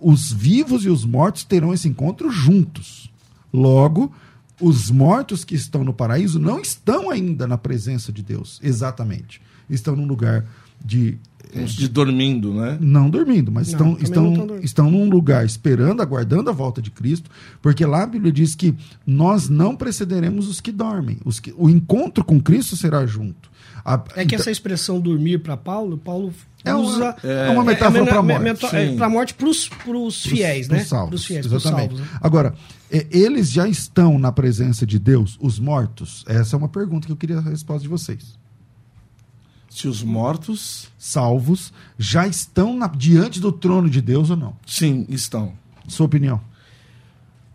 os 0.02 0.32
vivos 0.32 0.84
e 0.84 0.88
os 0.88 1.04
mortos 1.04 1.44
terão 1.44 1.72
esse 1.72 1.88
encontro 1.88 2.30
juntos. 2.30 3.10
Logo, 3.52 4.12
os 4.60 4.90
mortos 4.90 5.44
que 5.44 5.54
estão 5.54 5.84
no 5.84 5.92
paraíso 5.92 6.38
não 6.38 6.60
estão 6.60 7.10
ainda 7.10 7.46
na 7.46 7.58
presença 7.58 8.12
de 8.12 8.22
Deus, 8.22 8.60
exatamente. 8.62 9.40
Estão 9.68 9.96
num 9.96 10.06
lugar 10.06 10.44
de. 10.84 11.18
Uns 11.54 11.74
de 11.74 11.86
dormindo, 11.86 12.54
né? 12.54 12.78
Não 12.80 13.10
dormindo, 13.10 13.52
mas 13.52 13.72
Não, 13.72 13.96
estão, 14.00 14.22
estão, 14.22 14.58
estão 14.62 14.90
num 14.90 15.10
lugar 15.10 15.44
esperando, 15.44 16.00
aguardando 16.00 16.48
a 16.48 16.52
volta 16.52 16.80
de 16.80 16.90
Cristo, 16.90 17.30
porque 17.60 17.84
lá 17.84 18.04
a 18.04 18.06
Bíblia 18.06 18.32
diz 18.32 18.54
que 18.54 18.74
nós 19.06 19.50
não 19.50 19.76
precederemos 19.76 20.48
os 20.48 20.62
que 20.62 20.72
dormem. 20.72 21.18
Os 21.24 21.40
que, 21.40 21.52
o 21.56 21.68
encontro 21.68 22.24
com 22.24 22.40
Cristo 22.40 22.74
será 22.74 23.04
junto. 23.04 23.51
A- 23.84 24.02
É 24.16 24.24
que 24.24 24.34
essa 24.34 24.50
expressão 24.50 25.00
dormir 25.00 25.38
para 25.38 25.56
Paulo, 25.56 25.98
Paulo 25.98 26.32
É 26.64 26.72
uma- 26.74 26.82
usa. 26.84 27.16
é 27.24 27.50
uma 27.50 27.64
metáfora 27.64 28.04
pra 28.06 28.22
morte. 28.22 28.68
Sim. 28.70 28.96
Para 28.96 29.08
morte 29.08 29.34
para 29.34 29.48
os 29.48 30.22
fiéis, 30.24 30.68
né? 30.68 30.76
Pros 30.78 30.88
salvos, 30.88 31.08
Pros 31.10 31.24
fiéis, 31.26 31.46
pros 31.46 31.62
exatamente. 31.64 31.96
salvos, 31.96 32.12
né? 32.12 32.18
Agora, 32.20 32.54
é, 32.90 33.06
eles 33.10 33.50
já 33.50 33.66
estão 33.66 34.18
na 34.18 34.30
presença 34.30 34.86
de 34.86 34.98
Deus, 34.98 35.36
os 35.40 35.58
mortos? 35.58 36.24
Essa 36.28 36.54
é 36.54 36.58
uma 36.58 36.68
pergunta 36.68 37.06
que 37.06 37.12
eu 37.12 37.16
queria 37.16 37.38
a 37.38 37.40
resposta 37.40 37.82
de 37.82 37.88
vocês. 37.88 38.38
Se 39.68 39.88
os 39.88 40.02
mortos, 40.02 40.88
Salvos 40.98 41.72
já 41.98 42.26
estão 42.26 42.76
na- 42.76 42.86
diante 42.88 43.40
do 43.40 43.50
trono 43.50 43.88
de 43.88 44.00
Deus 44.02 44.28
ou 44.30 44.36
não? 44.36 44.54
sim, 44.66 45.06
estão. 45.08 45.54
Sua 45.88 46.06
opinião? 46.06 46.40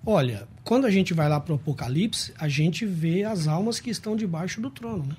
Olha, 0.06 0.48
quando 0.64 0.86
a 0.86 0.92
gente 0.92 1.14
vai 1.14 1.30
lá 1.30 1.40
para 1.40 1.54
o 1.54 1.56
Apocalipse, 1.56 2.34
a 2.38 2.48
gente 2.48 2.86
vê 2.86 3.24
as 3.24 3.48
almas 3.48 3.80
que 3.80 3.90
estão 3.90 4.16
debaixo 4.16 4.60
do 4.60 4.70
trono, 4.70 5.06
né? 5.06 5.16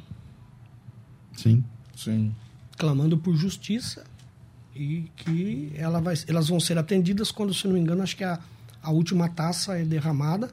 Sim. 1.38 1.62
Sim. 1.96 2.34
Clamando 2.76 3.16
por 3.16 3.36
justiça 3.36 4.04
e 4.74 5.04
que 5.16 5.72
ela 5.76 6.00
vai, 6.00 6.14
elas 6.26 6.48
vão 6.48 6.58
ser 6.58 6.78
atendidas 6.78 7.30
quando, 7.30 7.54
se 7.54 7.66
não 7.66 7.74
me 7.74 7.80
engano, 7.80 8.02
acho 8.02 8.16
que 8.16 8.24
a, 8.24 8.40
a 8.82 8.90
última 8.90 9.28
taça 9.28 9.78
é 9.78 9.84
derramada, 9.84 10.50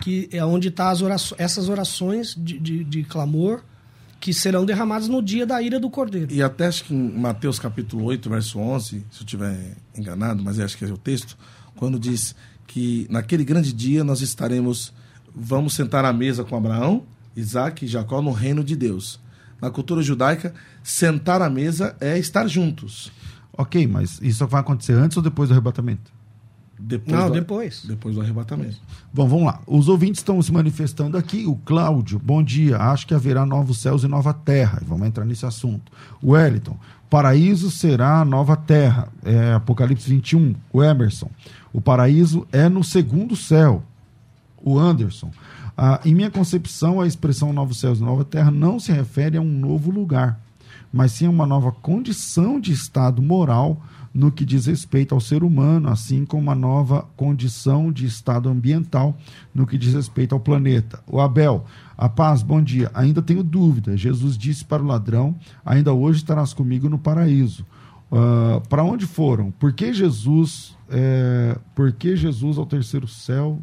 que 0.00 0.28
é 0.32 0.44
onde 0.44 0.68
estão 0.68 0.94
tá 0.94 1.16
essas 1.38 1.68
orações 1.68 2.34
de, 2.34 2.58
de, 2.58 2.84
de 2.84 3.04
clamor 3.04 3.62
que 4.18 4.32
serão 4.32 4.64
derramadas 4.64 5.08
no 5.08 5.20
dia 5.20 5.44
da 5.44 5.60
ira 5.60 5.78
do 5.78 5.90
Cordeiro. 5.90 6.32
E 6.32 6.42
até 6.42 6.66
acho 6.66 6.84
que 6.84 6.94
em 6.94 7.18
Mateus 7.18 7.58
capítulo 7.58 8.04
8, 8.04 8.30
verso 8.30 8.58
11, 8.58 8.88
se 8.88 8.96
eu 8.96 9.04
estiver 9.20 9.76
enganado, 9.96 10.42
mas 10.42 10.58
acho 10.60 10.78
que 10.78 10.84
é 10.84 10.88
o 10.88 10.96
texto, 10.96 11.36
quando 11.76 11.98
diz 11.98 12.34
que 12.66 13.06
naquele 13.10 13.44
grande 13.44 13.72
dia 13.72 14.02
nós 14.02 14.22
estaremos, 14.22 14.92
vamos 15.34 15.74
sentar 15.74 16.04
à 16.04 16.12
mesa 16.12 16.44
com 16.44 16.56
Abraão, 16.56 17.02
Isaac 17.36 17.84
e 17.84 17.88
Jacó 17.88 18.22
no 18.22 18.30
reino 18.30 18.62
de 18.62 18.76
Deus. 18.76 19.20
Na 19.62 19.70
cultura 19.70 20.02
judaica, 20.02 20.52
sentar 20.82 21.40
à 21.40 21.48
mesa 21.48 21.94
é 22.00 22.18
estar 22.18 22.48
juntos. 22.48 23.12
Ok, 23.56 23.86
mas 23.86 24.18
isso 24.20 24.44
vai 24.48 24.60
acontecer 24.60 24.94
antes 24.94 25.16
ou 25.16 25.22
depois 25.22 25.48
do 25.48 25.52
arrebatamento? 25.52 26.10
Depois 26.76 27.16
Não, 27.16 27.28
do, 27.28 27.34
depois. 27.34 27.84
Depois 27.86 28.16
do 28.16 28.20
arrebatamento. 28.20 28.80
Bom, 29.14 29.28
vamos 29.28 29.44
lá. 29.46 29.60
Os 29.64 29.88
ouvintes 29.88 30.18
estão 30.18 30.42
se 30.42 30.52
manifestando 30.52 31.16
aqui. 31.16 31.46
O 31.46 31.54
Cláudio, 31.54 32.18
bom 32.18 32.42
dia. 32.42 32.76
Acho 32.76 33.06
que 33.06 33.14
haverá 33.14 33.46
novos 33.46 33.78
céus 33.78 34.02
e 34.02 34.08
nova 34.08 34.34
terra. 34.34 34.80
E 34.82 34.84
Vamos 34.84 35.06
entrar 35.06 35.24
nesse 35.24 35.46
assunto. 35.46 35.92
O 36.20 36.32
Wellington, 36.32 36.76
paraíso 37.08 37.70
será 37.70 38.20
a 38.20 38.24
nova 38.24 38.56
terra. 38.56 39.08
É, 39.24 39.52
Apocalipse 39.52 40.10
21. 40.10 40.56
O 40.72 40.82
Emerson, 40.82 41.30
o 41.72 41.80
paraíso 41.80 42.48
é 42.50 42.68
no 42.68 42.82
segundo 42.82 43.36
céu. 43.36 43.84
O 44.64 44.76
Anderson, 44.76 45.30
ah, 45.84 46.00
em 46.04 46.14
minha 46.14 46.30
concepção, 46.30 47.00
a 47.00 47.08
expressão 47.08 47.52
novos 47.52 47.80
céus 47.80 47.98
nova 47.98 48.24
terra 48.24 48.52
não 48.52 48.78
se 48.78 48.92
refere 48.92 49.36
a 49.36 49.40
um 49.40 49.52
novo 49.52 49.90
lugar, 49.90 50.40
mas 50.92 51.10
sim 51.10 51.26
a 51.26 51.30
uma 51.30 51.44
nova 51.44 51.72
condição 51.72 52.60
de 52.60 52.70
estado 52.70 53.20
moral 53.20 53.82
no 54.14 54.30
que 54.30 54.44
diz 54.44 54.66
respeito 54.66 55.12
ao 55.12 55.20
ser 55.20 55.42
humano, 55.42 55.88
assim 55.88 56.24
como 56.24 56.40
uma 56.40 56.54
nova 56.54 57.08
condição 57.16 57.90
de 57.90 58.06
estado 58.06 58.48
ambiental 58.48 59.18
no 59.52 59.66
que 59.66 59.76
diz 59.76 59.92
respeito 59.92 60.36
ao 60.36 60.40
planeta. 60.40 61.02
O 61.04 61.20
Abel, 61.20 61.64
a 61.98 62.08
paz, 62.08 62.44
bom 62.44 62.62
dia. 62.62 62.88
Ainda 62.94 63.20
tenho 63.20 63.42
dúvida. 63.42 63.96
Jesus 63.96 64.38
disse 64.38 64.64
para 64.64 64.84
o 64.84 64.86
ladrão: 64.86 65.34
ainda 65.66 65.92
hoje 65.92 66.18
estarás 66.18 66.54
comigo 66.54 66.88
no 66.88 66.96
paraíso. 66.96 67.66
Ah, 68.12 68.62
para 68.68 68.84
onde 68.84 69.04
foram? 69.04 69.50
Por 69.50 69.72
que 69.72 69.92
Jesus, 69.92 70.76
é, 70.88 71.58
por 71.74 71.90
que 71.90 72.14
Jesus 72.14 72.56
ao 72.56 72.66
terceiro 72.66 73.08
céu 73.08 73.58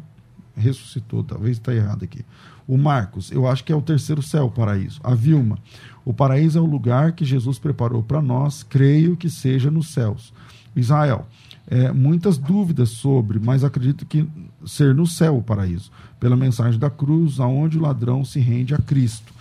ressuscitou? 0.56 1.22
Talvez 1.22 1.56
está 1.56 1.74
errado 1.74 2.04
aqui. 2.04 2.24
O 2.66 2.78
Marcos, 2.78 3.32
eu 3.32 3.46
acho 3.48 3.64
que 3.64 3.72
é 3.72 3.76
o 3.76 3.82
terceiro 3.82 4.22
céu, 4.22 4.46
o 4.46 4.50
paraíso. 4.50 5.00
A 5.02 5.14
Vilma, 5.14 5.58
o 6.04 6.12
paraíso 6.12 6.58
é 6.58 6.60
o 6.60 6.66
lugar 6.66 7.12
que 7.12 7.24
Jesus 7.24 7.58
preparou 7.58 8.02
para 8.02 8.22
nós, 8.22 8.62
creio 8.62 9.16
que 9.16 9.28
seja 9.28 9.70
nos 9.70 9.88
céus. 9.88 10.32
Israel, 10.76 11.26
é, 11.66 11.92
muitas 11.92 12.38
dúvidas 12.38 12.90
sobre, 12.90 13.38
mas 13.38 13.64
acredito 13.64 14.06
que 14.06 14.28
ser 14.66 14.94
no 14.94 15.06
céu 15.06 15.38
o 15.38 15.42
paraíso, 15.42 15.90
pela 16.18 16.36
mensagem 16.36 16.78
da 16.78 16.90
cruz, 16.90 17.40
aonde 17.40 17.78
o 17.78 17.82
ladrão 17.82 18.24
se 18.24 18.38
rende 18.40 18.74
a 18.74 18.78
Cristo. 18.78 19.32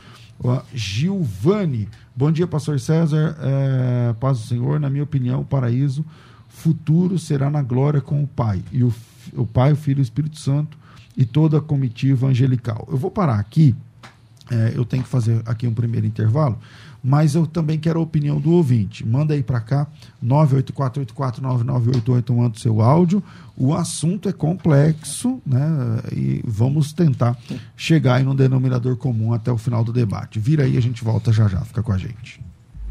Ó, 0.42 0.62
Gilvane, 0.74 1.88
bom 2.16 2.32
dia, 2.32 2.48
pastor 2.48 2.80
César, 2.80 3.38
é, 3.42 4.14
paz 4.14 4.40
do 4.40 4.46
Senhor, 4.46 4.80
na 4.80 4.90
minha 4.90 5.04
opinião, 5.04 5.42
o 5.42 5.46
paraíso 5.46 6.06
futuro 6.48 7.20
será 7.20 7.50
na 7.50 7.62
glória 7.62 8.02
com 8.02 8.24
o 8.24 8.28
Pai, 8.28 8.64
e 8.72 8.84
o, 8.84 8.94
o 9.34 9.46
Pai, 9.46 9.74
o 9.74 9.76
Filho 9.76 10.00
e 10.00 10.02
o 10.02 10.04
Espírito 10.04 10.40
Santo, 10.40 10.79
e 11.20 11.26
toda 11.26 11.58
a 11.58 11.62
comitiva 11.62 12.28
angelical. 12.28 12.88
Eu 12.90 12.98
vou 12.98 13.12
parar 13.12 13.38
aqui, 13.38 13.76
é, 14.50 14.72
eu 14.74 14.86
tenho 14.86 15.04
que 15.04 15.10
fazer 15.10 15.42
aqui 15.46 15.68
um 15.68 15.74
primeiro 15.74 16.08
intervalo, 16.08 16.58
mas 17.04 17.36
eu 17.36 17.46
também 17.46 17.78
quero 17.78 18.00
a 18.00 18.02
opinião 18.02 18.40
do 18.40 18.52
ouvinte. 18.52 19.06
Manda 19.06 19.34
aí 19.34 19.44
para 19.44 19.60
cá, 19.60 19.86
984849988, 20.26 22.34
manda 22.34 22.56
o 22.56 22.60
seu 22.60 22.82
áudio. 22.82 23.22
O 23.58 23.74
assunto 23.74 24.30
é 24.30 24.32
complexo, 24.32 25.42
né? 25.46 25.68
E 26.14 26.42
vamos 26.48 26.94
tentar 26.94 27.38
chegar 27.76 28.16
aí 28.16 28.24
num 28.24 28.34
denominador 28.34 28.96
comum 28.96 29.34
até 29.34 29.52
o 29.52 29.58
final 29.58 29.84
do 29.84 29.92
debate. 29.92 30.40
Vira 30.40 30.64
aí, 30.64 30.78
a 30.78 30.82
gente 30.82 31.04
volta 31.04 31.34
já 31.34 31.50
já, 31.50 31.60
fica 31.62 31.84
com 31.84 31.92
a 31.92 31.98
gente. 31.98 32.40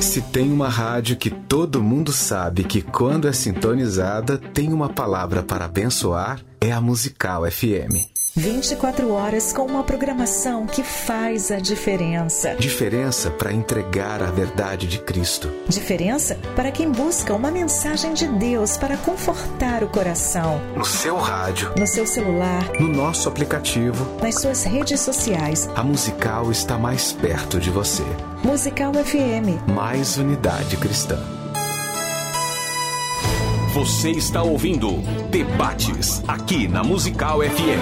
Se 0.00 0.20
tem 0.20 0.50
uma 0.50 0.68
rádio 0.68 1.16
que 1.16 1.30
todo 1.30 1.82
mundo 1.82 2.12
sabe 2.12 2.64
que 2.64 2.82
quando 2.82 3.28
é 3.28 3.32
sintonizada 3.32 4.36
tem 4.36 4.72
uma 4.72 4.88
palavra 4.88 5.42
para 5.42 5.66
abençoar, 5.66 6.40
é 6.60 6.72
a 6.72 6.80
Musical 6.80 7.48
FM. 7.48 8.09
24 8.36 9.10
horas 9.10 9.52
com 9.52 9.66
uma 9.66 9.82
programação 9.82 10.64
que 10.64 10.84
faz 10.84 11.50
a 11.50 11.58
diferença. 11.58 12.54
Diferença 12.54 13.28
para 13.28 13.52
entregar 13.52 14.22
a 14.22 14.30
verdade 14.30 14.86
de 14.86 15.00
Cristo. 15.00 15.50
Diferença 15.68 16.38
para 16.54 16.70
quem 16.70 16.92
busca 16.92 17.34
uma 17.34 17.50
mensagem 17.50 18.14
de 18.14 18.28
Deus 18.28 18.76
para 18.76 18.96
confortar 18.98 19.82
o 19.82 19.88
coração. 19.88 20.60
No 20.76 20.84
seu 20.84 21.16
rádio, 21.16 21.72
no 21.76 21.86
seu 21.88 22.06
celular, 22.06 22.70
no 22.78 22.86
nosso 22.86 23.28
aplicativo, 23.28 24.06
nas 24.22 24.36
suas 24.36 24.62
redes 24.62 25.00
sociais. 25.00 25.68
A 25.74 25.82
Musical 25.82 26.52
está 26.52 26.78
mais 26.78 27.12
perto 27.12 27.58
de 27.58 27.70
você. 27.70 28.04
Musical 28.44 28.92
FM. 28.94 29.68
Mais 29.74 30.16
unidade 30.18 30.76
cristã. 30.76 31.39
Você 33.72 34.10
está 34.10 34.42
ouvindo 34.42 35.00
Debates 35.30 36.24
aqui 36.26 36.66
na 36.66 36.82
Musical 36.82 37.38
FM. 37.38 37.78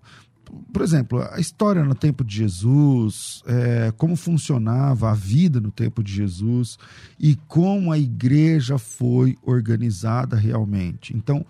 por 0.72 0.82
exemplo, 0.82 1.22
a 1.30 1.40
história 1.40 1.82
no 1.84 1.94
tempo 1.94 2.22
de 2.22 2.36
Jesus, 2.36 3.42
é, 3.46 3.92
como 3.96 4.16
funcionava 4.16 5.10
a 5.10 5.14
vida 5.14 5.60
no 5.60 5.70
tempo 5.70 6.02
de 6.02 6.12
Jesus 6.12 6.78
e 7.18 7.36
como 7.48 7.90
a 7.90 7.98
igreja 7.98 8.76
foi 8.78 9.36
organizada 9.42 10.36
realmente. 10.36 11.16
Então, 11.16 11.44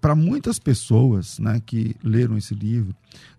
para 0.00 0.14
muitas 0.14 0.58
pessoas 0.58 1.38
né, 1.40 1.60
que 1.64 1.96
leram 2.04 2.36
esse 2.36 2.54
livro, 2.54 2.94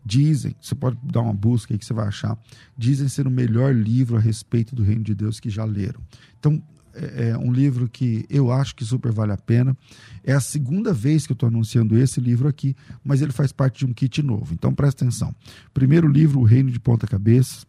dizem, 0.06 0.56
você 0.60 0.76
pode 0.76 0.98
dar 1.04 1.22
uma 1.22 1.34
busca 1.34 1.74
aí 1.74 1.78
que 1.78 1.86
você 1.86 1.94
vai 1.94 2.08
achar, 2.08 2.38
dizem 2.78 3.08
ser 3.08 3.28
o 3.28 3.32
melhor 3.32 3.74
livro 3.74 4.18
a 4.18 4.20
respeito 4.20 4.76
do 4.76 4.84
reino 4.84 5.04
de 5.04 5.16
Deus 5.16 5.40
que 5.40 5.50
já 5.50 5.64
leram. 5.64 6.02
Então, 6.38 6.62
é, 6.98 7.30
é 7.30 7.38
um 7.38 7.52
livro 7.52 7.88
que 7.88 8.26
eu 8.30 8.52
acho 8.52 8.76
que 8.76 8.84
super 8.84 9.12
vale 9.12 9.32
a 9.32 9.38
pena. 9.38 9.78
É 10.24 10.34
a 10.34 10.40
segunda 10.40 10.94
vez 10.94 11.26
que 11.26 11.32
eu 11.32 11.36
estou 11.36 11.48
anunciando 11.48 11.98
esse 11.98 12.20
livro 12.20 12.48
aqui, 12.48 12.76
mas 13.04 13.22
ele 13.22 13.32
faz 13.32 13.52
parte 13.52 13.80
de 13.80 13.86
um 13.86 13.94
kit 13.94 14.22
novo. 14.24 14.54
Então 14.54 14.74
presta 14.74 15.04
atenção. 15.04 15.34
Primeiro 15.74 16.08
livro, 16.08 16.40
O 16.40 16.44
Reino 16.44 16.72
de 16.72 16.80
Ponta 16.80 17.08
Cabeça. 17.08 17.66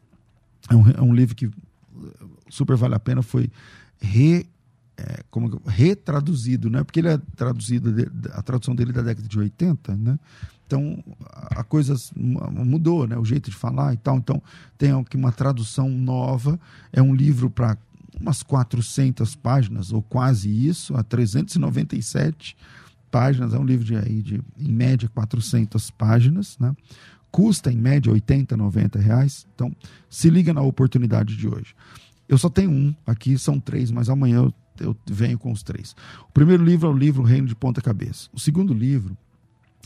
É 0.70 0.74
um, 0.74 0.90
é 0.90 1.00
um 1.00 1.14
livro 1.14 1.34
que 1.34 1.50
super 2.48 2.76
vale 2.76 2.94
a 2.94 3.00
pena. 3.00 3.22
Foi 3.22 3.50
re, 4.00 4.46
é, 4.96 5.22
como, 5.30 5.60
retraduzido, 5.66 6.70
né? 6.70 6.82
porque 6.82 7.00
ele 7.00 7.08
é 7.08 7.18
traduzido, 7.36 7.94
a 8.32 8.42
tradução 8.42 8.74
dele 8.74 8.90
é 8.90 8.94
da 8.94 9.02
década 9.02 9.28
de 9.28 9.38
80, 9.38 9.96
né? 9.96 10.18
Então 10.68 11.02
a 11.32 11.64
coisa 11.64 11.94
mudou, 12.14 13.06
né? 13.06 13.16
O 13.16 13.24
jeito 13.24 13.50
de 13.50 13.56
falar 13.56 13.94
e 13.94 13.96
tal. 13.96 14.18
Então 14.18 14.42
tem 14.76 14.92
uma 15.14 15.32
tradução 15.32 15.88
nova. 15.88 16.60
É 16.92 17.00
um 17.00 17.14
livro 17.14 17.48
para 17.48 17.78
umas 18.20 18.42
400 18.42 19.36
páginas, 19.36 19.92
ou 19.92 20.02
quase 20.02 20.48
isso, 20.50 20.96
a 20.96 21.02
397 21.02 22.56
páginas. 23.10 23.54
É 23.54 23.58
um 23.58 23.64
livro 23.64 23.84
de, 23.84 23.96
aí 23.96 24.22
de 24.22 24.40
em 24.58 24.72
média, 24.72 25.08
400 25.08 25.90
páginas. 25.90 26.58
Né? 26.58 26.74
Custa, 27.30 27.72
em 27.72 27.76
média, 27.76 28.12
80, 28.12 28.56
90 28.56 28.98
reais. 28.98 29.46
Então, 29.54 29.74
se 30.08 30.30
liga 30.30 30.52
na 30.52 30.62
oportunidade 30.62 31.36
de 31.36 31.48
hoje. 31.48 31.74
Eu 32.28 32.36
só 32.36 32.50
tenho 32.50 32.70
um 32.70 32.94
aqui, 33.06 33.38
são 33.38 33.58
três, 33.58 33.90
mas 33.90 34.10
amanhã 34.10 34.36
eu, 34.38 34.54
eu 34.80 34.96
venho 35.10 35.38
com 35.38 35.50
os 35.50 35.62
três. 35.62 35.94
O 36.28 36.32
primeiro 36.32 36.62
livro 36.62 36.88
é 36.88 36.92
o 36.92 36.96
livro 36.96 37.22
Reino 37.22 37.46
de 37.46 37.54
Ponta 37.54 37.80
Cabeça. 37.80 38.28
O 38.32 38.38
segundo 38.38 38.74
livro 38.74 39.16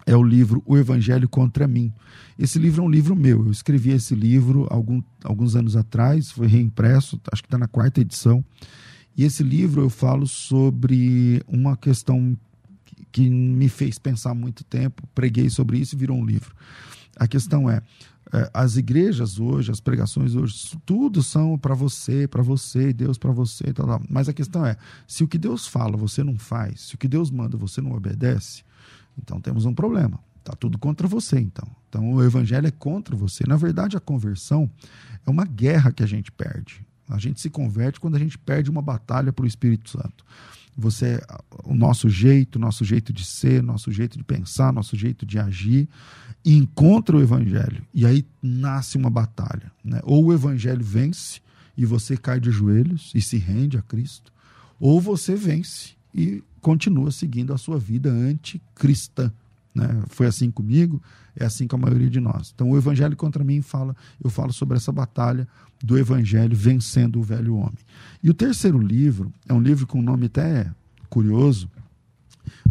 é 0.07 0.17
o 0.17 0.23
livro 0.23 0.63
O 0.67 0.77
Evangelho 0.77 1.29
contra 1.29 1.69
mim. 1.69 1.93
Esse 2.39 2.59
livro 2.59 2.83
é 2.83 2.87
um 2.87 2.91
livro 2.91 3.15
meu. 3.15 3.47
Eu 3.47 3.53
escrevi 3.53 3.91
esse 3.91 4.15
livro 4.15 4.67
algum, 4.71 5.03
alguns 5.23 5.55
anos 5.55 5.77
atrás, 5.77 6.31
foi 6.31 6.47
reimpresso, 6.47 7.21
acho 7.31 7.43
que 7.43 7.47
está 7.47 7.59
na 7.59 7.69
quarta 7.69 8.01
edição. 8.01 8.45
E 9.17 9.25
esse 9.25 9.43
livro 9.43 9.83
eu 9.83 9.91
falo 9.91 10.27
sobre 10.27 11.43
uma 11.47 11.77
questão 11.77 12.37
que 13.11 13.29
me 13.29 13.69
fez 13.69 13.99
pensar 13.99 14.35
muito 14.35 14.65
tempo, 14.65 15.07
preguei 15.15 15.51
sobre 15.51 15.79
isso 15.79 15.95
e 15.95 15.99
virou 15.99 16.17
um 16.17 16.25
livro. 16.25 16.55
A 17.17 17.29
questão 17.29 17.69
é, 17.69 17.83
é 18.33 18.51
as 18.55 18.77
igrejas 18.79 19.39
hoje, 19.39 19.71
as 19.71 19.81
pregações 19.81 20.35
hoje, 20.35 20.55
tudo 20.87 21.23
são 21.23 21.59
para 21.59 21.75
você, 21.75 22.27
para 22.27 22.43
você, 22.43 22.91
Deus 22.91 23.19
para 23.19 23.31
você, 23.31 23.71
tal, 23.75 23.87
tal. 23.87 24.03
mas 24.09 24.31
a 24.31 24.33
questão 24.33 24.65
é, 24.65 24.77
se 25.07 25.23
o 25.23 25.29
que 25.29 25.37
Deus 25.37 25.67
fala 25.67 25.95
você 25.95 26.25
não 26.25 26.39
faz, 26.39 26.81
se 26.81 26.95
o 26.95 26.99
que 26.99 27.07
Deus 27.07 27.31
manda 27.31 27.59
você 27.59 27.83
não 27.83 27.93
obedece, 27.93 28.65
então 29.21 29.41
temos 29.41 29.65
um 29.65 29.75
problema. 29.75 30.19
Está 30.39 30.55
tudo 30.55 30.79
contra 30.79 31.07
você, 31.07 31.39
então. 31.39 31.69
Então 31.89 32.13
o 32.13 32.23
evangelho 32.23 32.67
é 32.67 32.71
contra 32.71 33.15
você. 33.15 33.45
Na 33.47 33.57
verdade, 33.57 33.97
a 33.97 34.01
conversão 34.01 34.69
é 35.25 35.31
uma 35.31 35.45
guerra 35.45 35.93
que 35.93 36.03
a 36.03 36.07
gente 36.07 36.33
perde. 36.33 36.85
A 37.09 37.19
gente 37.19 37.41
se 37.41 37.51
converte 37.51 38.01
quando 38.01 38.17
a 38.17 38.19
gente 38.19 38.39
perde 38.39 38.71
uma 38.71 38.83
batalha 38.83 39.33
para 39.33 39.45
o 39.45 39.47
Espírito 39.47 39.91
Santo. 39.91 40.25
Você, 40.77 41.21
o 41.65 41.75
nosso 41.75 42.09
jeito, 42.09 42.59
nosso 42.59 42.85
jeito 42.85 43.13
de 43.13 43.25
ser, 43.25 43.63
nosso 43.63 43.93
jeito 43.93 44.17
de 44.17 44.25
pensar, 44.25 44.73
nosso 44.73 44.97
jeito 44.97 45.27
de 45.27 45.39
agir, 45.39 45.89
encontra 46.45 47.17
o 47.17 47.23
Evangelho. 47.23 47.85
E 47.93 48.07
aí 48.07 48.27
nasce 48.43 48.97
uma 48.97 49.11
batalha. 49.11 49.71
Né? 49.85 50.01
Ou 50.03 50.27
o 50.27 50.33
Evangelho 50.33 50.83
vence 50.83 51.41
e 51.77 51.85
você 51.85 52.17
cai 52.17 52.41
de 52.41 52.51
joelhos 52.51 53.13
e 53.15 53.21
se 53.21 53.37
rende 53.37 53.77
a 53.77 53.83
Cristo, 53.83 54.33
ou 54.81 55.01
você 55.01 55.35
vence 55.35 55.95
e 56.15 56.43
continua 56.61 57.11
seguindo 57.11 57.53
a 57.53 57.59
sua 57.59 57.79
vida 57.79 58.11
anticristã. 58.11 59.33
Né? 59.75 60.03
Foi 60.09 60.27
assim 60.27 60.51
comigo, 60.51 61.03
é 61.35 61.45
assim 61.45 61.67
com 61.67 61.77
a 61.77 61.79
maioria 61.79 62.11
de 62.11 62.21
nós. 62.21 62.53
Então, 62.55 62.71
o 62.71 62.77
Evangelho 62.77 63.17
contra 63.17 63.43
mim 63.43 63.63
fala, 63.63 63.97
eu 64.23 64.29
falo 64.29 64.53
sobre 64.53 64.77
essa 64.77 64.93
batalha 64.93 65.49
do 65.83 65.99
Evangelho 65.99 66.57
vencendo 66.57 67.19
o 67.19 67.23
velho 67.23 67.57
homem. 67.57 67.79
E 68.23 68.31
o 68.31 68.35
terceiro 68.35 68.79
livro 68.79 69.33
é 69.49 69.53
um 69.53 69.61
livro 69.61 69.87
com 69.87 69.99
um 69.99 70.03
nome 70.03 70.27
até 70.27 70.71
curioso, 71.09 71.71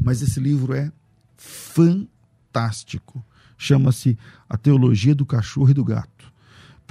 mas 0.02 0.22
esse 0.22 0.40
livro 0.40 0.74
é 0.74 0.92
fantástico. 1.38 3.24
Chama-se 3.58 4.18
A 4.50 4.58
Teologia 4.58 5.14
do 5.14 5.26
Cachorro 5.26 5.70
e 5.70 5.74
do 5.74 5.84
Gato. 5.84 6.21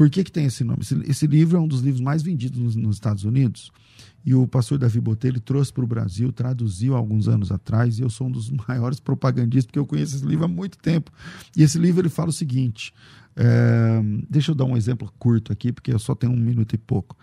Por 0.01 0.09
que, 0.09 0.25
que 0.25 0.33
tem 0.33 0.47
esse 0.47 0.65
nome? 0.65 0.79
Esse, 0.81 0.95
esse 1.07 1.27
livro 1.27 1.59
é 1.59 1.61
um 1.61 1.69
dos 1.69 1.83
livros 1.83 2.01
mais 2.01 2.23
vendidos 2.23 2.59
nos, 2.59 2.75
nos 2.75 2.97
Estados 2.97 3.23
Unidos 3.23 3.71
e 4.25 4.35
o 4.35 4.49
pastor 4.49 4.79
Davi 4.79 4.99
Botelho 4.99 5.39
trouxe 5.39 5.71
para 5.71 5.85
o 5.85 5.87
Brasil, 5.87 6.33
traduziu 6.33 6.95
há 6.95 6.97
alguns 6.97 7.29
anos 7.29 7.53
atrás, 7.53 7.99
e 7.99 8.03
eu 8.03 8.09
sou 8.09 8.29
um 8.29 8.31
dos 8.31 8.49
maiores 8.67 8.99
propagandistas, 8.99 9.67
porque 9.67 9.79
eu 9.79 9.85
conheço 9.85 10.17
esse 10.17 10.25
livro 10.25 10.47
há 10.47 10.49
muito 10.49 10.79
tempo. 10.79 11.13
E 11.55 11.63
esse 11.63 11.79
livro 11.79 12.01
ele 12.01 12.09
fala 12.09 12.31
o 12.31 12.33
seguinte: 12.33 12.95
é, 13.37 14.01
deixa 14.31 14.53
eu 14.53 14.55
dar 14.55 14.65
um 14.65 14.75
exemplo 14.75 15.13
curto 15.19 15.53
aqui, 15.53 15.71
porque 15.71 15.93
eu 15.93 15.99
só 15.99 16.15
tenho 16.15 16.33
um 16.33 16.41
minuto 16.41 16.75
e 16.75 16.79
pouco. 16.79 17.15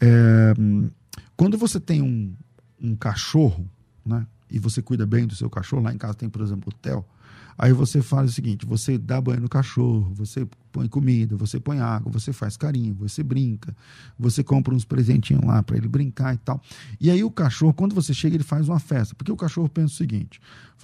É, 0.00 0.54
quando 1.36 1.58
você 1.58 1.80
tem 1.80 2.00
um, 2.00 2.32
um 2.80 2.94
cachorro, 2.94 3.68
né, 4.06 4.24
e 4.48 4.60
você 4.60 4.80
cuida 4.80 5.04
bem 5.04 5.26
do 5.26 5.34
seu 5.34 5.50
cachorro, 5.50 5.82
lá 5.82 5.92
em 5.92 5.98
casa 5.98 6.14
tem, 6.14 6.28
por 6.28 6.42
exemplo, 6.42 6.72
o 6.72 6.78
Theo 6.78 7.04
Aí 7.62 7.74
você 7.74 8.00
faz 8.00 8.30
o 8.30 8.32
seguinte: 8.32 8.64
você 8.64 8.96
dá 8.96 9.20
banho 9.20 9.42
no 9.42 9.48
cachorro, 9.48 10.10
você 10.14 10.48
põe 10.72 10.88
comida, 10.88 11.36
você 11.36 11.60
põe 11.60 11.78
água, 11.78 12.10
você 12.10 12.32
faz 12.32 12.56
carinho, 12.56 12.94
você 12.94 13.22
brinca, 13.22 13.76
você 14.18 14.42
compra 14.42 14.74
uns 14.74 14.82
presentinhos 14.82 15.44
lá 15.44 15.62
para 15.62 15.76
ele 15.76 15.86
brincar 15.86 16.34
e 16.34 16.38
tal. 16.38 16.58
E 16.98 17.10
aí 17.10 17.22
o 17.22 17.30
cachorro, 17.30 17.74
quando 17.74 17.94
você 17.94 18.14
chega, 18.14 18.34
ele 18.34 18.44
faz 18.44 18.66
uma 18.66 18.78
festa, 18.78 19.14
porque 19.14 19.30
o 19.30 19.36
cachorro 19.36 19.68
pensa 19.68 19.92
o 19.92 19.96
seguinte: 19.96 20.40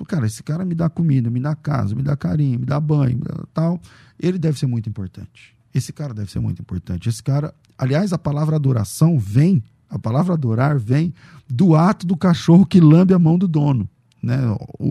cara, 0.06 0.26
esse 0.26 0.42
cara 0.42 0.66
me 0.66 0.74
dá 0.74 0.90
comida, 0.90 1.30
me 1.30 1.40
dá 1.40 1.54
casa, 1.54 1.94
me 1.94 2.02
dá 2.02 2.14
carinho, 2.14 2.60
me 2.60 2.66
dá 2.66 2.78
banho, 2.78 3.20
tal. 3.54 3.80
Ele 4.20 4.36
deve 4.36 4.58
ser 4.58 4.66
muito 4.66 4.86
importante. 4.86 5.56
Esse 5.74 5.94
cara 5.94 6.12
deve 6.12 6.30
ser 6.30 6.40
muito 6.40 6.60
importante. 6.60 7.08
Esse 7.08 7.22
cara, 7.22 7.54
aliás, 7.78 8.12
a 8.12 8.18
palavra 8.18 8.56
adoração 8.56 9.18
vem, 9.18 9.64
a 9.88 9.98
palavra 9.98 10.34
adorar 10.34 10.78
vem 10.78 11.14
do 11.48 11.74
ato 11.74 12.06
do 12.06 12.18
cachorro 12.18 12.66
que 12.66 12.80
lambe 12.80 13.14
a 13.14 13.18
mão 13.18 13.38
do 13.38 13.48
dono. 13.48 13.88
Né, 14.26 14.38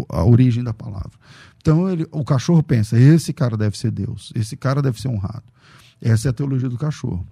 a 0.09 0.23
origem 0.23 0.63
da 0.63 0.73
palavra. 0.73 1.11
Então 1.57 1.89
ele, 1.89 2.07
o 2.11 2.23
cachorro 2.23 2.63
pensa: 2.63 2.97
esse 2.97 3.33
cara 3.33 3.57
deve 3.57 3.77
ser 3.77 3.91
Deus, 3.91 4.31
esse 4.35 4.55
cara 4.55 4.81
deve 4.81 4.99
ser 4.99 5.09
honrado. 5.09 5.43
Essa 6.01 6.29
é 6.29 6.31
a 6.31 6.33
teologia 6.33 6.69
do 6.69 6.77
cachorro. 6.77 7.25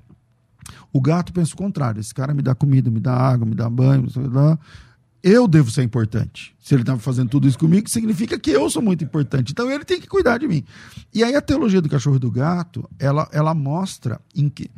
O 0.92 1.02
gato 1.02 1.32
pensa 1.34 1.54
o 1.54 1.58
contrário: 1.58 2.00
esse 2.00 2.14
cara 2.14 2.34
me 2.34 2.42
dá 2.42 2.54
comida, 2.54 2.92
me 2.92 3.00
dá 3.00 3.14
água, 3.14 3.46
me 3.46 3.56
dá 3.56 3.70
banho, 3.70 4.08
eu 5.24 5.48
devo 5.48 5.72
ser 5.72 5.84
importante. 5.84 6.54
Se 6.60 6.76
ele 6.76 6.84
está 6.84 6.98
fazendo 6.98 7.30
tudo 7.30 7.48
isso 7.48 7.58
comigo, 7.58 7.90
significa 7.90 8.38
que 8.38 8.52
eu 8.52 8.70
sou 8.70 8.82
muito 8.82 9.06
importante. 9.06 9.54
Então 9.54 9.72
ele 9.72 9.86
tem 9.86 10.02
que 10.02 10.08
cuidar 10.08 10.38
de 10.38 10.48
mim. 10.48 10.66
E 11.14 11.24
aí 11.24 11.34
a 11.34 11.42
teologia 11.42 11.82
do 11.82 11.88
cachorro 11.88 12.18
e 12.18 12.20
do 12.20 12.30
gato, 12.30 12.88
ela, 13.00 13.30
ela 13.32 13.54
mostra 13.54 14.20
em 14.36 14.50
que, 14.50 14.70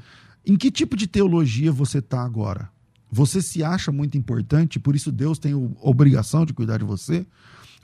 em 0.45 0.55
que 0.55 0.69
tipo 0.69 0.95
de 0.95 1.07
teologia 1.07 1.71
você 1.71 1.97
está 1.97 2.23
agora. 2.23 2.69
Você 3.15 3.41
se 3.41 3.63
acha 3.63 3.93
muito 3.93 4.17
importante, 4.17 4.77
por 4.77 4.93
isso 4.93 5.09
Deus 5.09 5.39
tem 5.39 5.53
a 5.53 5.87
obrigação 5.87 6.45
de 6.45 6.53
cuidar 6.53 6.79
de 6.79 6.83
você? 6.83 7.25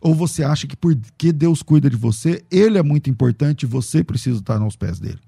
Ou 0.02 0.13
você 0.13 0.44
acha 0.44 0.67
que 0.67 0.76
porque 0.76 1.32
Deus 1.32 1.63
cuida 1.63 1.89
de 1.89 1.96
você, 1.96 2.44
ele 2.52 2.78
é 2.78 2.84
muito 2.84 3.10
importante 3.10 3.63
e 3.63 3.65
você 3.65 4.04
precisa 4.04 4.39
estar 4.39 4.60
aos 4.62 4.76
pés 4.76 5.00
dele? 5.00 5.20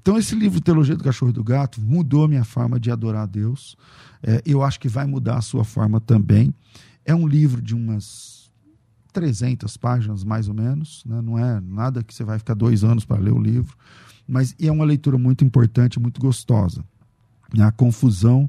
Então, 0.00 0.16
esse 0.16 0.34
livro 0.34 0.62
Teologia 0.62 0.96
do 0.96 1.04
Cachorro 1.04 1.30
e 1.30 1.34
do 1.34 1.44
Gato 1.44 1.78
mudou 1.78 2.24
a 2.24 2.28
minha 2.28 2.42
forma 2.42 2.80
de 2.80 2.90
adorar 2.90 3.24
a 3.24 3.26
Deus. 3.26 3.76
É, 4.22 4.40
eu 4.46 4.62
acho 4.62 4.80
que 4.80 4.88
vai 4.88 5.06
mudar 5.06 5.36
a 5.36 5.42
sua 5.42 5.62
forma 5.62 6.00
também. 6.00 6.54
É 7.04 7.14
um 7.14 7.28
livro 7.28 7.60
de 7.60 7.74
umas 7.74 8.50
300 9.12 9.76
páginas, 9.76 10.24
mais 10.24 10.48
ou 10.48 10.54
menos. 10.54 11.04
Né? 11.04 11.20
Não 11.20 11.38
é 11.38 11.60
nada 11.60 12.02
que 12.02 12.14
você 12.14 12.24
vai 12.24 12.38
ficar 12.38 12.54
dois 12.54 12.82
anos 12.82 13.04
para 13.04 13.20
ler 13.20 13.34
o 13.34 13.38
livro. 13.38 13.76
Mas 14.26 14.54
é 14.58 14.72
uma 14.72 14.86
leitura 14.86 15.18
muito 15.18 15.44
importante, 15.44 16.00
muito 16.00 16.18
gostosa. 16.18 16.82
A 17.58 17.72
confusão. 17.72 18.48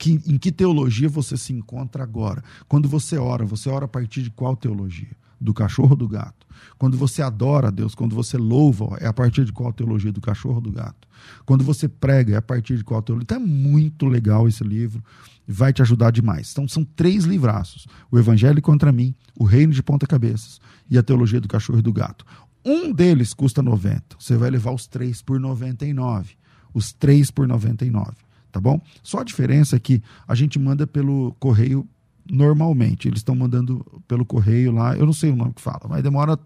Que, 0.00 0.12
em 0.26 0.38
que 0.38 0.50
teologia 0.50 1.10
você 1.10 1.36
se 1.36 1.52
encontra 1.52 2.02
agora? 2.02 2.42
Quando 2.66 2.88
você 2.88 3.18
ora, 3.18 3.44
você 3.44 3.68
ora 3.68 3.84
a 3.84 3.88
partir 3.88 4.22
de 4.22 4.30
qual 4.30 4.56
teologia? 4.56 5.14
do 5.40 5.54
cachorro 5.54 5.92
ou 5.92 5.96
do 5.96 6.06
gato. 6.06 6.46
Quando 6.76 6.98
você 6.98 7.22
adora 7.22 7.68
a 7.68 7.70
Deus, 7.70 7.94
quando 7.94 8.14
você 8.14 8.36
louva, 8.36 8.98
é 9.00 9.06
a 9.06 9.12
partir 9.12 9.44
de 9.44 9.52
qual 9.52 9.72
teologia? 9.72 10.12
Do 10.12 10.20
cachorro 10.20 10.56
ou 10.56 10.60
do 10.60 10.70
gato. 10.70 11.08
Quando 11.46 11.64
você 11.64 11.88
prega, 11.88 12.34
é 12.34 12.36
a 12.36 12.42
partir 12.42 12.76
de 12.76 12.84
qual 12.84 13.00
teologia? 13.00 13.24
Então 13.24 13.38
é 13.38 13.40
muito 13.40 14.06
legal 14.06 14.46
esse 14.46 14.62
livro, 14.62 15.02
vai 15.48 15.72
te 15.72 15.80
ajudar 15.80 16.10
demais. 16.10 16.52
Então 16.52 16.68
são 16.68 16.84
três 16.84 17.24
livraços: 17.24 17.86
O 18.10 18.18
Evangelho 18.18 18.60
contra 18.60 18.92
mim, 18.92 19.14
O 19.34 19.44
Reino 19.44 19.72
de 19.72 19.82
Ponta 19.82 20.06
Cabeças 20.06 20.60
e 20.90 20.98
a 20.98 21.02
Teologia 21.02 21.40
do 21.40 21.48
Cachorro 21.48 21.78
e 21.78 21.82
do 21.82 21.92
Gato. 21.92 22.26
Um 22.62 22.92
deles 22.92 23.32
custa 23.32 23.62
90. 23.62 24.16
Você 24.18 24.36
vai 24.36 24.50
levar 24.50 24.72
os 24.72 24.86
três 24.86 25.22
por 25.22 25.40
99. 25.40 26.34
Os 26.74 26.92
três 26.92 27.30
por 27.30 27.48
99, 27.48 28.12
tá 28.50 28.60
bom? 28.60 28.80
Só 29.02 29.20
a 29.20 29.24
diferença 29.24 29.76
é 29.76 29.78
que 29.78 30.02
a 30.26 30.34
gente 30.34 30.58
manda 30.58 30.86
pelo 30.86 31.34
correio 31.38 31.88
normalmente. 32.30 33.08
Eles 33.08 33.20
estão 33.20 33.34
mandando 33.34 33.84
pelo 34.06 34.24
correio 34.24 34.72
lá, 34.72 34.96
eu 34.96 35.06
não 35.06 35.12
sei 35.12 35.30
o 35.30 35.36
nome 35.36 35.52
que 35.52 35.60
fala, 35.60 35.82
mas 35.88 36.02
demora 36.02 36.38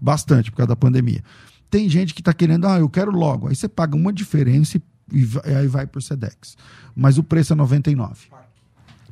bastante 0.00 0.50
por 0.50 0.58
causa 0.58 0.68
da 0.68 0.76
pandemia. 0.76 1.22
Tem 1.70 1.88
gente 1.88 2.14
que 2.14 2.20
está 2.20 2.32
querendo, 2.32 2.66
ah, 2.66 2.78
eu 2.78 2.88
quero 2.88 3.10
logo. 3.10 3.48
Aí 3.48 3.54
você 3.54 3.68
paga 3.68 3.94
uma 3.94 4.12
diferença 4.12 4.78
e, 4.78 4.82
e 5.12 5.54
aí 5.54 5.66
vai 5.66 5.86
por 5.86 6.02
Sedex. 6.02 6.56
Mas 6.96 7.18
o 7.18 7.22
preço 7.22 7.52
é 7.52 7.56
99. 7.56 8.28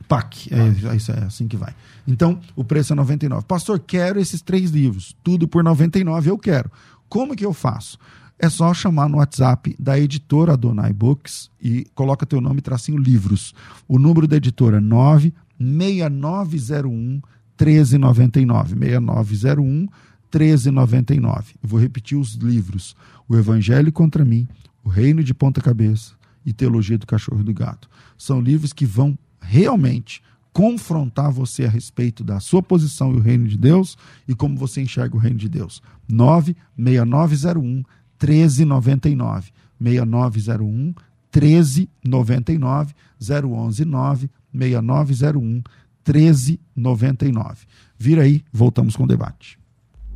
PAC, 0.09 0.49
é, 0.53 0.89
é, 0.89 0.97
isso 0.97 1.11
é 1.13 1.25
assim 1.25 1.49
que 1.49 1.57
vai. 1.57 1.75
Então, 2.07 2.41
o 2.55 2.65
preço 2.65 2.93
é 2.93 2.97
99. 2.97 3.45
Pastor, 3.45 3.79
quero 3.81 4.21
esses 4.21 4.41
três 4.41 4.71
livros, 4.71 5.17
tudo 5.23 5.49
por 5.49 5.65
99, 5.65 6.31
eu 6.31 6.39
quero. 6.39 6.71
Como 7.09 7.35
que 7.35 7.45
eu 7.45 7.53
faço? 7.53 7.99
É 8.39 8.51
só 8.51 8.75
chamar 8.75 9.09
no 9.09 9.17
WhatsApp 9.17 9.75
da 9.79 9.99
editora 9.99 10.53
Adonai 10.53 10.93
Books 10.93 11.51
e 11.61 11.87
coloca 11.95 12.27
teu 12.27 12.41
nome 12.41 12.61
tracinho 12.61 12.99
livros. 12.99 13.55
O 13.89 13.99
número 13.99 14.27
da 14.27 14.37
editora 14.37 14.77
é 14.77 14.81
9 14.81 15.33
6901 15.59 17.23
1399. 17.59 18.77
6901 18.77 19.89
1399. 20.31 21.55
Eu 21.63 21.69
vou 21.69 21.81
repetir 21.81 22.19
os 22.19 22.35
livros: 22.35 22.95
O 23.27 23.35
Evangelho 23.37 23.91
contra 23.91 24.25
mim, 24.25 24.47
O 24.85 24.91
Reino 24.91 25.25
de 25.25 25.33
Ponta 25.33 25.63
Cabeça 25.63 26.15
e 26.45 26.53
Teologia 26.53 26.99
do 26.99 27.07
Cachorro 27.07 27.41
e 27.41 27.45
do 27.45 27.55
Gato. 27.55 27.89
São 28.19 28.41
livros 28.41 28.73
que 28.73 28.85
vão 28.85 29.19
realmente 29.41 30.23
confrontar 30.53 31.31
você 31.31 31.65
a 31.67 31.71
respeito 31.71 32.25
da 32.25 32.41
sua 32.41 32.63
posição 32.63 33.13
e 33.13 33.17
o 33.17 33.21
reino 33.21 33.47
de 33.47 33.59
Deus 33.59 33.97
e 34.27 34.35
como 34.35 34.57
você 34.57 34.81
enxerga 34.81 35.17
o 35.17 35.19
reino 35.19 35.39
de 35.39 35.49
Deus. 35.49 35.83
96901 36.09 37.83
1399. 38.21 39.53
6901 39.79 40.95
1399 41.33 42.95
011 43.21 43.85
9 43.85 44.31
6901 44.53 45.63
1399. 46.07 47.67
Vira 47.99 48.23
aí, 48.23 48.45
voltamos 48.53 48.97
com 48.97 49.05
o 49.05 49.07
debate. 49.07 49.59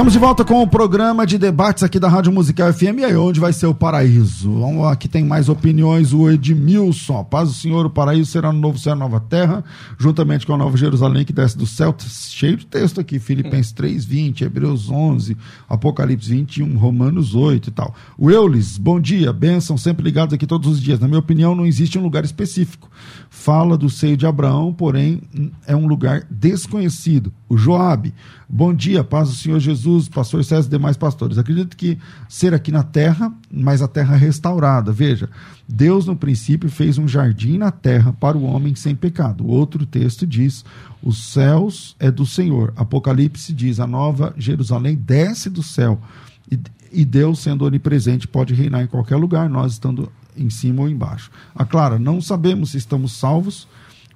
Estamos 0.00 0.14
de 0.14 0.18
volta 0.18 0.46
com 0.46 0.62
o 0.62 0.66
programa 0.66 1.26
de 1.26 1.36
debates 1.36 1.82
aqui 1.82 2.00
da 2.00 2.08
Rádio 2.08 2.32
Musical 2.32 2.72
FM. 2.72 3.00
E 3.00 3.04
aí, 3.04 3.14
onde 3.14 3.38
vai 3.38 3.52
ser 3.52 3.66
o 3.66 3.74
paraíso? 3.74 4.50
Vamos 4.50 4.82
lá, 4.82 4.92
aqui 4.92 5.06
tem 5.06 5.22
mais 5.22 5.50
opiniões. 5.50 6.14
O 6.14 6.30
Edmilson. 6.30 7.22
Paz 7.24 7.50
do 7.50 7.54
Senhor, 7.54 7.84
o 7.84 7.90
paraíso 7.90 8.30
será 8.30 8.50
no 8.50 8.58
novo 8.58 8.78
céu, 8.78 8.96
nova 8.96 9.20
terra, 9.20 9.62
juntamente 9.98 10.46
com 10.46 10.54
a 10.54 10.56
nova 10.56 10.74
Jerusalém 10.74 11.22
que 11.22 11.34
desce 11.34 11.54
do 11.54 11.66
céu. 11.66 11.94
Cheio 11.98 12.56
de 12.56 12.64
texto 12.64 12.98
aqui. 12.98 13.18
Filipenses 13.18 13.72
3, 13.72 14.02
20, 14.02 14.42
Hebreus 14.42 14.88
11, 14.88 15.36
Apocalipse 15.68 16.30
21, 16.30 16.78
Romanos 16.78 17.34
8 17.34 17.68
e 17.68 17.70
tal. 17.70 17.94
O 18.16 18.30
Eulis, 18.30 18.78
bom 18.78 18.98
dia, 18.98 19.34
bênção, 19.34 19.76
sempre 19.76 20.02
ligados 20.02 20.32
aqui 20.32 20.46
todos 20.46 20.66
os 20.66 20.80
dias. 20.80 20.98
Na 20.98 21.08
minha 21.08 21.20
opinião, 21.20 21.54
não 21.54 21.66
existe 21.66 21.98
um 21.98 22.02
lugar 22.02 22.24
específico. 22.24 22.90
Fala 23.28 23.76
do 23.76 23.90
seio 23.90 24.16
de 24.16 24.24
Abraão, 24.24 24.72
porém 24.72 25.20
é 25.66 25.76
um 25.76 25.86
lugar 25.86 26.26
desconhecido. 26.30 27.30
O 27.50 27.56
Joabe, 27.56 28.14
bom 28.48 28.72
dia, 28.72 29.02
paz 29.02 29.28
do 29.28 29.34
Senhor 29.34 29.58
Jesus, 29.58 30.08
pastor 30.08 30.44
César 30.44 30.68
e 30.68 30.70
demais 30.70 30.96
pastores. 30.96 31.36
Acredito 31.36 31.76
que 31.76 31.98
ser 32.28 32.54
aqui 32.54 32.70
na 32.70 32.84
terra, 32.84 33.34
mas 33.52 33.82
a 33.82 33.88
terra 33.88 34.14
restaurada. 34.14 34.92
Veja, 34.92 35.28
Deus 35.68 36.06
no 36.06 36.14
princípio 36.14 36.70
fez 36.70 36.96
um 36.96 37.08
jardim 37.08 37.58
na 37.58 37.72
terra 37.72 38.12
para 38.12 38.38
o 38.38 38.44
homem 38.44 38.76
sem 38.76 38.94
pecado. 38.94 39.44
Outro 39.48 39.84
texto 39.84 40.24
diz: 40.24 40.64
os 41.02 41.32
céus 41.32 41.96
é 41.98 42.08
do 42.08 42.24
Senhor. 42.24 42.72
Apocalipse 42.76 43.52
diz: 43.52 43.80
a 43.80 43.86
nova 43.86 44.32
Jerusalém 44.38 44.94
desce 44.94 45.50
do 45.50 45.60
céu. 45.64 46.00
E, 46.48 46.56
e 46.92 47.04
Deus, 47.04 47.40
sendo 47.40 47.64
onipresente, 47.64 48.28
pode 48.28 48.54
reinar 48.54 48.84
em 48.84 48.86
qualquer 48.86 49.16
lugar, 49.16 49.50
nós 49.50 49.72
estando 49.72 50.08
em 50.36 50.50
cima 50.50 50.82
ou 50.82 50.88
embaixo. 50.88 51.32
Ah, 51.52 51.64
claro, 51.64 51.98
não 51.98 52.20
sabemos 52.20 52.70
se 52.70 52.78
estamos 52.78 53.10
salvos. 53.10 53.66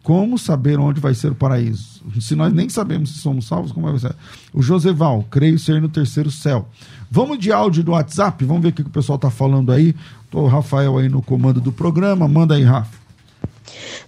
Como 0.04 0.36
saber 0.38 0.78
onde 0.78 1.00
vai 1.00 1.14
ser 1.14 1.32
o 1.32 1.34
paraíso? 1.34 2.02
Se 2.20 2.36
nós 2.36 2.52
nem 2.52 2.68
sabemos 2.68 3.08
se 3.08 3.20
somos 3.20 3.46
salvos, 3.46 3.72
como 3.72 3.90
vai 3.90 3.98
ser? 3.98 4.14
O 4.52 4.60
Joseval, 4.60 5.24
creio 5.30 5.58
ser 5.58 5.80
no 5.80 5.88
terceiro 5.88 6.30
céu. 6.30 6.68
Vamos 7.10 7.38
de 7.38 7.50
áudio 7.50 7.82
do 7.82 7.92
WhatsApp, 7.92 8.44
vamos 8.44 8.62
ver 8.62 8.68
o 8.68 8.72
que 8.72 8.82
o 8.82 8.90
pessoal 8.90 9.16
está 9.16 9.30
falando 9.30 9.72
aí. 9.72 9.96
Tô 10.30 10.40
o 10.40 10.46
Rafael 10.46 10.98
aí 10.98 11.08
no 11.08 11.22
comando 11.22 11.58
do 11.58 11.72
programa. 11.72 12.28
Manda 12.28 12.54
aí, 12.54 12.62
Rafa. 12.62 13.02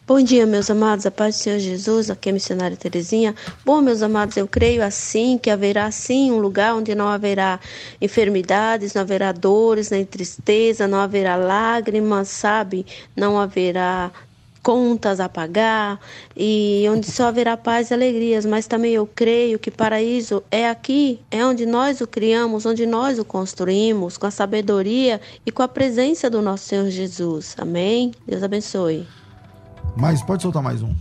Bom 0.07 0.23
dia, 0.23 0.47
meus 0.47 0.71
amados, 0.71 1.07
a 1.07 1.11
paz 1.11 1.37
do 1.37 1.43
Senhor 1.43 1.59
Jesus, 1.59 2.11
aqui 2.11 2.29
é 2.29 2.31
a 2.31 2.35
missionária 2.35 2.77
Terezinha. 2.77 3.35
Bom, 3.65 3.81
meus 3.81 4.03
amados, 4.03 4.37
eu 4.37 4.47
creio 4.47 4.85
assim 4.85 5.39
que 5.39 5.49
haverá 5.49 5.91
sim 5.91 6.31
um 6.31 6.39
lugar 6.39 6.75
onde 6.75 6.95
não 6.95 7.09
haverá 7.09 7.59
enfermidades, 8.01 8.93
não 8.93 9.03
haverá 9.03 9.33
dores, 9.33 9.91
nem 9.91 10.05
tristeza, 10.05 10.87
não 10.87 11.01
haverá 11.01 11.37
lágrimas, 11.37 12.29
sabe? 12.29 12.85
Não 13.17 13.41
haverá 13.41 14.13
contas 14.67 15.21
a 15.21 15.29
pagar 15.29 16.01
e 16.37 16.85
onde 16.91 17.09
só 17.09 17.29
haverá 17.29 17.57
paz 17.57 17.93
e 17.93 17.95
alegrias, 17.95 18.45
mas 18.45 18.67
também 18.67 18.95
eu 18.95 19.07
creio 19.07 19.61
que 19.61 19.71
paraíso 19.71 20.43
é 20.51 20.69
aqui, 20.69 21.21
é 21.31 21.47
onde 21.47 21.65
nós 21.65 22.01
o 22.01 22.07
criamos, 22.07 22.67
onde 22.67 22.85
nós 22.85 23.17
o 23.21 23.25
construímos, 23.25 24.19
com 24.19 24.27
a 24.27 24.31
sabedoria 24.33 25.21
e 25.47 25.53
com 25.53 25.63
a 25.63 25.69
presença 25.69 26.29
do 26.29 26.43
nosso 26.43 26.65
Senhor 26.65 26.91
Jesus. 26.91 27.55
Amém? 27.57 28.11
Deus 28.27 28.43
abençoe. 28.43 29.07
Mas 29.97 30.21
pode 30.21 30.43
soltar 30.43 30.65
mais 30.65 30.83
um. 30.83 30.93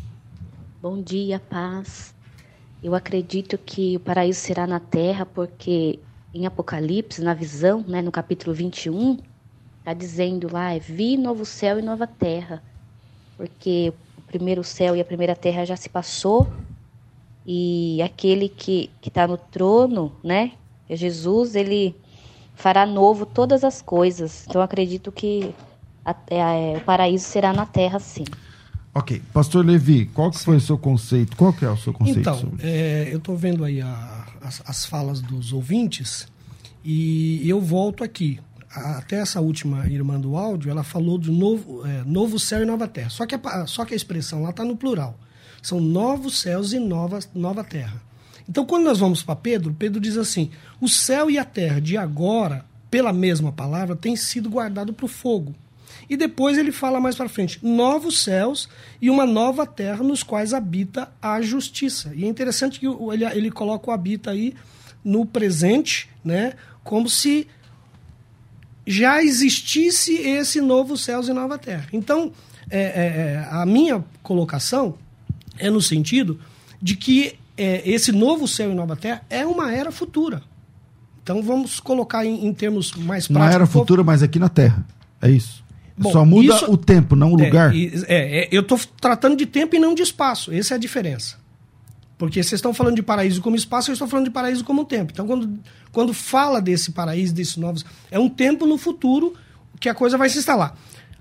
Bom 0.79 1.01
dia, 1.01 1.39
paz. 1.39 2.13
Eu 2.83 2.93
acredito 2.93 3.57
que 3.57 3.97
o 3.97 3.99
paraíso 3.99 4.41
será 4.41 4.67
na 4.67 4.79
terra, 4.79 5.25
porque 5.25 5.97
em 6.31 6.45
Apocalipse, 6.45 7.19
na 7.19 7.33
visão, 7.33 7.83
né, 7.87 7.99
no 8.03 8.11
capítulo 8.11 8.53
21, 8.55 9.17
está 9.79 9.91
dizendo 9.91 10.53
lá: 10.53 10.71
é, 10.71 10.77
vi 10.77 11.17
novo 11.17 11.43
céu 11.43 11.79
e 11.79 11.81
nova 11.81 12.05
terra. 12.05 12.61
Porque 13.37 13.93
o 14.17 14.21
primeiro 14.23 14.63
céu 14.63 14.95
e 14.95 15.01
a 15.01 15.05
primeira 15.05 15.35
terra 15.35 15.65
já 15.65 15.75
se 15.75 15.89
passou, 15.89 16.47
e 17.45 18.01
aquele 18.01 18.49
que 18.49 18.89
está 19.05 19.27
no 19.27 19.37
trono, 19.37 20.11
né, 20.23 20.53
é 20.89 20.95
Jesus, 20.95 21.55
ele 21.55 21.95
fará 22.55 22.85
novo 22.85 23.25
todas 23.25 23.63
as 23.63 23.81
coisas. 23.81 24.45
Então 24.47 24.61
acredito 24.61 25.11
que 25.11 25.53
a, 26.03 26.15
é, 26.27 26.77
o 26.77 26.81
paraíso 26.81 27.25
será 27.25 27.53
na 27.53 27.65
terra, 27.65 27.99
sim. 27.99 28.25
Ok. 28.93 29.21
Pastor 29.33 29.65
Levi, 29.65 30.05
qual 30.05 30.31
que 30.31 30.39
foi 30.39 30.55
o 30.55 30.61
seu 30.61 30.77
conceito? 30.77 31.35
Qual 31.35 31.51
que 31.51 31.65
é 31.65 31.69
o 31.69 31.77
seu 31.77 31.91
conceito? 31.91 32.19
Então, 32.21 32.39
sobre? 32.39 32.65
é, 32.65 33.09
eu 33.11 33.17
estou 33.17 33.35
vendo 33.35 33.63
aí 33.63 33.81
a, 33.81 34.25
as, 34.41 34.63
as 34.65 34.85
falas 34.85 35.21
dos 35.21 35.51
ouvintes 35.51 36.27
e 36.83 37.47
eu 37.49 37.59
volto 37.59 38.03
aqui. 38.03 38.39
Até 38.75 39.17
essa 39.17 39.39
última 39.39 39.87
irmã 39.87 40.19
do 40.19 40.35
áudio, 40.35 40.69
ela 40.69 40.83
falou 40.83 41.17
de 41.17 41.31
novo, 41.31 41.87
é, 41.87 42.03
novo 42.05 42.37
céu 42.37 42.61
e 42.61 42.65
nova 42.65 42.87
terra. 42.87 43.09
Só 43.09 43.25
que 43.25 43.35
a, 43.35 43.65
só 43.65 43.85
que 43.85 43.93
a 43.93 43.97
expressão 43.97 44.43
lá 44.43 44.49
está 44.49 44.65
no 44.65 44.75
plural. 44.75 45.17
São 45.61 45.79
novos 45.79 46.39
céus 46.39 46.73
e 46.73 46.79
nova, 46.79 47.19
nova 47.33 47.63
terra. 47.63 48.01
Então, 48.47 48.65
quando 48.65 48.83
nós 48.83 48.99
vamos 48.99 49.23
para 49.23 49.35
Pedro, 49.35 49.73
Pedro 49.73 49.99
diz 49.99 50.17
assim: 50.17 50.51
o 50.79 50.89
céu 50.89 51.31
e 51.31 51.37
a 51.37 51.45
terra 51.45 51.79
de 51.79 51.97
agora, 51.97 52.65
pela 52.91 53.13
mesma 53.13 53.51
palavra, 53.51 53.95
têm 53.95 54.15
sido 54.15 54.49
guardado 54.49 54.93
para 54.93 55.05
o 55.05 55.09
fogo. 55.09 55.55
E 56.09 56.15
depois 56.15 56.57
ele 56.57 56.71
fala 56.71 56.99
mais 56.99 57.15
para 57.15 57.29
frente: 57.29 57.59
novos 57.63 58.19
céus 58.19 58.69
e 59.01 59.09
uma 59.09 59.25
nova 59.25 59.65
terra 59.65 60.03
nos 60.03 60.21
quais 60.21 60.53
habita 60.53 61.11
a 61.21 61.41
justiça. 61.41 62.11
E 62.13 62.25
é 62.25 62.27
interessante 62.27 62.79
que 62.79 62.85
ele, 62.85 63.25
ele 63.25 63.51
coloca 63.51 63.89
o 63.89 63.93
habita 63.93 64.31
aí 64.31 64.53
no 65.03 65.25
presente, 65.25 66.09
né? 66.23 66.53
Como 66.83 67.09
se 67.09 67.47
já 68.85 69.23
existisse 69.23 70.13
esse 70.13 70.61
novo 70.61 70.97
céus 70.97 71.27
e 71.27 71.33
nova 71.33 71.57
terra. 71.57 71.87
Então, 71.91 72.31
é, 72.69 72.79
é, 72.79 72.83
é 72.83 73.47
a 73.49 73.65
minha 73.65 74.03
colocação 74.21 74.95
é 75.57 75.69
no 75.69 75.81
sentido 75.81 76.39
de 76.81 76.95
que 76.95 77.35
é, 77.57 77.81
esse 77.89 78.11
novo 78.11 78.47
céu 78.47 78.71
e 78.71 78.75
nova 78.75 78.95
terra 78.95 79.21
é 79.29 79.45
uma 79.45 79.73
era 79.73 79.91
futura. 79.91 80.41
Então 81.23 81.41
vamos 81.41 81.79
colocar 81.79 82.23
em, 82.23 82.45
em 82.45 82.53
termos 82.53 82.93
mais 82.93 83.27
práticos. 83.27 83.35
Uma 83.35 83.51
era 83.51 83.65
futura, 83.65 84.03
mas 84.03 84.21
aqui 84.21 84.37
na 84.37 84.47
Terra. 84.47 84.85
É 85.19 85.29
isso. 85.31 85.63
Bom, 85.97 86.11
Só 86.11 86.23
muda 86.23 86.53
isso, 86.53 86.71
o 86.71 86.77
tempo, 86.77 87.15
não 87.15 87.33
o 87.33 87.41
é, 87.41 87.45
lugar. 87.45 87.73
É, 87.75 88.43
é 88.43 88.49
eu 88.51 88.61
estou 88.61 88.79
tratando 89.01 89.35
de 89.35 89.45
tempo 89.45 89.75
e 89.75 89.79
não 89.79 89.95
de 89.95 90.03
espaço. 90.03 90.53
Essa 90.53 90.73
é 90.73 90.75
a 90.75 90.79
diferença. 90.79 91.37
Porque 92.17 92.41
vocês 92.41 92.53
estão 92.59 92.73
falando 92.73 92.95
de 92.95 93.03
paraíso 93.03 93.41
como 93.41 93.55
espaço, 93.55 93.91
eu 93.91 93.93
estou 93.93 94.07
falando 94.07 94.25
de 94.25 94.31
paraíso 94.31 94.63
como 94.63 94.85
tempo. 94.85 95.11
Então, 95.11 95.27
quando, 95.27 95.59
quando 95.91 96.13
fala 96.13 96.61
desse 96.61 96.91
paraíso, 96.91 97.33
desses 97.33 97.57
novos. 97.57 97.85
É 98.09 98.17
um 98.17 98.29
tempo 98.29 98.65
no 98.65 98.77
futuro 98.77 99.33
que 99.79 99.89
a 99.89 99.93
coisa 99.93 100.17
vai 100.17 100.29
se 100.29 100.37
instalar. 100.37 100.77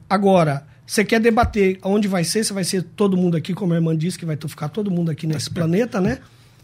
Agora, 0.08 0.64
você 0.86 1.04
quer 1.04 1.18
debater 1.18 1.78
onde 1.82 2.06
vai 2.06 2.22
ser, 2.22 2.44
se 2.44 2.52
vai 2.52 2.62
ser 2.62 2.82
todo 2.82 3.16
mundo 3.16 3.36
aqui, 3.36 3.54
como 3.54 3.72
a 3.72 3.76
irmã 3.76 3.96
disse, 3.96 4.18
que 4.18 4.26
vai 4.26 4.36
ficar 4.36 4.68
todo 4.68 4.90
mundo 4.90 5.10
aqui 5.10 5.26
nesse 5.26 5.50
planeta, 5.50 6.00
né? 6.00 6.18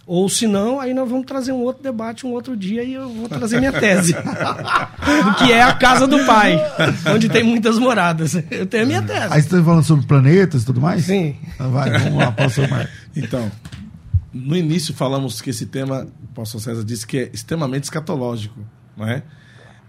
Ou 0.06 0.28
se 0.28 0.46
não, 0.46 0.80
aí 0.80 0.92
nós 0.92 1.08
vamos 1.08 1.24
trazer 1.24 1.52
um 1.52 1.60
outro 1.60 1.82
debate 1.82 2.26
um 2.26 2.30
outro 2.30 2.56
dia 2.56 2.82
e 2.82 2.94
eu 2.94 3.08
vou 3.08 3.28
trazer 3.28 3.58
minha 3.58 3.72
tese. 3.72 4.12
que 5.38 5.52
é 5.52 5.62
a 5.62 5.72
casa 5.72 6.06
do 6.06 6.18
pai, 6.24 6.60
onde 7.14 7.28
tem 7.28 7.44
muitas 7.44 7.78
moradas. 7.78 8.34
Eu 8.50 8.66
tenho 8.66 8.82
a 8.82 8.86
minha 8.86 9.02
tese. 9.02 9.32
Aí 9.32 9.40
você 9.40 9.48
está 9.48 9.62
falando 9.62 9.84
sobre 9.84 10.06
planetas 10.06 10.62
e 10.62 10.66
tudo 10.66 10.80
mais? 10.80 11.04
Sim. 11.04 11.36
Então 11.54 11.70
vai, 11.70 11.96
vamos 11.96 12.18
lá, 12.18 12.32
pastor 12.32 12.68
Marcos. 12.68 12.90
Então, 13.14 13.50
no 14.32 14.56
início 14.56 14.94
falamos 14.94 15.40
que 15.40 15.50
esse 15.50 15.66
tema, 15.66 16.06
o 16.22 16.34
pastor 16.34 16.60
César 16.60 16.84
disse 16.84 17.06
que 17.06 17.18
é 17.18 17.30
extremamente 17.32 17.84
escatológico, 17.84 18.60
não 18.96 19.06
é? 19.06 19.22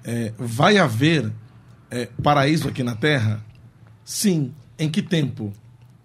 é 0.04 0.34
vai 0.38 0.78
haver 0.78 1.32
é, 1.90 2.08
paraíso 2.24 2.68
aqui 2.68 2.84
na 2.84 2.96
Terra? 2.96 3.44
Sim. 4.04 4.54
Em 4.80 4.90
que 4.90 5.02
tempo? 5.02 5.54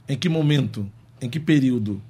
Em 0.08 0.16
que 0.16 0.28
momento? 0.28 0.90
Em 1.20 1.30
que 1.30 1.40
período? 1.40 2.02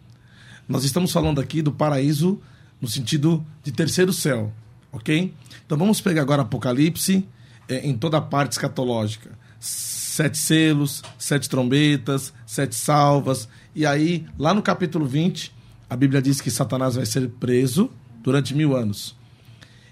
Nós 0.68 0.84
estamos 0.84 1.12
falando 1.12 1.40
aqui 1.40 1.62
do 1.62 1.70
paraíso 1.70 2.40
no 2.80 2.88
sentido 2.88 3.44
de 3.62 3.70
terceiro 3.70 4.12
céu, 4.12 4.52
ok? 4.90 5.32
Então 5.64 5.78
vamos 5.78 6.00
pegar 6.00 6.22
agora 6.22 6.42
Apocalipse 6.42 7.26
é, 7.68 7.86
em 7.86 7.96
toda 7.96 8.18
a 8.18 8.20
parte 8.20 8.52
escatológica. 8.52 9.30
Sete 9.60 10.38
selos, 10.38 11.02
sete 11.18 11.48
trombetas, 11.48 12.32
sete 12.46 12.74
salvas. 12.74 13.48
E 13.74 13.86
aí, 13.86 14.26
lá 14.38 14.52
no 14.52 14.62
capítulo 14.62 15.06
20, 15.06 15.54
a 15.88 15.96
Bíblia 15.96 16.20
diz 16.20 16.40
que 16.40 16.50
Satanás 16.50 16.96
vai 16.96 17.06
ser 17.06 17.28
preso 17.28 17.90
durante 18.22 18.54
mil 18.54 18.76
anos. 18.76 19.16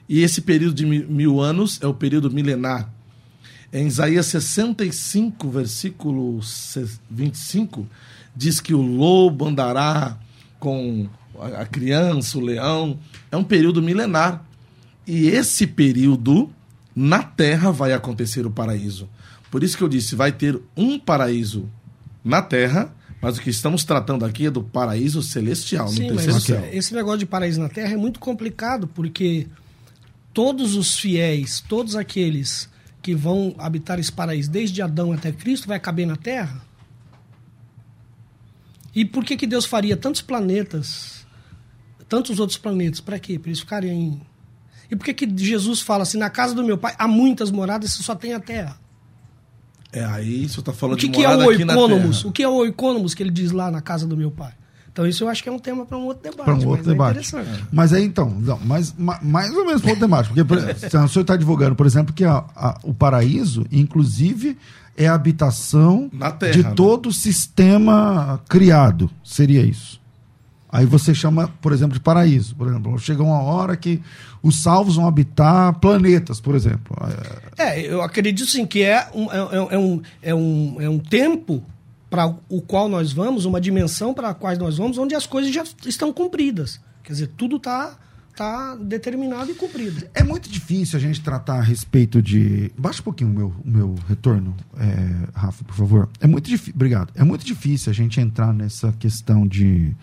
E 0.09 0.20
esse 0.20 0.40
período 0.40 0.74
de 0.74 0.85
mil 0.85 1.40
anos 1.40 1.78
é 1.83 1.87
o 1.87 1.94
período 1.94 2.30
milenar. 2.30 2.92
Em 3.72 3.87
Isaías 3.87 4.26
65, 4.26 5.48
versículo 5.50 6.40
25, 7.11 7.87
diz 8.37 8.61
que 8.61 8.74
o 8.74 8.80
lobo 8.80 9.48
andará 9.48 10.18
com 10.61 11.09
a 11.40 11.64
criança, 11.64 12.38
o 12.38 12.40
leão. 12.40 12.98
É 13.33 13.37
um 13.37 13.44
período 13.44 13.83
milenar. 13.83 14.44
E 15.07 15.26
esse 15.26 15.66
período, 15.66 16.50
na 16.94 17.22
terra, 17.22 17.70
vai 17.70 17.92
acontecer 17.92 18.46
o 18.46 18.50
paraíso. 18.50 19.09
Por 19.50 19.62
isso 19.62 19.76
que 19.76 19.83
eu 19.83 19.88
disse: 19.88 20.14
vai 20.14 20.33
ter 20.33 20.61
um 20.76 20.98
paraíso 20.98 21.68
na 22.24 22.40
terra, 22.40 22.93
mas 23.24 23.38
o 23.38 23.40
que 23.40 23.48
estamos 23.48 23.84
tratando 23.84 24.22
aqui 24.22 24.44
é 24.44 24.50
do 24.50 24.62
paraíso 24.62 25.22
celestial, 25.22 25.88
Sim, 25.88 26.02
no 26.02 26.16
terceiro 26.16 26.40
céu. 26.40 26.68
Esse 26.70 26.92
negócio 26.92 27.20
de 27.20 27.26
paraíso 27.26 27.58
na 27.58 27.70
terra 27.70 27.94
é 27.94 27.96
muito 27.96 28.20
complicado, 28.20 28.87
porque 28.87 29.46
todos 30.34 30.76
os 30.76 30.98
fiéis, 30.98 31.64
todos 31.66 31.96
aqueles 31.96 32.68
que 33.00 33.14
vão 33.14 33.54
habitar 33.56 33.98
esse 33.98 34.12
paraíso, 34.12 34.50
desde 34.50 34.82
Adão 34.82 35.10
até 35.10 35.32
Cristo, 35.32 35.66
vai 35.66 35.80
caber 35.80 36.06
na 36.06 36.16
terra? 36.16 36.62
E 38.94 39.06
por 39.06 39.24
que, 39.24 39.38
que 39.38 39.46
Deus 39.46 39.64
faria 39.64 39.96
tantos 39.96 40.20
planetas, 40.20 41.26
tantos 42.06 42.38
outros 42.38 42.58
planetas? 42.58 43.00
Para 43.00 43.18
quê? 43.18 43.38
Para 43.38 43.48
eles 43.48 43.60
ficarem. 43.60 44.20
E 44.90 44.94
por 44.94 45.06
que, 45.06 45.14
que 45.14 45.34
Jesus 45.34 45.80
fala 45.80 46.02
assim: 46.02 46.18
na 46.18 46.28
casa 46.28 46.54
do 46.54 46.62
meu 46.62 46.76
pai 46.76 46.94
há 46.98 47.08
muitas 47.08 47.50
moradas 47.50 47.94
e 47.94 48.02
só 48.02 48.14
tem 48.14 48.34
a 48.34 48.40
terra? 48.40 48.78
É, 49.94 50.04
aí 50.04 50.48
você 50.48 50.59
está 50.59 50.72
falando 50.72 50.96
o 50.96 50.98
que 50.98 51.07
de 51.07 51.18
que 51.18 51.24
é 51.24 51.28
o 51.28 51.46
oicônomos? 51.46 52.24
O 52.24 52.33
que 52.33 52.42
é 52.42 52.48
o 52.48 52.54
oicônomos 52.54 53.14
que 53.14 53.22
ele 53.22 53.30
diz 53.30 53.52
lá 53.52 53.70
na 53.70 53.80
casa 53.80 54.07
do 54.07 54.16
meu 54.16 54.30
pai? 54.30 54.52
Então 54.92 55.07
isso 55.07 55.24
eu 55.24 55.28
acho 55.28 55.42
que 55.42 55.48
é 55.48 55.52
um 55.52 55.59
tema 55.59 55.87
para 55.87 55.96
um 55.96 56.04
outro 56.04 56.22
debate. 56.22 56.44
Para 56.44 56.54
um 56.54 56.68
outro 56.68 56.85
mas 56.85 56.87
é 56.87 56.90
debate. 56.90 57.37
É 57.37 57.62
mas 57.72 57.92
aí 57.92 58.04
então, 58.04 58.30
não, 58.30 58.59
mas, 58.64 58.94
mais 58.96 59.50
ou 59.52 59.64
menos 59.64 59.83
para 59.83 59.90
outro 59.90 60.04
debate. 60.04 60.28
Porque 60.28 60.44
por, 60.44 60.59
o 60.59 61.09
senhor 61.09 61.20
está 61.22 61.37
divulgando, 61.37 61.76
por 61.76 61.87
exemplo, 61.87 62.12
que 62.12 62.24
a, 62.24 62.44
a, 62.57 62.78
o 62.83 62.92
paraíso, 62.92 63.64
inclusive, 63.70 64.57
é 64.96 65.07
a 65.07 65.14
habitação 65.14 66.11
terra, 66.38 66.52
de 66.52 66.62
né? 66.62 66.72
todo 66.74 67.09
o 67.09 67.12
sistema 67.12 68.40
criado. 68.48 69.11
Seria 69.22 69.62
isso. 69.62 70.00
Aí 70.74 70.84
você 70.84 71.14
chama, 71.14 71.46
por 71.62 71.72
exemplo, 71.72 71.94
de 71.94 72.00
paraíso. 72.00 72.56
Por 72.56 72.66
exemplo, 72.66 72.98
chega 72.98 73.22
uma 73.22 73.40
hora 73.40 73.76
que 73.76 74.02
os 74.42 74.60
salvos 74.60 74.96
vão 74.96 75.06
habitar 75.06 75.78
planetas, 75.78 76.40
por 76.40 76.56
exemplo. 76.56 76.96
É, 77.56 77.80
eu 77.80 78.02
acredito 78.02 78.44
sim 78.50 78.66
que 78.66 78.82
é 78.82 79.08
um, 79.14 79.30
é, 79.30 79.37
é 79.70 79.78
um, 79.78 80.02
é 80.20 80.34
um, 80.34 80.76
é 80.80 80.88
um 80.88 80.98
tempo 80.98 81.62
para 82.10 82.26
o 82.48 82.60
qual 82.60 82.88
nós 82.88 83.12
vamos, 83.12 83.44
uma 83.44 83.60
dimensão 83.60 84.12
para 84.12 84.30
a 84.30 84.34
qual 84.34 84.56
nós 84.56 84.76
vamos, 84.76 84.98
onde 84.98 85.14
as 85.14 85.26
coisas 85.26 85.54
já 85.54 85.62
estão 85.87 86.12
cumpridas. 86.12 86.80
Quer 87.04 87.12
dizer, 87.12 87.30
tudo 87.37 87.54
está 87.54 87.96
tá 88.34 88.74
determinado 88.74 89.52
e 89.52 89.54
cumprido. 89.54 90.08
É 90.12 90.24
muito 90.24 90.50
difícil 90.50 90.98
a 90.98 91.00
gente 91.00 91.20
tratar 91.20 91.58
a 91.58 91.62
respeito 91.62 92.20
de. 92.20 92.72
Baixa 92.76 93.00
um 93.00 93.04
pouquinho 93.04 93.30
o 93.30 93.32
meu, 93.32 93.52
o 93.64 93.70
meu 93.70 93.94
retorno, 94.08 94.56
é, 94.76 95.28
Rafa, 95.38 95.62
por 95.62 95.76
favor. 95.76 96.08
É 96.20 96.26
muito 96.26 96.50
difícil. 96.50 96.74
Obrigado. 96.74 97.12
É 97.14 97.22
muito 97.22 97.46
difícil 97.46 97.90
a 97.90 97.94
gente 97.94 98.20
entrar 98.20 98.52
nessa 98.52 98.92
questão 98.98 99.46
de 99.46 99.94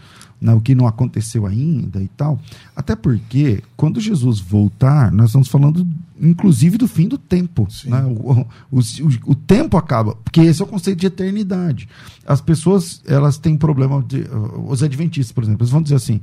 né, 0.42 0.54
o 0.54 0.60
que 0.60 0.74
não 0.74 0.88
aconteceu 0.88 1.46
ainda 1.46 2.02
e 2.02 2.08
tal. 2.08 2.40
Até 2.76 2.96
porque, 2.96 3.64
quando 3.78 4.02
Jesus 4.02 4.40
voltar, 4.40 5.12
nós 5.12 5.28
estamos 5.28 5.48
falando, 5.48 5.88
inclusive, 6.20 6.78
do 6.78 6.88
fim 6.88 7.08
do 7.08 7.18
tempo. 7.18 7.68
Né? 7.86 8.04
O, 8.04 8.42
o, 8.72 8.80
o, 8.80 9.32
o, 9.32 9.36
tempo 9.36 9.78
acaba, 9.78 10.16
porque 10.16 10.42
esse 10.42 10.62
é 10.62 10.66
o 10.66 10.68
conceito 10.68 11.00
de 11.00 11.08
eternidade. 11.08 11.88
As 12.26 12.42
pessoas, 12.42 13.02
elas 13.06 13.38
têm 13.38 13.56
problema, 13.56 14.04
de, 14.04 14.26
os 14.68 14.82
adventistas, 14.82 15.32
por 15.32 15.44
exemplo, 15.44 15.62
eles 15.62 15.72
vão 15.72 15.82
dizer 15.82 15.96
assim 15.96 16.20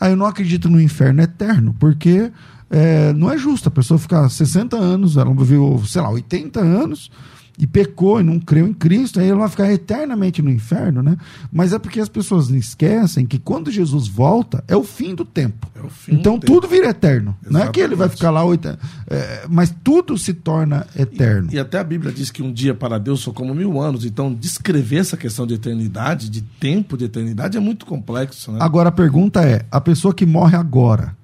Aí 0.00 0.12
eu 0.12 0.16
não 0.16 0.26
acredito 0.26 0.68
no 0.68 0.80
inferno 0.80 1.22
eterno, 1.22 1.74
porque 1.78 2.30
é, 2.70 3.12
não 3.12 3.30
é 3.30 3.38
justo 3.38 3.68
a 3.68 3.72
pessoa 3.72 3.98
ficar 3.98 4.28
60 4.28 4.76
anos, 4.76 5.16
ela 5.16 5.32
viveu, 5.34 5.82
sei 5.86 6.02
lá, 6.02 6.10
80 6.10 6.60
anos, 6.60 7.10
e 7.58 7.66
pecou 7.66 8.20
e 8.20 8.24
não 8.24 8.40
creu 8.40 8.66
em 8.66 8.74
Cristo, 8.74 9.20
aí 9.20 9.28
ele 9.28 9.38
vai 9.38 9.48
ficar 9.48 9.72
eternamente 9.72 10.42
no 10.42 10.50
inferno, 10.50 11.02
né? 11.02 11.16
Mas 11.52 11.72
é 11.72 11.78
porque 11.78 12.00
as 12.00 12.08
pessoas 12.08 12.50
esquecem 12.50 13.24
que 13.26 13.38
quando 13.38 13.70
Jesus 13.70 14.08
volta, 14.08 14.64
é 14.66 14.76
o 14.76 14.82
fim 14.82 15.14
do 15.14 15.24
tempo. 15.24 15.70
É 15.74 15.80
o 15.80 15.88
fim 15.88 16.14
então 16.14 16.36
do 16.36 16.44
tudo 16.44 16.62
tempo. 16.62 16.74
vira 16.74 16.88
eterno. 16.88 17.36
Não 17.48 17.60
é 17.60 17.70
que 17.70 17.78
ele 17.78 17.94
vai 17.94 18.06
Exatamente. 18.08 18.16
ficar 18.16 18.30
lá 18.30 18.44
oito, 18.44 18.68
é, 19.08 19.46
mas 19.48 19.72
tudo 19.84 20.18
se 20.18 20.34
torna 20.34 20.86
eterno. 20.96 21.48
E 21.52 21.58
até 21.58 21.78
a 21.78 21.84
Bíblia 21.84 22.12
diz 22.12 22.30
que 22.30 22.42
um 22.42 22.52
dia 22.52 22.74
para 22.74 22.98
Deus 22.98 23.22
são 23.22 23.32
como 23.32 23.54
mil 23.54 23.80
anos. 23.80 24.04
Então, 24.04 24.34
descrever 24.34 24.96
essa 24.96 25.16
questão 25.16 25.46
de 25.46 25.54
eternidade, 25.54 26.28
de 26.28 26.42
tempo 26.42 26.96
de 26.96 27.04
eternidade, 27.04 27.56
é 27.56 27.60
muito 27.60 27.86
complexo. 27.86 28.50
Né? 28.50 28.58
Agora 28.60 28.88
a 28.88 28.92
pergunta 28.92 29.42
é: 29.42 29.64
a 29.70 29.80
pessoa 29.80 30.12
que 30.12 30.26
morre 30.26 30.56
agora, 30.56 31.16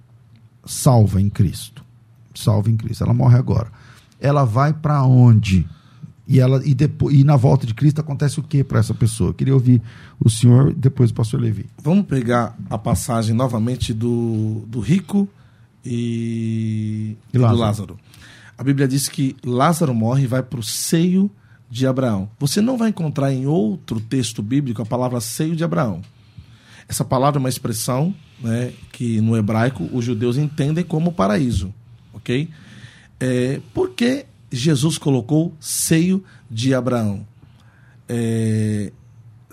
salva 0.65 1.21
em 1.21 1.29
Cristo, 1.29 1.85
salva 2.35 2.71
em 2.71 2.77
Cristo, 2.77 3.03
ela 3.03 3.15
morre 3.15 3.37
agora, 3.37 3.69
ela 4.21 4.45
vai 4.45 4.73
para 4.73 5.03
onde? 5.03 5.67
E 6.31 6.39
ela 6.39 6.63
e 6.65 6.75
depois 6.75 7.19
e 7.19 7.25
na 7.25 7.35
volta 7.35 7.67
de 7.67 7.75
Cristo 7.75 8.01
acontece 8.01 8.39
o 8.39 8.43
que 8.45 8.63
para 8.63 8.79
essa 8.79 8.95
pessoa? 8.95 9.31
Eu 9.31 9.35
queria 9.35 9.53
ouvir 9.53 9.83
o 10.25 10.31
senhor 10.31 10.73
depois 10.73 11.11
o 11.11 11.15
pastor 11.15 11.41
Levi. 11.41 11.67
Vamos 11.83 12.07
pegar 12.07 12.57
a 12.71 12.79
passagem 12.79 13.35
novamente 13.35 13.93
do, 13.93 14.63
do 14.69 14.79
rico 14.79 15.29
e, 15.85 17.17
E 17.33 17.37
e 17.37 17.37
do 17.37 17.43
Lázaro. 17.43 17.61
Lázaro. 17.61 17.99
A 18.57 18.63
Bíblia 18.63 18.87
diz 18.87 19.09
que 19.09 19.35
Lázaro 19.45 19.93
morre 19.93 20.23
e 20.23 20.27
vai 20.29 20.41
para 20.41 20.61
o 20.61 20.63
seio 20.63 21.29
de 21.69 21.85
Abraão. 21.85 22.31
Você 22.39 22.61
não 22.61 22.79
vai 22.79 22.91
encontrar 22.91 23.33
em 23.33 23.47
outro 23.47 24.01
texto 24.01 24.41
bíblico 24.41 24.81
a 24.81 24.87
palavra 24.87 25.21
seio 25.21 25.57
de 25.57 25.65
Abraão. 25.65 26.01
Essa 26.89 27.05
palavra 27.05 27.39
é 27.39 27.41
uma 27.41 27.49
expressão 27.49 28.15
né, 28.41 28.73
que 28.93 29.21
no 29.21 29.37
hebraico 29.37 29.89
os 29.93 30.05
judeus 30.05 30.37
entendem 30.37 30.85
como 30.85 31.11
paraíso. 31.11 31.75
Ok? 32.13 32.49
É, 33.19 33.61
por 33.75 33.91
que 33.91 34.27
Jesus 34.51 34.99
colocou 34.99 35.55
seio 35.61 36.25
de 36.51 36.75
Abraão? 36.75 37.27
É, 38.09 38.93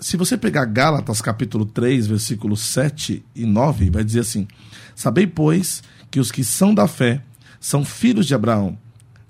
se 0.00 0.16
você 0.16 0.36
pegar 0.36 0.64
Gálatas 0.64 1.20
capítulo 1.20 1.64
3, 1.66 2.06
versículos 2.06 2.60
7 2.60 3.24
e 3.34 3.44
9, 3.44 3.90
vai 3.90 4.04
dizer 4.04 4.20
assim: 4.20 4.46
Sabei, 4.94 5.26
pois, 5.26 5.82
que 6.10 6.20
os 6.20 6.30
que 6.30 6.44
são 6.44 6.74
da 6.74 6.86
fé 6.86 7.22
são 7.60 7.84
filhos 7.84 8.26
de 8.26 8.34
Abraão. 8.34 8.78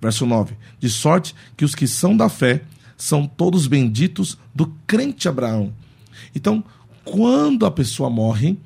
Verso 0.00 0.26
9: 0.26 0.56
De 0.78 0.88
sorte 0.88 1.34
que 1.56 1.64
os 1.64 1.74
que 1.74 1.86
são 1.86 2.16
da 2.16 2.28
fé 2.28 2.62
são 2.96 3.26
todos 3.26 3.66
benditos 3.66 4.38
do 4.54 4.66
crente 4.86 5.28
Abraão. 5.28 5.72
Então, 6.34 6.62
quando 7.04 7.64
a 7.64 7.70
pessoa 7.70 8.10
morre, 8.10 8.58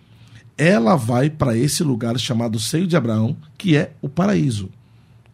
ela 0.56 0.96
vai 0.96 1.30
para 1.30 1.56
esse 1.56 1.82
lugar 1.82 2.18
chamado 2.18 2.58
seio 2.58 2.86
de 2.86 2.96
Abraão, 2.96 3.36
que 3.56 3.76
é 3.76 3.92
o 4.00 4.08
paraíso. 4.08 4.68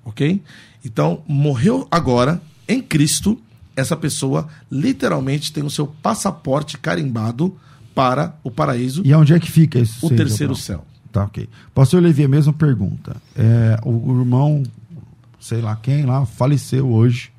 Ok? 0.08 0.42
Então, 0.82 1.22
morreu 1.28 1.86
agora 1.90 2.40
em 2.66 2.80
Cristo, 2.80 3.38
essa 3.76 3.94
pessoa 3.94 4.48
literalmente 4.70 5.52
tem 5.52 5.62
o 5.62 5.70
seu 5.70 5.86
passaporte 5.86 6.78
carimbado 6.78 7.54
para 7.94 8.34
o 8.42 8.50
paraíso, 8.50 9.02
E 9.04 9.12
aonde 9.12 9.34
é 9.34 9.38
que 9.38 9.50
fica 9.50 9.78
esse 9.78 10.04
o 10.04 10.08
terceiro 10.08 10.56
céu. 10.56 10.84
Tá, 11.12 11.24
ok. 11.24 11.48
Pastor 11.74 12.02
Levi, 12.02 12.24
a 12.24 12.28
mesma 12.28 12.52
pergunta. 12.52 13.16
É, 13.36 13.78
o, 13.84 14.12
o 14.12 14.20
irmão, 14.20 14.62
sei 15.38 15.60
lá 15.60 15.76
quem 15.76 16.06
lá, 16.06 16.24
faleceu 16.24 16.88
hoje, 16.88 17.30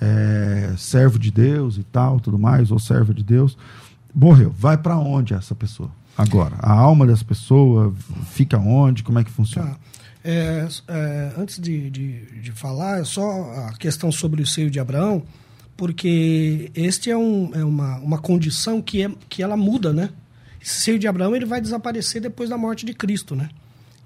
é, 0.00 0.72
servo 0.78 1.18
de 1.18 1.30
Deus 1.30 1.76
e 1.76 1.82
tal, 1.82 2.18
tudo 2.18 2.38
mais, 2.38 2.70
ou 2.70 2.78
servo 2.78 3.12
de 3.12 3.22
Deus, 3.22 3.58
morreu. 4.14 4.54
Vai 4.56 4.78
para 4.78 4.96
onde 4.96 5.34
essa 5.34 5.54
pessoa? 5.54 5.90
Agora, 6.16 6.56
a 6.60 6.72
alma 6.72 7.06
dessa 7.06 7.24
pessoa 7.24 7.92
fica 8.30 8.58
onde? 8.58 9.02
Como 9.02 9.18
é 9.18 9.24
que 9.24 9.30
funciona? 9.30 9.70
Tá. 9.70 9.76
É, 10.22 10.68
é, 10.88 11.32
antes 11.38 11.58
de, 11.58 11.88
de, 11.90 12.40
de 12.42 12.52
falar, 12.52 13.00
é 13.00 13.04
só 13.04 13.22
a 13.68 13.72
questão 13.78 14.12
sobre 14.12 14.42
o 14.42 14.46
seio 14.46 14.70
de 14.70 14.78
Abraão, 14.78 15.22
porque 15.76 16.70
este 16.74 17.10
é, 17.10 17.16
um, 17.16 17.50
é 17.54 17.64
uma, 17.64 17.96
uma 17.98 18.18
condição 18.18 18.82
que, 18.82 19.02
é, 19.02 19.10
que 19.28 19.42
ela 19.42 19.56
muda, 19.56 19.92
né? 19.92 20.10
Esse 20.60 20.74
seio 20.80 20.98
de 20.98 21.08
Abraão 21.08 21.34
ele 21.34 21.46
vai 21.46 21.60
desaparecer 21.60 22.20
depois 22.20 22.50
da 22.50 22.58
morte 22.58 22.84
de 22.84 22.92
Cristo, 22.92 23.34
né? 23.34 23.48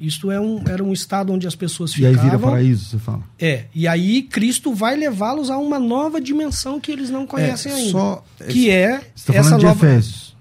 Isto 0.01 0.31
é 0.31 0.41
um, 0.41 0.63
era 0.69 0.83
um 0.85 0.93
estado 0.93 1.33
onde 1.33 1.47
as 1.47 1.55
pessoas 1.55 1.93
E 1.97 2.05
aí 2.07 2.13
ficavam. 2.15 2.31
vira 2.39 2.39
paraíso, 2.39 2.85
você 2.91 2.99
fala. 2.99 3.23
É, 3.39 3.65
e 3.75 3.87
aí 3.89 4.23
Cristo 4.23 4.73
vai 4.75 4.97
levá-los 4.97 5.51
a 5.51 5.57
uma 5.59 5.79
nova 5.79 6.21
dimensão 6.21 6.79
que 6.81 6.91
eles 6.93 7.11
não 7.11 7.27
conhecem 7.27 7.73
É, 7.73 7.75
ainda. 7.77 7.91
só- 7.91 8.25
que 8.49 8.71
é 8.71 8.99
Você 8.99 9.05
está 9.17 9.35
essa 9.35 9.43
falando 9.51 9.61
de 9.61 9.67
nova... 9.67 9.87
Efésios. 9.87 10.34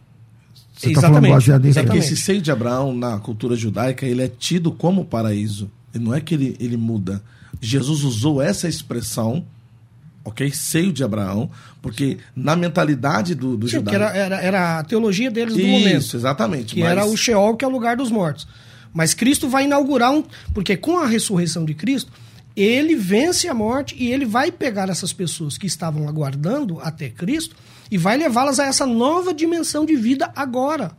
Você 0.84 0.90
está 0.90 1.02
falando 1.02 1.30
baseado 1.30 1.66
É 1.68 1.86
que 1.86 1.98
esse 1.98 2.18
seio 2.18 2.42
de 2.42 2.52
Abraão, 2.52 2.94
na 2.94 3.18
cultura 3.20 3.56
judaica, 3.56 4.06
ele 4.06 4.22
é 4.22 4.28
tido 4.28 4.72
como 4.72 5.06
paraíso. 5.06 5.70
E 5.94 6.00
não 6.00 6.14
é 6.14 6.20
que 6.20 6.34
ele, 6.34 6.56
ele 6.60 6.76
muda. 6.78 7.22
Jesus 7.62 8.04
usou 8.04 8.42
essa 8.42 8.68
expressão, 8.68 9.46
ok? 10.26 10.52
Seio 10.52 10.92
de 10.92 11.04
Abraão, 11.04 11.50
porque 11.82 12.18
na 12.36 12.56
mentalidade 12.56 13.36
do, 13.36 13.56
do 13.56 13.68
Sim, 13.68 13.78
judaico... 13.78 14.04
era, 14.04 14.18
era, 14.18 14.42
era 14.42 14.80
a 14.80 14.84
teologia 14.84 15.32
deles 15.32 15.54
do 15.54 15.60
Isso, 15.62 15.70
momento. 15.70 16.16
exatamente. 16.18 16.76
que 16.76 16.82
mas- 16.82 16.92
era 16.92 17.06
o 17.06 17.16
Sheol, 17.16 17.56
que 17.56 17.64
é 17.64 17.68
o 17.68 17.72
lugar 17.72 17.96
dos 17.96 18.12
mortos. 18.12 18.48
Mas 18.94 19.14
Cristo 19.14 19.48
vai 19.50 19.64
inaugurar 19.64 20.12
um. 20.12 20.24
Porque 20.54 20.78
com 20.78 21.00
a 21.00 21.08
ressurreição 21.08 21.66
de 21.66 21.74
Cristo, 21.74 22.12
ele 22.56 22.96
vence 22.96 23.48
a 23.48 23.54
morte 23.54 23.96
e 23.98 24.12
ele 24.12 24.26
vai 24.26 24.52
pegar 24.52 24.90
essas 24.90 25.12
pessoas 25.12 25.58
que 25.58 25.66
estavam 25.66 26.08
aguardando 26.08 26.80
até 26.80 27.10
Cristo 27.10 27.56
e 27.90 27.98
vai 27.98 28.18
levá-las 28.18 28.60
a 28.60 28.66
essa 28.66 28.86
nova 28.86 29.34
dimensão 29.34 29.86
de 29.86 29.96
vida 29.96 30.32
agora, 30.36 30.92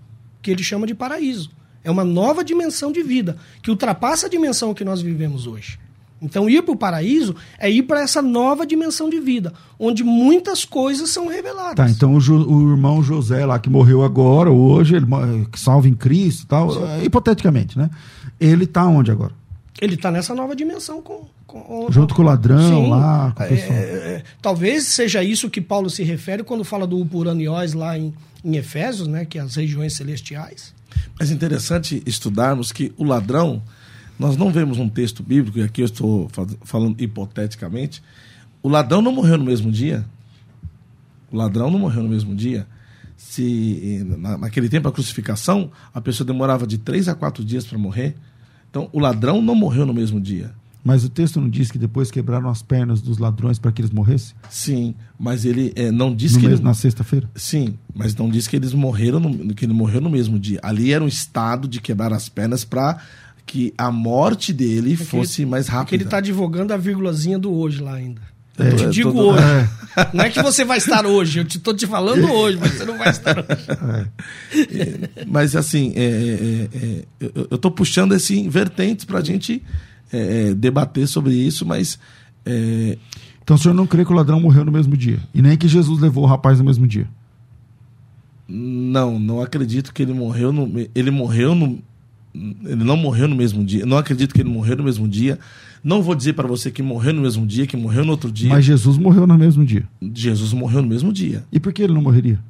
que 0.43 0.51
ele 0.51 0.63
chama 0.63 0.87
de 0.87 0.95
paraíso. 0.95 1.51
É 1.83 1.91
uma 1.91 2.05
nova 2.05 2.43
dimensão 2.43 2.91
de 2.91 3.03
vida, 3.03 3.37
que 3.63 3.71
ultrapassa 3.71 4.27
a 4.27 4.31
dimensão 4.31 4.73
que 4.73 4.85
nós 4.85 5.03
vivemos 5.03 5.47
hoje. 5.47 5.79
Então, 6.23 6.49
ir 6.49 6.63
para 6.63 6.73
o 6.73 6.77
paraíso 6.77 7.37
é 7.59 7.71
ir 7.71 7.83
para 7.83 8.01
essa 8.01 8.23
nova 8.23 8.67
dimensão 8.67 9.11
de 9.11 9.21
vida, 9.21 9.53
onde 9.79 10.03
muitas 10.03 10.65
coisas 10.65 11.11
são 11.11 11.29
reveladas. 11.29 11.75
Tá, 11.75 11.91
então 11.91 12.15
o, 12.15 12.19
o 12.19 12.71
irmão 12.71 13.03
José 13.03 13.45
lá 13.45 13.59
que 13.59 13.69
morreu 13.69 14.03
agora, 14.03 14.51
hoje, 14.51 14.97
ele 14.97 15.07
que 15.53 15.61
salva 15.61 15.87
em 15.87 15.95
Cristo 15.95 16.45
e 16.45 16.47
tal, 16.47 16.87
é, 16.87 17.05
hipoteticamente, 17.05 17.77
né? 17.77 17.91
Ele 18.41 18.67
tá 18.67 18.87
onde 18.87 19.11
agora? 19.11 19.33
Ele 19.85 19.95
está 19.95 20.11
nessa 20.11 20.35
nova 20.35 20.57
dimensão 20.57 21.01
com, 21.03 21.27
com- 21.47 21.87
Junto 21.91 22.15
com 22.15 22.23
o 22.23 22.25
ladrão 22.25 22.59
Sim. 22.85 22.91
lá, 22.91 23.33
com 23.37 23.43
o 23.43 23.47
É, 23.47 23.49
pessoal. 23.49 23.79
é, 23.79 23.83
é, 23.83 24.23
talvez 24.43 24.85
seja 24.87 25.23
isso 25.23 25.51
que 25.51 25.61
Paulo 25.61 25.91
se 25.91 26.03
refere 26.03 26.43
quando 26.43 26.65
fala 26.65 26.87
do 26.87 26.99
Upuraniós 26.99 27.73
lá 27.75 27.99
em, 27.99 28.13
em 28.45 28.57
Efésios, 28.57 29.07
né, 29.07 29.25
que 29.25 29.39
é 29.39 29.43
as 29.43 29.55
regiões 29.57 29.95
celestiais. 29.95 30.75
Mas 31.19 31.31
é 31.31 31.35
interessante 31.35 32.03
estudarmos 32.07 32.73
que 32.73 32.93
o 32.97 33.05
ladrão, 33.05 33.63
nós 34.19 34.37
não 34.37 34.51
vemos 34.51 34.79
um 34.79 34.89
texto 34.89 35.23
bíblico, 35.23 35.59
e 35.59 35.63
aqui 35.63 35.81
eu 35.83 35.87
estou 35.87 36.29
fa- 36.33 36.47
falando 36.63 37.01
hipoteticamente, 37.01 38.03
o 38.63 38.69
ladrão 38.69 39.03
não 39.03 39.13
morreu 39.13 39.37
no 39.37 39.45
mesmo 39.45 39.71
dia. 39.71 40.05
O 41.31 41.37
ladrão 41.37 41.71
não 41.71 41.79
morreu 41.79 42.03
no 42.03 42.09
mesmo 42.09 42.35
dia. 42.35 42.67
Se 43.17 44.05
na- 44.19 44.39
naquele 44.39 44.69
tempo 44.69 44.89
a 44.89 44.93
crucificação, 44.93 45.71
a 45.93 46.01
pessoa 46.01 46.27
demorava 46.27 46.67
de 46.67 46.79
três 46.79 47.09
a 47.09 47.15
quatro 47.15 47.45
dias 47.45 47.65
para 47.67 47.77
morrer. 47.79 48.15
Então, 48.75 48.89
o 48.93 48.99
ladrão 48.99 49.41
não 49.41 49.55
morreu 49.55 49.87
no 49.87 49.95
mesmo 49.95 50.21
dia. 50.21 50.51
Mas 50.83 51.05
o 51.05 51.09
texto 51.09 51.41
não 51.41 51.49
diz 51.49 51.71
que 51.71 51.79
depois 51.79 52.11
quebraram 52.11 52.49
as 52.51 52.61
pernas 52.61 53.01
dos 53.01 53.19
ladrões 53.19 53.57
para 53.57 53.71
que 53.71 53.81
eles 53.81 53.93
morressem? 53.93 54.35
Sim, 54.51 54.97
mas 55.17 55.45
ele 55.45 55.73
eh, 55.77 55.93
não 55.93 56.13
diz 56.13 56.33
No 56.33 56.41
que 56.41 56.47
mês- 56.47 56.59
ele, 56.59 56.65
Na 56.67 56.75
sexta-feira? 56.75 57.31
Sim, 57.37 57.79
mas 57.95 58.17
não 58.17 58.29
diz 58.29 58.49
que 58.49 58.57
eles 58.57 58.75
morreram 58.75 59.21
no, 59.21 59.55
que 59.55 59.65
ele 59.65 59.73
morreu 59.73 60.01
no 60.01 60.11
mesmo 60.11 60.41
dia. 60.41 60.59
Ali 60.61 60.93
era 60.93 61.05
um 61.05 61.07
estado 61.07 61.69
de 61.69 61.81
quebrar 61.81 62.13
as 62.13 62.29
pernas 62.29 62.65
para 62.65 62.99
que 63.47 63.73
a 63.79 63.93
morte 63.93 64.53
dele 64.53 64.97
fosse 64.97 65.47
mais 65.47 65.69
rápida. 65.69 65.85
Porque 65.85 65.95
ele 65.95 66.05
está 66.05 66.17
advogando 66.17 66.73
a 66.75 66.77
vírgulazinha 66.77 67.39
do 67.39 67.53
hoje 67.53 67.81
lá 67.81 67.95
ainda. 67.95 68.21
É, 68.59 68.69
Eu 68.69 68.77
te 68.77 68.85
é, 68.85 68.89
digo 68.89 69.13
todo- 69.13 69.29
hoje. 69.29 69.43
Não 70.13 70.25
é 70.25 70.31
que 70.31 70.43
você 70.43 70.65
vai 70.65 70.79
estar 70.79 71.07
hoje, 71.07 71.39
eu 71.39 71.45
estou 71.45 71.73
te 71.75 71.87
falando 71.87 72.29
hoje, 72.33 72.59
mas 72.61 72.73
você 72.73 72.85
não 72.85 72.99
vai 72.99 73.11
estar 73.11 73.39
hoje. 73.39 75.01
Mas 75.29 75.55
assim, 75.57 75.93
é, 75.95 76.03
é, 76.03 76.69
é, 76.77 77.05
eu, 77.51 77.57
tô 77.59 77.71
puxando 77.71 78.13
assim, 78.13 78.49
vertentes 78.49 79.05
para 79.05 79.21
a 79.21 79.23
gente 79.25 79.63
é, 80.13 80.49
é, 80.51 80.55
debater 80.55 81.07
sobre 81.07 81.33
isso, 81.35 81.65
mas 81.65 81.99
é, 82.45 82.99
Então 83.43 83.55
o 83.57 83.59
senhor 83.59 83.75
não 83.75 83.87
crê 83.87 84.05
que 84.05 84.13
o 84.13 84.17
ladrão 84.17 84.41
morreu 84.41 84.65
no 84.65 84.73
mesmo 84.73 84.97
dia? 84.97 85.19
E 85.33 85.41
nem 85.41 85.57
que 85.57 85.69
Jesus 85.69 86.01
levou 86.01 86.25
o 86.25 86.27
rapaz 86.27 86.59
no 86.59 86.65
mesmo 86.65 86.87
dia? 86.87 87.07
não, 88.47 89.19
não 89.19 89.41
acredito 89.41 89.93
que 89.93 90.03
ele 90.03 90.13
morreu 90.13 90.53
no, 90.53 90.71
ele 90.95 91.11
morreu 91.11 91.55
no, 91.55 91.79
ele 92.35 92.83
não 92.85 92.97
morreu 92.97 93.29
no 93.29 93.37
mesmo 93.37 93.65
dia. 93.65 93.87
Não 93.87 93.97
acredito 93.97 94.35
que 94.35 94.41
ele 94.43 94.49
morreu 94.51 94.77
no 94.77 94.85
mesmo 94.85 95.07
dia. 95.09 95.39
Não 95.83 96.03
vou 96.03 96.15
dizer 96.15 96.33
para 96.33 96.49
você 96.49 96.71
que 96.71 96.83
morreu 96.83 97.13
no 97.13 97.23
mesmo 97.23 97.47
dia, 97.47 97.67
que 97.67 97.77
morreu 97.77 98.05
no 98.05 98.11
outro 98.13 98.33
dia. 98.33 98.49
Mas 98.49 98.65
Jesus 98.65 98.97
morreu 98.99 99.27
no 99.27 99.37
mesmo 99.39 99.65
dia. 99.65 99.87
Jesus 100.15 100.53
morreu 100.53 100.83
no 100.83 100.89
mesmo 100.89 101.13
dia. 101.13 101.45
E 101.53 101.61
por 101.61 101.73
que 101.73 101.83
ele 101.83 101.93
não 101.93 102.03
morreria? 102.03 102.41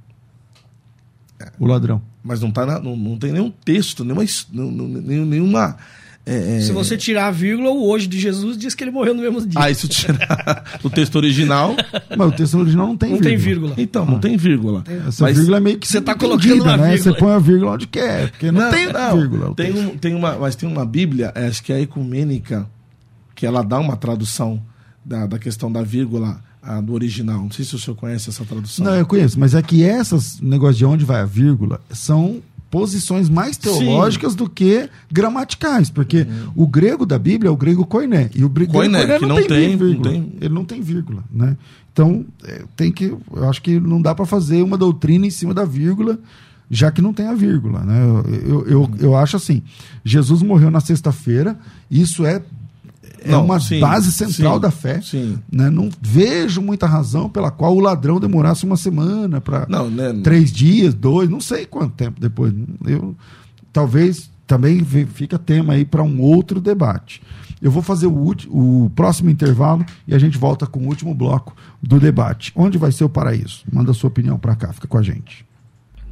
O 1.59 1.67
ladrão. 1.67 2.01
Mas 2.23 2.41
não, 2.41 2.51
tá 2.51 2.65
na- 2.65 2.81
não, 2.81 2.97
não 2.97 3.19
tem 3.19 3.33
nenhum 3.33 3.51
texto, 3.51 4.03
nenhuma, 4.05 4.25
his- 4.25 4.47
não- 4.53 4.71
não- 4.71 4.89
nenhum- 4.89 5.27
nenhuma. 5.27 5.77
É, 6.27 6.57
é, 6.57 6.61
Se 6.61 6.73
você 6.73 6.97
tirar 6.97 7.27
a 7.27 7.31
vírgula, 7.31 7.71
o 7.71 7.87
hoje 7.89 8.07
de 8.07 8.19
Jesus 8.19 8.57
diz 8.57 8.75
que 8.75 8.83
ele 8.83 8.91
morreu 8.91 9.15
no 9.15 9.21
mesmo 9.23 9.41
dia. 9.47 9.61
Ah, 9.61 9.71
isso 9.71 9.87
tirar 9.87 10.79
do 10.83 10.89
texto 10.91 11.17
original. 11.17 11.77
Mas 12.17 12.29
o 12.29 12.33
texto 12.33 12.59
original 12.59 12.87
não 12.87 12.97
tem 12.97 13.11
não 13.11 13.19
vírgula. 13.19 13.31
tem 13.37 13.39
vírgula. 13.39 13.75
Então, 13.79 14.07
não 14.07 14.19
tem 14.19 14.37
vírgula. 14.37 14.85
Essa 15.09 15.25
Mas- 15.25 15.37
vírgula 15.37 15.57
é 15.59 15.61
meio 15.61 15.79
que 15.79 15.87
Você 15.87 16.01
tá 16.01 16.13
subentendida, 16.13 16.55
colocando 16.55 16.63
uma 16.63 16.77
né? 16.87 16.95
vírgula. 16.95 17.15
Você 17.15 17.21
põe 17.21 17.33
a 17.33 17.39
vírgula 17.39 17.73
onde 17.73 17.87
quer, 17.87 18.31
porque 18.31 18.51
não, 18.51 18.71
tem 18.71 18.93
não, 18.93 19.17
vírgula. 19.19 19.51
o 19.51 19.55
Tem, 19.55 19.73
um, 19.79 19.97
tem 19.99 20.15
uma, 20.15 20.37
mas 20.39 20.57
tem 20.57 20.69
uma 20.69 20.87
Bíblia, 20.87 21.31
é, 21.35 21.47
acho 21.47 21.63
que 21.63 21.73
é 21.73 21.77
a 21.77 21.81
ecumênica, 21.81 22.67
que 23.35 23.45
ela 23.47 23.63
dá 23.63 23.79
uma 23.79 23.97
tradução 23.97 24.63
da, 25.05 25.27
da 25.27 25.39
questão 25.39 25.71
da 25.71 25.83
vírgula 25.83 26.41
a 26.63 26.81
do 26.81 26.95
original. 26.95 27.43
Não 27.43 27.51
sei 27.51 27.63
se 27.67 27.75
o 27.75 27.79
senhor 27.79 27.95
conhece 27.97 28.31
essa 28.31 28.43
tradução. 28.47 28.87
Não, 28.87 28.95
eu 28.95 29.05
conheço, 29.05 29.39
mas 29.39 29.55
é 29.55 29.61
que 29.61 29.85
essas 29.85 30.41
negócios 30.41 30.79
de 30.79 30.87
onde 30.87 31.05
vai 31.05 31.21
a 31.21 31.27
vírgula 31.27 31.79
são 31.91 32.41
posições 32.75 33.29
mais 33.29 33.57
teológicas 33.57 34.33
Sim. 34.33 34.39
do 34.39 34.51
que 34.51 34.91
gramaticais, 35.09 35.91
porque 35.91 36.23
uhum. 36.23 36.51
o 36.57 36.67
grego 36.67 37.07
da 37.07 37.17
Bíblia 37.17 37.49
é 37.49 37.53
o 37.53 37.57
grego 37.57 37.87
koiné, 37.87 38.29
e 38.35 38.45
o 38.45 38.49
grego 38.49 38.73
koiné, 38.73 39.07
koiné 39.07 39.19
não, 39.21 39.29
não, 39.29 39.37
tem, 39.37 39.47
tem 39.47 39.77
vírgula, 39.77 39.95
não 39.95 40.03
tem... 40.03 40.33
ele 40.41 40.55
não 40.55 40.65
tem 40.65 40.81
vírgula, 40.81 41.25
né? 41.31 41.57
Então, 41.93 42.27
é, 42.43 42.65
tem 42.75 42.91
que, 42.91 43.05
eu 43.05 43.49
acho 43.49 43.63
que 43.63 43.79
não 43.79 44.03
dá 44.03 44.13
para 44.13 44.27
fazer 44.27 44.61
uma 44.61 44.77
doutrina 44.77 45.25
em 45.25 45.31
cima 45.31 45.55
da 45.55 45.65
vírgula, 45.65 46.19
já 46.69 46.91
que 46.91 47.01
não 47.01 47.13
tem 47.13 47.29
a 47.29 47.35
vírgula, 47.35 47.85
né? 47.85 47.97
Eu, 48.05 48.27
eu, 48.27 48.67
eu, 48.67 48.91
eu 48.99 49.17
acho 49.17 49.37
assim, 49.37 49.63
Jesus 50.05 50.43
morreu 50.43 50.69
na 50.69 50.81
sexta-feira, 50.81 51.57
isso 51.89 52.27
é 52.27 52.43
é 53.25 53.31
não, 53.31 53.45
uma 53.45 53.59
sim, 53.59 53.81
base 53.81 54.13
central 54.13 54.57
sim, 54.57 54.61
da 54.61 54.71
fé. 54.71 55.01
Sim. 55.01 55.39
Né? 55.51 55.71
Não 55.71 55.89
vejo 56.01 56.61
muita 56.61 56.87
razão 56.87 57.29
pela 57.29 57.51
qual 57.51 57.75
o 57.75 57.81
ladrão 57.81 58.21
demorasse 58.21 58.65
uma 58.65 58.77
semana 58.77 59.41
para 59.41 59.67
né, 59.67 60.13
três 60.23 60.53
dias, 60.53 60.95
dois, 60.95 61.29
não 61.29 61.41
sei 61.41 61.65
quanto 61.65 61.95
tempo 61.95 62.21
depois. 62.21 62.53
Eu 62.87 63.17
talvez 63.73 64.31
também 64.47 64.85
fica 64.85 65.39
tema 65.39 65.73
aí 65.73 65.85
para 65.85 66.03
um 66.03 66.21
outro 66.21 66.61
debate. 66.61 67.23
Eu 67.63 67.71
vou 67.71 67.83
fazer 67.83 68.07
o, 68.07 68.35
o 68.49 68.91
próximo 68.95 69.31
intervalo 69.31 69.85
e 70.07 70.15
a 70.15 70.19
gente 70.19 70.37
volta 70.37 70.67
com 70.67 70.81
o 70.81 70.87
último 70.87 71.15
bloco 71.15 71.57
do 71.83 71.99
debate. 71.99 72.53
Onde 72.55 72.77
vai 72.77 72.93
ser 72.93 73.05
o 73.05 73.09
paraíso? 73.09 73.65
Manda 73.73 73.91
a 73.91 73.95
sua 73.95 74.09
opinião 74.09 74.39
para 74.39 74.55
cá, 74.55 74.73
fica 74.73 74.87
com 74.87 74.99
a 74.99 75.03
gente. 75.03 75.47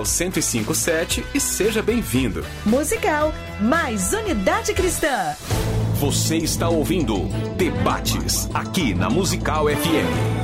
1057 0.00 1.24
e 1.34 1.40
seja 1.40 1.82
bem-vindo. 1.82 2.44
Musical, 2.64 3.34
mais 3.60 4.12
unidade 4.12 4.72
cristã. 4.72 5.34
Você 5.96 6.36
está 6.38 6.68
ouvindo 6.68 7.28
Debates 7.56 8.48
aqui 8.52 8.94
na 8.94 9.10
Musical 9.10 9.66
FM. 9.66 10.42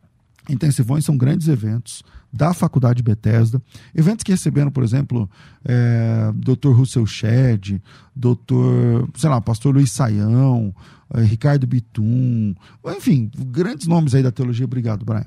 Intensivões 0.49 1.05
são 1.05 1.15
grandes 1.15 1.47
eventos 1.47 2.03
da 2.31 2.53
Faculdade 2.53 3.01
Bethesda, 3.01 3.61
eventos 3.93 4.23
que 4.23 4.31
receberam, 4.31 4.71
por 4.71 4.83
exemplo, 4.83 5.29
é, 5.65 6.31
Dr. 6.35 6.69
Russell 6.69 7.05
Shedd, 7.05 7.81
Dr. 8.15 9.07
sei 9.15 9.29
lá, 9.29 9.41
Pastor 9.41 9.73
Luiz 9.73 9.91
Saião, 9.91 10.73
é, 11.13 11.21
Ricardo 11.21 11.65
Bitum, 11.65 12.53
enfim, 12.97 13.31
grandes 13.47 13.87
nomes 13.87 14.13
aí 14.13 14.21
da 14.21 14.31
teologia. 14.31 14.65
Obrigado, 14.65 15.05
Brian. 15.05 15.25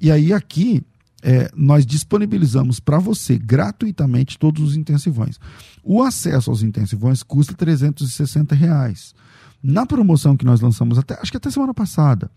E 0.00 0.10
aí 0.10 0.32
aqui 0.32 0.84
é, 1.22 1.50
nós 1.56 1.84
disponibilizamos 1.84 2.78
para 2.78 2.98
você 2.98 3.36
gratuitamente 3.36 4.38
todos 4.38 4.62
os 4.62 4.76
intensivões. 4.76 5.38
O 5.82 6.02
acesso 6.02 6.50
aos 6.50 6.62
intensivões 6.62 7.22
custa 7.22 7.54
360 7.54 8.54
reais. 8.54 9.14
Na 9.62 9.84
promoção 9.84 10.36
que 10.36 10.44
nós 10.44 10.60
lançamos 10.60 10.98
até, 10.98 11.18
acho 11.20 11.30
que 11.30 11.36
até 11.36 11.50
semana 11.50 11.74
passada, 11.74 12.30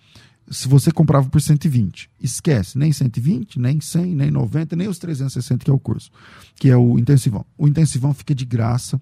se 0.50 0.68
você 0.68 0.91
comprava 0.91 1.30
por 1.30 1.41
120. 1.41 2.10
Esquece, 2.22 2.78
nem 2.78 2.91
120, 2.91 3.60
nem 3.60 3.80
100, 3.80 4.16
nem 4.16 4.32
90, 4.32 4.76
nem 4.76 4.88
os 4.88 4.97
360 4.97 5.66
que 5.66 5.72
é 5.72 5.74
o 5.74 5.80
curso, 5.80 6.12
que 6.56 6.70
é 6.70 6.78
o 6.78 6.97
intensivão. 6.97 7.45
O 7.58 7.68
intensivão 7.68 8.14
fica 8.14 8.34
de 8.34 8.45
graça 8.45 9.02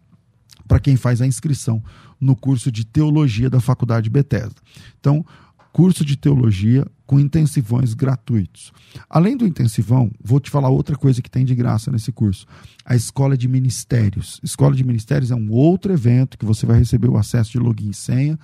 para 0.68 0.80
quem 0.80 0.98
faz 0.98 1.22
a 1.22 1.28
inscrição 1.28 1.82
no 2.20 2.36
curso 2.36 2.72
de 2.72 2.86
teologia 2.86 3.50
da 3.50 3.60
Faculdade 3.60 4.10
Bethesda. 4.10 4.56
Então, 5.00 5.26
curso 5.72 6.04
de 6.04 6.18
teologia 6.18 6.86
com 7.06 7.20
intensivões 7.20 7.94
gratuitos. 7.94 8.74
Além 9.08 9.38
do 9.38 9.46
intensivão, 9.46 10.12
vou 10.20 10.40
te 10.40 10.50
falar 10.50 10.70
outra 10.70 10.96
coisa 10.96 11.22
que 11.22 11.30
tem 11.30 11.46
de 11.46 11.54
graça 11.54 11.92
nesse 11.92 12.12
curso: 12.12 12.46
a 12.84 12.96
Escola 12.96 13.38
de 13.38 13.48
Ministérios. 13.48 14.42
Escola 14.44 14.76
de 14.76 14.84
Ministérios 14.84 15.30
é 15.32 15.36
um 15.36 15.52
outro 15.52 15.94
evento 15.94 16.38
que 16.38 16.46
você 16.46 16.66
vai 16.66 16.80
receber 16.80 17.08
o 17.08 17.18
acesso 17.18 17.52
de 17.52 17.60
login 17.60 17.92
e 17.92 17.94
senha 17.94 18.40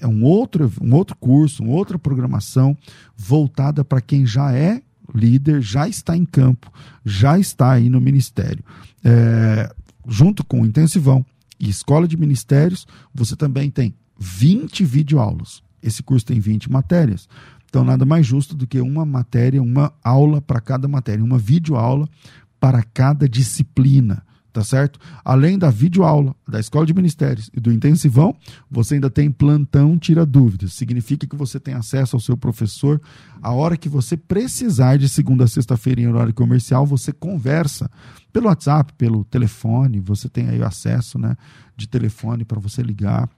é 0.00 0.06
um 0.06 0.24
outro, 0.24 0.70
um 0.80 0.94
outro 0.94 1.16
curso, 1.16 1.62
uma 1.62 1.72
outra 1.72 1.98
programação 1.98 2.76
voltada 3.16 3.84
para 3.84 4.00
quem 4.00 4.26
já 4.26 4.52
é 4.52 4.82
líder, 5.14 5.60
já 5.60 5.88
está 5.88 6.16
em 6.16 6.24
campo, 6.24 6.72
já 7.04 7.38
está 7.38 7.72
aí 7.72 7.88
no 7.88 8.00
ministério. 8.00 8.64
É, 9.02 9.72
junto 10.06 10.44
com 10.44 10.62
o 10.62 10.66
intensivão 10.66 11.24
e 11.58 11.68
escola 11.68 12.08
de 12.08 12.16
ministérios, 12.16 12.86
você 13.14 13.36
também 13.36 13.70
tem 13.70 13.94
20 14.18 14.84
videoaulas. 14.84 15.62
Esse 15.82 16.02
curso 16.02 16.26
tem 16.26 16.40
20 16.40 16.70
matérias. 16.70 17.28
Então, 17.68 17.84
nada 17.84 18.04
mais 18.04 18.26
justo 18.26 18.54
do 18.54 18.66
que 18.66 18.80
uma 18.80 19.04
matéria, 19.04 19.62
uma 19.62 19.92
aula 20.02 20.40
para 20.40 20.60
cada 20.60 20.88
matéria, 20.88 21.24
uma 21.24 21.38
videoaula 21.38 22.08
para 22.58 22.82
cada 22.82 23.28
disciplina 23.28 24.24
tá 24.54 24.62
certo? 24.62 25.00
Além 25.24 25.58
da 25.58 25.68
videoaula, 25.68 26.34
da 26.48 26.60
escola 26.60 26.86
de 26.86 26.94
ministérios 26.94 27.50
e 27.52 27.58
do 27.58 27.72
intensivão, 27.72 28.36
você 28.70 28.94
ainda 28.94 29.10
tem 29.10 29.28
plantão 29.28 29.98
tira 29.98 30.24
dúvidas. 30.24 30.74
Significa 30.74 31.26
que 31.26 31.34
você 31.34 31.58
tem 31.58 31.74
acesso 31.74 32.14
ao 32.14 32.20
seu 32.20 32.36
professor 32.36 33.00
a 33.42 33.50
hora 33.50 33.76
que 33.76 33.88
você 33.88 34.16
precisar 34.16 34.96
de 34.96 35.08
segunda 35.08 35.42
a 35.42 35.48
sexta-feira 35.48 36.00
em 36.00 36.06
horário 36.06 36.32
comercial, 36.32 36.86
você 36.86 37.12
conversa 37.12 37.90
pelo 38.32 38.46
WhatsApp, 38.46 38.92
pelo 38.96 39.24
telefone, 39.24 39.98
você 39.98 40.28
tem 40.28 40.48
aí 40.48 40.62
acesso, 40.62 41.18
né, 41.18 41.36
de 41.76 41.88
telefone 41.88 42.44
para 42.44 42.60
você 42.60 42.80
ligar 42.80 43.28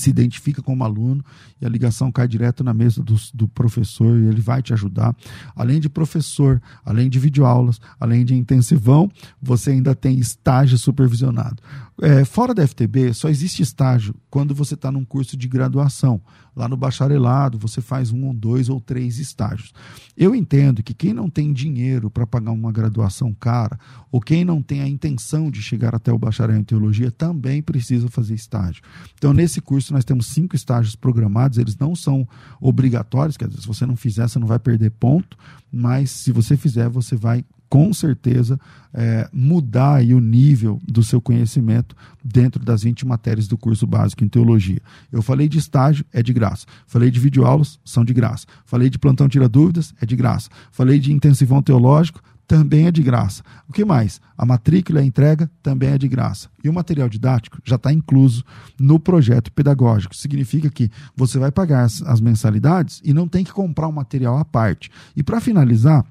se 0.00 0.10
identifica 0.10 0.62
como 0.62 0.84
aluno 0.84 1.24
e 1.60 1.66
a 1.66 1.68
ligação 1.68 2.10
cai 2.12 2.28
direto 2.28 2.62
na 2.62 2.72
mesa 2.72 3.02
do, 3.02 3.16
do, 3.34 3.48
professor 3.48 4.18
e 4.18 4.26
ele 4.26 4.40
vai 4.40 4.62
te 4.62 4.72
ajudar. 4.72 5.14
Além 5.54 5.80
de 5.80 5.88
professor, 5.88 6.60
além 6.84 7.08
de 7.08 7.18
videoaulas, 7.18 7.80
além 7.98 8.24
de 8.24 8.34
intensivão, 8.34 9.10
você 9.40 9.70
ainda 9.70 9.94
tem 9.94 10.18
estágio 10.18 10.78
supervisionado. 10.78 11.62
É, 12.00 12.24
fora 12.24 12.54
da 12.54 12.66
FTB, 12.66 13.12
só 13.12 13.28
existe 13.28 13.60
estágio 13.60 14.14
quando 14.30 14.54
você 14.54 14.74
está 14.74 14.90
num 14.92 15.04
curso 15.04 15.36
de 15.36 15.48
graduação. 15.48 16.20
Lá 16.54 16.68
no 16.68 16.76
bacharelado, 16.76 17.58
você 17.58 17.80
faz 17.80 18.12
um, 18.12 18.32
dois 18.32 18.68
ou 18.68 18.80
três 18.80 19.18
estágios. 19.18 19.72
Eu 20.16 20.34
entendo 20.34 20.82
que 20.82 20.94
quem 20.94 21.12
não 21.12 21.28
tem 21.28 21.52
dinheiro 21.52 22.08
para 22.08 22.26
pagar 22.26 22.52
uma 22.52 22.70
graduação 22.70 23.34
cara, 23.34 23.78
ou 24.12 24.20
quem 24.20 24.44
não 24.44 24.62
tem 24.62 24.80
a 24.80 24.88
intenção 24.88 25.50
de 25.50 25.60
chegar 25.60 25.94
até 25.94 26.12
o 26.12 26.18
bacharel 26.18 26.56
em 26.56 26.64
teologia, 26.64 27.10
também 27.10 27.62
precisa 27.62 28.08
fazer 28.08 28.34
estágio. 28.34 28.82
Então, 29.14 29.32
nesse 29.32 29.60
curso, 29.60 29.92
nós 29.92 30.04
temos 30.04 30.26
cinco 30.28 30.54
estágios 30.54 30.94
programados, 30.94 31.58
eles 31.58 31.76
não 31.76 31.96
são 31.96 32.28
obrigatórios, 32.60 33.36
quer 33.36 33.48
dizer, 33.48 33.62
se 33.62 33.66
você 33.66 33.84
não 33.86 33.96
fizer, 33.96 34.28
você 34.28 34.38
não 34.38 34.46
vai 34.46 34.58
perder 34.58 34.90
ponto, 34.90 35.36
mas 35.70 36.10
se 36.10 36.30
você 36.30 36.56
fizer, 36.56 36.88
você 36.88 37.16
vai 37.16 37.44
com 37.68 37.92
certeza 37.92 38.58
é, 38.92 39.28
mudar 39.32 40.02
o 40.02 40.20
nível 40.20 40.80
do 40.86 41.02
seu 41.02 41.20
conhecimento 41.20 41.94
dentro 42.24 42.64
das 42.64 42.82
20 42.82 43.06
matérias 43.06 43.46
do 43.46 43.58
curso 43.58 43.86
básico 43.86 44.24
em 44.24 44.28
teologia. 44.28 44.80
Eu 45.12 45.22
falei 45.22 45.48
de 45.48 45.58
estágio, 45.58 46.04
é 46.12 46.22
de 46.22 46.32
graça. 46.32 46.66
Falei 46.86 47.10
de 47.10 47.20
videoaulas, 47.20 47.78
são 47.84 48.04
de 48.04 48.14
graça. 48.14 48.46
Falei 48.64 48.88
de 48.88 48.98
plantão 48.98 49.28
tira 49.28 49.48
dúvidas, 49.48 49.94
é 50.00 50.06
de 50.06 50.16
graça. 50.16 50.48
Falei 50.72 50.98
de 50.98 51.12
intensivão 51.12 51.62
teológico, 51.62 52.22
também 52.48 52.86
é 52.86 52.90
de 52.90 53.02
graça. 53.02 53.42
O 53.68 53.72
que 53.74 53.84
mais? 53.84 54.22
A 54.36 54.46
matrícula 54.46 55.00
e 55.00 55.02
a 55.02 55.06
entrega 55.06 55.50
também 55.62 55.90
é 55.90 55.98
de 55.98 56.08
graça. 56.08 56.48
E 56.64 56.68
o 56.68 56.72
material 56.72 57.06
didático 57.06 57.58
já 57.62 57.76
está 57.76 57.92
incluso 57.92 58.42
no 58.80 58.98
projeto 58.98 59.52
pedagógico. 59.52 60.16
Significa 60.16 60.70
que 60.70 60.90
você 61.14 61.38
vai 61.38 61.52
pagar 61.52 61.84
as, 61.84 62.00
as 62.02 62.22
mensalidades 62.22 63.02
e 63.04 63.12
não 63.12 63.28
tem 63.28 63.44
que 63.44 63.52
comprar 63.52 63.86
um 63.86 63.92
material 63.92 64.38
à 64.38 64.46
parte. 64.46 64.90
E 65.14 65.22
para 65.22 65.42
finalizar, 65.42 66.06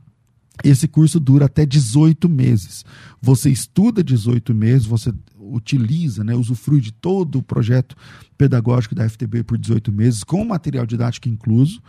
esse 0.63 0.87
curso 0.87 1.19
dura 1.19 1.45
até 1.45 1.65
18 1.65 2.27
meses. 2.27 2.83
Você 3.21 3.49
estuda 3.49 4.03
18 4.03 4.53
meses, 4.53 4.85
você 4.85 5.13
utiliza, 5.39 6.23
né, 6.23 6.35
usufrui 6.35 6.81
de 6.81 6.91
todo 6.91 7.39
o 7.39 7.43
projeto 7.43 7.95
pedagógico 8.37 8.95
da 8.95 9.07
FTB 9.07 9.43
por 9.43 9.57
18 9.57 9.91
meses, 9.91 10.23
com 10.23 10.43
material 10.43 10.85
didático 10.85 11.29
incluso, 11.29 11.81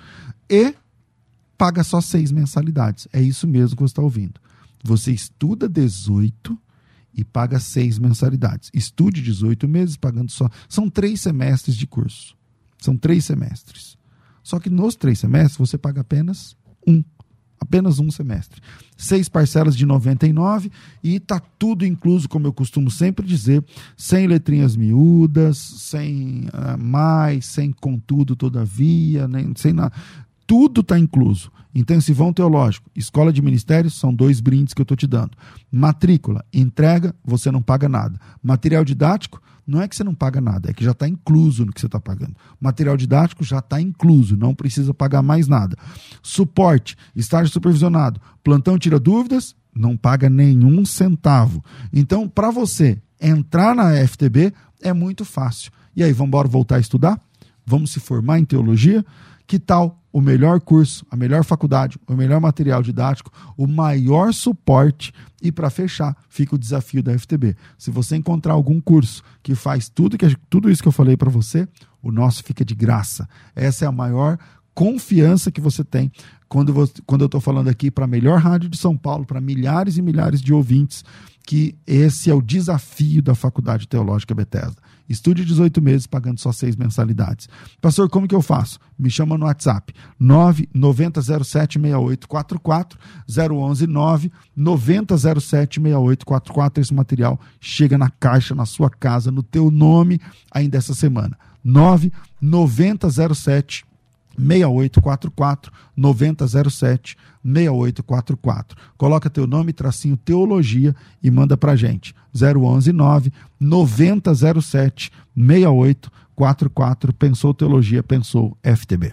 e 0.48 0.74
paga 1.56 1.82
só 1.82 2.00
seis 2.00 2.30
mensalidades. 2.30 3.08
É 3.12 3.20
isso 3.20 3.46
mesmo 3.46 3.76
que 3.76 3.82
você 3.82 3.92
está 3.92 4.02
ouvindo. 4.02 4.40
Você 4.84 5.12
estuda 5.12 5.68
18 5.68 6.56
e 7.12 7.24
paga 7.24 7.58
seis 7.58 7.98
mensalidades. 7.98 8.70
Estude 8.72 9.20
18 9.20 9.66
meses 9.66 9.96
pagando 9.96 10.30
só. 10.30 10.48
São 10.68 10.88
três 10.88 11.20
semestres 11.20 11.76
de 11.76 11.86
curso. 11.86 12.36
São 12.78 12.96
três 12.96 13.24
semestres. 13.24 13.98
Só 14.42 14.60
que 14.60 14.70
nos 14.70 14.94
três 14.94 15.18
semestres 15.18 15.58
você 15.58 15.76
paga 15.76 16.00
apenas 16.00 16.56
um. 16.86 17.02
Apenas 17.60 17.98
um 17.98 18.10
semestre. 18.10 18.60
Seis 18.96 19.28
parcelas 19.28 19.76
de 19.76 19.84
99 19.84 20.70
e 21.02 21.16
está 21.16 21.40
tudo 21.58 21.84
incluso, 21.84 22.28
como 22.28 22.46
eu 22.46 22.52
costumo 22.52 22.90
sempre 22.90 23.26
dizer, 23.26 23.64
sem 23.96 24.26
letrinhas 24.26 24.76
miúdas, 24.76 25.58
sem 25.58 26.48
uh, 26.48 26.78
mais, 26.78 27.46
sem 27.46 27.72
contudo, 27.72 28.36
todavia, 28.36 29.26
nem, 29.26 29.52
sem 29.56 29.72
nada 29.72 29.92
tudo 30.48 30.80
está 30.80 30.98
incluso. 30.98 31.52
Intensivão 31.74 32.32
teológico, 32.32 32.90
escola 32.96 33.30
de 33.30 33.42
ministérios, 33.42 34.00
são 34.00 34.12
dois 34.12 34.40
brindes 34.40 34.72
que 34.72 34.80
eu 34.80 34.84
estou 34.84 34.96
te 34.96 35.06
dando. 35.06 35.32
Matrícula, 35.70 36.42
entrega, 36.50 37.14
você 37.22 37.52
não 37.52 37.60
paga 37.60 37.86
nada. 37.86 38.18
Material 38.42 38.82
didático, 38.82 39.42
não 39.68 39.82
é 39.82 39.86
que 39.86 39.94
você 39.94 40.02
não 40.02 40.14
paga 40.14 40.40
nada, 40.40 40.70
é 40.70 40.72
que 40.72 40.82
já 40.82 40.92
está 40.92 41.06
incluso 41.06 41.66
no 41.66 41.72
que 41.72 41.80
você 41.80 41.86
está 41.86 42.00
pagando. 42.00 42.34
Material 42.58 42.96
didático 42.96 43.44
já 43.44 43.58
está 43.58 43.78
incluso, 43.78 44.34
não 44.34 44.54
precisa 44.54 44.94
pagar 44.94 45.20
mais 45.20 45.46
nada. 45.46 45.76
Suporte, 46.22 46.96
estágio 47.14 47.52
supervisionado, 47.52 48.18
plantão 48.42 48.78
tira 48.78 48.98
dúvidas, 48.98 49.54
não 49.74 49.94
paga 49.94 50.30
nenhum 50.30 50.86
centavo. 50.86 51.62
Então, 51.92 52.26
para 52.26 52.50
você 52.50 52.98
entrar 53.20 53.74
na 53.74 53.94
FTB, 54.06 54.54
é 54.80 54.94
muito 54.94 55.22
fácil. 55.24 55.70
E 55.94 56.02
aí, 56.02 56.12
vamos 56.12 56.28
embora 56.28 56.48
voltar 56.48 56.76
a 56.76 56.80
estudar? 56.80 57.20
Vamos 57.66 57.92
se 57.92 58.00
formar 58.00 58.38
em 58.38 58.46
teologia? 58.46 59.04
Que 59.48 59.58
tal 59.58 59.98
o 60.12 60.20
melhor 60.20 60.60
curso, 60.60 61.04
a 61.10 61.16
melhor 61.16 61.42
faculdade, 61.42 61.98
o 62.06 62.14
melhor 62.14 62.40
material 62.40 62.82
didático, 62.82 63.32
o 63.56 63.66
maior 63.66 64.32
suporte 64.32 65.12
e 65.42 65.50
para 65.50 65.70
fechar, 65.70 66.16
fica 66.28 66.54
o 66.54 66.58
desafio 66.58 67.02
da 67.02 67.18
FTB. 67.18 67.56
Se 67.76 67.90
você 67.90 68.16
encontrar 68.16 68.52
algum 68.52 68.80
curso 68.80 69.22
que 69.42 69.54
faz 69.54 69.88
tudo, 69.88 70.16
que, 70.16 70.36
tudo 70.48 70.70
isso 70.70 70.82
que 70.82 70.88
eu 70.88 70.92
falei 70.92 71.16
para 71.16 71.30
você, 71.30 71.66
o 72.02 72.12
nosso 72.12 72.44
fica 72.44 72.64
de 72.64 72.74
graça. 72.74 73.28
Essa 73.56 73.84
é 73.84 73.88
a 73.88 73.92
maior 73.92 74.38
confiança 74.74 75.50
que 75.50 75.60
você 75.60 75.82
tem 75.82 76.12
quando, 76.48 76.72
você, 76.72 76.94
quando 77.04 77.22
eu 77.22 77.26
estou 77.26 77.40
falando 77.40 77.68
aqui 77.68 77.90
para 77.90 78.04
a 78.04 78.08
melhor 78.08 78.38
rádio 78.40 78.68
de 78.68 78.78
São 78.78 78.96
Paulo, 78.96 79.26
para 79.26 79.40
milhares 79.40 79.96
e 79.96 80.02
milhares 80.02 80.40
de 80.40 80.54
ouvintes, 80.54 81.04
que 81.46 81.76
esse 81.86 82.30
é 82.30 82.34
o 82.34 82.42
desafio 82.42 83.22
da 83.22 83.34
Faculdade 83.34 83.88
Teológica 83.88 84.34
Bethesda. 84.34 84.80
Estude 85.08 85.44
18 85.44 85.80
meses 85.80 86.06
pagando 86.06 86.38
só 86.38 86.52
seis 86.52 86.76
mensalidades. 86.76 87.48
Pastor, 87.80 88.10
como 88.10 88.28
que 88.28 88.34
eu 88.34 88.42
faço? 88.42 88.78
Me 88.98 89.08
chama 89.08 89.38
no 89.38 89.46
WhatsApp 89.46 89.94
990076844 90.20 92.98
011 93.28 93.86
990076844. 93.86 96.78
Esse 96.78 96.92
material 96.92 97.40
chega 97.60 97.96
na 97.96 98.10
caixa, 98.10 98.52
na 98.54 98.66
sua 98.66 98.90
casa, 98.90 99.30
no 99.30 99.42
teu 99.42 99.70
nome 99.70 100.20
ainda 100.50 100.76
essa 100.76 100.94
semana. 100.94 101.38
99007 101.64 103.86
6844 104.38 105.72
9007 105.96 107.16
6844. 107.44 108.76
Coloca 108.96 109.28
teu 109.28 109.46
nome, 109.46 109.72
tracinho 109.72 110.16
teologia 110.16 110.94
e 111.22 111.30
manda 111.30 111.56
pra 111.56 111.76
gente. 111.76 112.14
011 112.34 112.92
9 112.92 113.32
9007 113.58 115.10
6844. 115.36 117.12
Pensou 117.12 117.52
teologia, 117.52 118.02
pensou 118.02 118.56
FTB. 118.62 119.12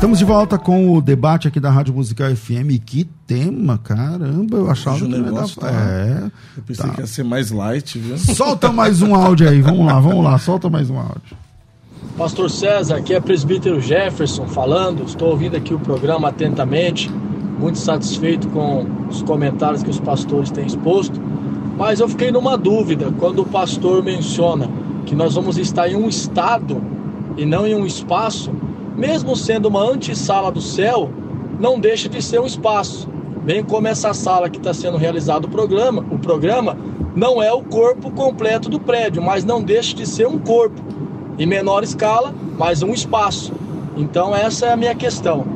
Estamos 0.00 0.18
de 0.18 0.24
volta 0.24 0.56
com 0.56 0.94
o 0.96 1.02
debate 1.02 1.46
aqui 1.46 1.60
da 1.60 1.70
Rádio 1.70 1.92
Musical 1.92 2.34
FM. 2.34 2.80
Que 2.86 3.04
tema, 3.26 3.76
caramba, 3.76 4.56
eu 4.56 4.70
achava 4.70 4.96
Hoje 4.96 5.04
que 5.04 5.10
não 5.10 5.18
ia 5.18 5.24
negócio 5.24 5.60
dar... 5.60 5.68
tá- 5.68 5.76
É, 5.78 6.30
Eu 6.56 6.62
pensei 6.66 6.86
Tá. 6.86 6.94
que 6.94 7.00
ia 7.02 7.06
ser 7.06 7.22
mais 7.22 7.50
light, 7.50 7.98
viu? 7.98 8.16
Solta 8.16 8.72
mais 8.72 9.02
um 9.02 9.14
áudio 9.14 9.46
aí, 9.46 9.60
vamos 9.60 9.84
lá, 9.84 10.00
vamos 10.00 10.24
lá, 10.24 10.38
solta 10.38 10.70
mais 10.70 10.88
um 10.88 10.98
áudio. 10.98 11.36
Pastor 12.16 12.50
César, 12.50 12.96
aqui 12.96 13.12
é 13.12 13.20
presbítero 13.20 13.78
Jefferson 13.78 14.46
falando. 14.46 15.02
Estou 15.04 15.28
ouvindo 15.28 15.54
aqui 15.56 15.74
o 15.74 15.78
programa 15.78 16.28
atentamente, 16.28 17.10
muito 17.58 17.78
satisfeito 17.78 18.48
com 18.48 18.86
os 19.10 19.20
comentários 19.22 19.82
que 19.82 19.90
os 19.90 20.00
pastores 20.00 20.50
têm 20.50 20.64
exposto. 20.66 21.20
Mas 21.76 22.00
eu 22.00 22.08
fiquei 22.08 22.32
numa 22.32 22.56
dúvida 22.56 23.12
quando 23.18 23.42
o 23.42 23.44
pastor 23.46 24.02
menciona 24.02 24.66
que 25.04 25.14
nós 25.14 25.34
vamos 25.34 25.58
estar 25.58 25.88
em 25.90 25.94
um 25.96 26.08
estado 26.08 26.82
e 27.36 27.44
não 27.44 27.66
em 27.66 27.74
um 27.74 27.84
espaço, 27.86 28.50
mesmo 29.00 29.34
sendo 29.34 29.66
uma 29.66 29.82
antessala 29.82 30.52
do 30.52 30.60
céu, 30.60 31.10
não 31.58 31.80
deixa 31.80 32.06
de 32.06 32.20
ser 32.20 32.38
um 32.38 32.44
espaço. 32.46 33.08
Bem 33.42 33.64
como 33.64 33.88
essa 33.88 34.12
sala 34.12 34.50
que 34.50 34.58
está 34.58 34.74
sendo 34.74 34.98
realizado 34.98 35.46
o 35.46 35.48
programa, 35.48 36.04
o 36.10 36.18
programa 36.18 36.76
não 37.16 37.42
é 37.42 37.50
o 37.50 37.62
corpo 37.62 38.10
completo 38.10 38.68
do 38.68 38.78
prédio, 38.78 39.22
mas 39.22 39.42
não 39.42 39.62
deixa 39.62 39.96
de 39.96 40.06
ser 40.06 40.28
um 40.28 40.38
corpo 40.38 40.82
em 41.38 41.46
menor 41.46 41.82
escala, 41.82 42.34
mas 42.58 42.82
um 42.82 42.92
espaço. 42.92 43.54
Então 43.96 44.36
essa 44.36 44.66
é 44.66 44.72
a 44.72 44.76
minha 44.76 44.94
questão. 44.94 45.46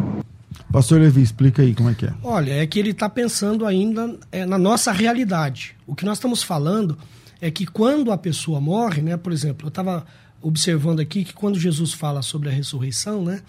Pastor 0.72 0.99
Levi, 0.99 1.20
explica 1.20 1.61
aí 1.61 1.74
como 1.74 1.90
é 1.90 1.95
que 1.95 2.07
é. 2.07 2.14
Olha, 2.22 2.53
é 2.55 2.66
que 2.66 2.78
ele 2.78 2.90
está 2.92 3.11
pensando 3.11 3.66
ainda 3.66 4.16
é, 4.32 4.47
na 4.47 4.57
nossa 4.57 4.90
realidade. 4.90 5.76
O 5.86 5.95
que 5.95 6.07
nós 6.07 6.16
estamos 6.16 6.42
falando 6.42 6.97
é 7.42 7.51
que 7.51 7.66
quando 7.66 8.11
a 8.11 8.16
pessoa 8.16 8.59
morre, 8.59 9.03
né? 9.03 9.18
Por 9.18 9.32
exemplo, 9.32 9.66
eu 9.66 9.68
estava 9.68 10.05
observando 10.47 11.01
aqui 11.01 11.24
que 11.24 11.32
quando 11.32 11.59
Jesus 11.59 11.92
fala 11.92 12.22
sobre 12.22 12.49
a 12.49 12.53
ressurreição, 12.53 13.24
né? 13.24 13.42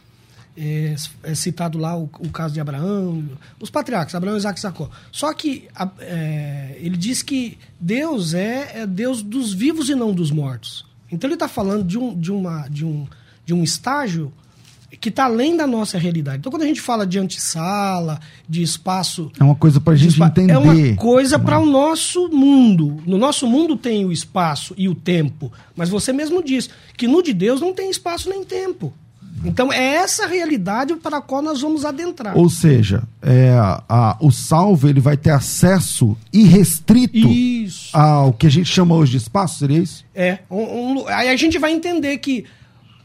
É, 0.58 0.96
é 1.24 1.36
citado 1.36 1.78
lá 1.78 1.98
o, 1.98 2.04
o 2.20 2.30
caso 2.30 2.54
de 2.54 2.62
Abraão, 2.62 3.28
os 3.60 3.70
patriarcas, 3.70 4.16
Abraão, 4.16 4.38
Isaac 4.38 4.58
e 4.58 4.62
Jacó. 4.64 4.90
Só 5.12 5.34
que 5.34 5.68
a- 5.76 5.92
é, 6.00 6.78
ele 6.80 6.96
diz 6.96 7.22
que 7.22 7.58
Deus 7.78 8.34
é, 8.34 8.80
é 8.82 8.88
Deus 8.88 9.22
dos 9.22 9.54
vivos 9.54 9.90
e 9.90 9.96
não 9.96 10.14
dos 10.14 10.32
mortos. 10.32 10.86
Então 11.12 11.28
ele 11.28 11.34
está 11.36 11.50
falando 11.50 11.84
de 11.84 11.98
um, 11.98 12.18
de, 12.18 12.32
uma, 12.32 12.70
de, 12.70 12.86
um, 12.86 13.06
de 13.46 13.54
um 13.54 13.64
estágio 13.64 14.32
que 15.00 15.10
está 15.10 15.26
além 15.26 15.56
da 15.58 15.66
nossa 15.68 15.98
realidade. 15.98 16.38
Então, 16.40 16.52
quando 16.52 16.64
a 16.64 16.68
gente 16.68 16.82
fala 16.82 17.06
de 17.06 17.20
antessala, 17.20 18.20
de 18.48 18.62
espaço. 18.64 19.32
É 19.40 19.44
uma 19.44 19.56
coisa 19.56 19.80
pra 19.82 19.94
de 19.96 20.04
gente 20.10 20.22
entender. 20.22 20.54
É 20.54 20.58
uma 20.58 20.96
coisa 20.96 21.38
para 21.40 21.60
o 21.60 21.66
nosso 21.66 22.30
mundo. 22.30 23.02
No 23.06 23.18
nosso 23.18 23.48
mundo 23.48 23.76
tem 23.78 24.06
o 24.06 24.12
espaço 24.12 24.74
e 24.78 24.88
o 24.90 24.96
tempo. 24.96 25.52
Mas 25.76 25.90
você 25.90 26.12
mesmo 26.14 26.44
diz 26.44 26.70
que 26.98 27.08
no 27.08 27.22
de 27.22 27.34
Deus 27.34 27.62
não 27.62 27.74
tem 27.74 27.90
espaço 27.90 28.30
nem 28.30 28.44
tempo. 28.44 28.94
Então, 29.44 29.72
é 29.72 29.96
essa 29.98 30.26
realidade 30.26 30.96
para 30.96 31.18
a 31.18 31.22
qual 31.22 31.42
nós 31.42 31.62
vamos 31.62 31.86
adentrar. 31.86 32.36
Ou 32.38 32.50
seja, 32.50 33.04
é, 33.22 33.52
a- 33.88 34.18
o 34.20 34.32
salvo 34.32 34.88
ele 34.88 35.00
vai 35.00 35.16
ter 35.18 35.30
acesso 35.30 36.18
irrestrito 36.34 37.18
Isso. 37.28 37.90
ao 37.96 38.34
que 38.34 38.48
a 38.48 38.50
gente 38.50 38.68
chama 38.74 38.96
hoje 38.96 39.12
de 39.12 39.18
espaço, 39.18 39.60
seria 39.60 39.78
isso? 39.80 40.04
É. 40.16 40.40
um- 40.50 41.02
um 41.02 41.08
aí 41.10 41.30
a 41.30 41.36
gente 41.36 41.60
vai 41.60 41.74
entender 41.74 42.18
que 42.18 42.46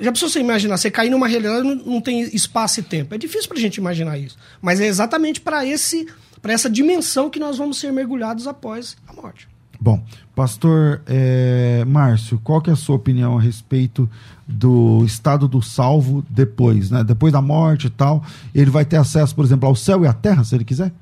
Já 0.01 0.11
precisa 0.11 0.33
você 0.33 0.41
imaginar, 0.41 0.77
você 0.77 0.91
cair 0.91 1.11
numa 1.11 1.29
realidade 1.29 1.63
não, 1.63 1.75
não 1.75 2.01
tem 2.01 2.23
espaço 2.35 2.81
e 2.81 2.83
tempo. 2.83 3.15
É 3.15 3.19
difícil 3.19 3.49
pra 3.49 3.59
gente 3.59 3.77
imaginar 3.77 4.19
isso. 4.19 4.37
Mas 4.61 4.81
é 4.81 4.87
exatamente 4.87 5.41
para 5.41 5.65
esse 5.67 6.07
para 6.41 6.53
essa 6.55 6.71
dimensão 6.71 7.29
que 7.29 7.39
nós 7.39 7.59
vamos 7.59 7.79
ser 7.79 7.93
mergulhados 7.93 8.47
após 8.47 8.97
a 9.07 9.13
morte. 9.13 9.47
Bom, 9.79 10.03
pastor 10.35 11.01
é, 11.07 11.85
Márcio, 11.87 12.39
qual 12.43 12.61
que 12.61 12.69
é 12.69 12.73
a 12.73 12.77
sua 12.77 12.97
opinião 12.97 13.39
a 13.39 13.41
respeito 13.41 14.09
do 14.47 15.03
estado 15.07 15.49
do 15.49 15.63
salvo 15.63 16.25
depois, 16.29 16.91
né? 16.91 17.03
Depois 17.03 17.33
da 17.33 17.41
morte 17.41 17.87
e 17.87 17.91
tal, 17.91 18.23
ele 18.55 18.71
vai 18.71 18.85
ter 18.85 18.97
acesso, 18.97 19.35
por 19.35 19.45
exemplo, 19.45 19.67
ao 19.67 19.75
céu 19.75 20.05
e 20.05 20.07
à 20.07 20.13
terra, 20.13 20.45
se 20.45 20.55
ele 20.55 20.65
quiser? 20.65 20.93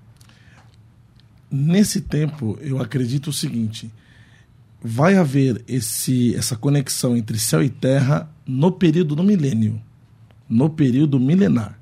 Nesse 1.50 2.00
tempo, 2.02 2.56
eu 2.60 2.80
acredito 2.80 3.30
o 3.30 3.32
seguinte: 3.32 3.90
vai 4.82 5.16
haver 5.16 5.62
esse, 5.66 6.34
essa 6.34 6.56
conexão 6.56 7.16
entre 7.16 7.38
céu 7.38 7.62
e 7.62 7.68
terra 7.68 8.30
no 8.46 8.70
período 8.70 9.14
do 9.16 9.22
milênio, 9.22 9.80
no 10.48 10.70
período 10.70 11.18
milenar. 11.18 11.78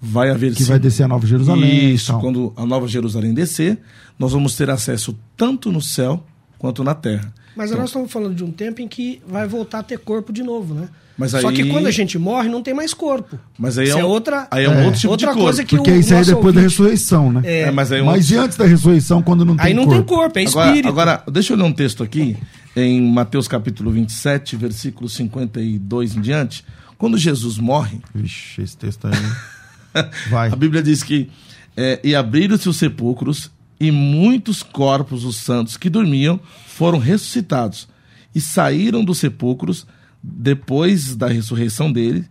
Vai 0.00 0.30
haver 0.30 0.54
que 0.54 0.62
sim, 0.62 0.68
vai 0.68 0.78
descer 0.78 1.02
a 1.02 1.08
Nova 1.08 1.26
Jerusalém. 1.26 1.92
Isso, 1.92 2.16
quando 2.20 2.52
a 2.56 2.64
Nova 2.64 2.86
Jerusalém 2.86 3.34
descer, 3.34 3.78
nós 4.18 4.32
vamos 4.32 4.54
ter 4.54 4.70
acesso 4.70 5.18
tanto 5.36 5.72
no 5.72 5.82
céu 5.82 6.24
quanto 6.56 6.84
na 6.84 6.94
terra. 6.94 7.32
Mas 7.58 7.70
então, 7.70 7.80
nós 7.80 7.90
estamos 7.90 8.10
falando 8.12 8.34
de 8.36 8.44
um 8.44 8.52
tempo 8.52 8.80
em 8.80 8.86
que 8.86 9.20
vai 9.28 9.46
voltar 9.48 9.80
a 9.80 9.82
ter 9.82 9.98
corpo 9.98 10.32
de 10.32 10.42
novo, 10.44 10.72
né? 10.74 10.88
Mas 11.18 11.32
Só 11.32 11.48
aí- 11.48 11.54
que 11.56 11.64
quando 11.68 11.86
a 11.88 11.90
gente 11.90 12.16
morre, 12.16 12.48
não 12.48 12.62
tem 12.62 12.72
mais 12.72 12.94
corpo. 12.94 13.36
Mas 13.58 13.76
aí 13.76 13.86
é 13.86 13.88
Isso 13.88 13.98
é 13.98 14.04
um- 14.04 14.08
outra, 14.08 14.46
aí 14.48 14.64
é 14.64 14.70
um 14.70 14.84
outro 14.84 15.00
tipo 15.00 15.10
outra 15.10 15.26
de 15.26 15.32
corpo. 15.32 15.42
coisa 15.42 15.64
que 15.64 15.76
Porque 15.76 15.90
o 15.90 15.96
isso 15.96 16.14
aí 16.14 16.20
é 16.20 16.24
depois 16.24 16.54
da 16.54 16.60
ouvinte- 16.60 16.62
ressurreição, 16.62 17.32
né? 17.32 17.40
É, 17.44 17.60
É, 17.62 17.70
mas 17.72 17.90
aí 17.90 17.98
é 17.98 18.02
um- 18.04 18.06
Mas 18.06 18.30
e 18.30 18.36
antes 18.36 18.56
da 18.56 18.64
ressurreição, 18.64 19.20
quando 19.20 19.44
não 19.44 19.56
tem 19.56 19.66
Aí 19.66 19.74
não 19.74 19.84
corpo? 19.84 19.96
tem 19.98 20.06
corpo, 20.16 20.38
é 20.38 20.42
Agora, 20.46 20.66
espírito. 20.68 20.88
agora, 20.88 21.22
deixa 21.32 21.52
eu 21.52 21.56
ler 21.56 21.64
um 21.64 21.72
texto 21.72 22.04
aqui, 22.04 22.36
em 22.76 23.02
Mateus 23.02 23.48
capítulo 23.48 23.90
27, 23.90 24.54
versículo 24.54 25.08
52 25.08 26.14
em 26.14 26.20
diante. 26.20 26.64
Quando 26.96 27.18
Jesus 27.18 27.58
morre, 27.58 27.98
Vixe, 28.14 28.62
esse 28.62 28.76
texto 28.76 29.08
aí. 29.08 29.12
Vai. 30.30 30.52
a 30.52 30.56
Bíblia 30.56 30.80
diz 30.82 31.02
que 31.02 31.28
é, 31.76 31.98
e 32.04 32.14
abriram-se 32.14 32.68
os 32.68 32.76
sepulcros 32.76 33.50
e 33.80 33.90
muitos 33.90 34.62
corpos 34.62 35.22
dos 35.22 35.36
santos 35.36 35.76
que 35.76 35.88
dormiam 35.88 36.40
foram 36.66 36.98
ressuscitados 36.98 37.88
e 38.34 38.40
saíram 38.40 39.04
dos 39.04 39.18
sepulcros 39.18 39.86
depois 40.22 41.14
da 41.14 41.28
ressurreição 41.28 41.90
dele 41.92 42.26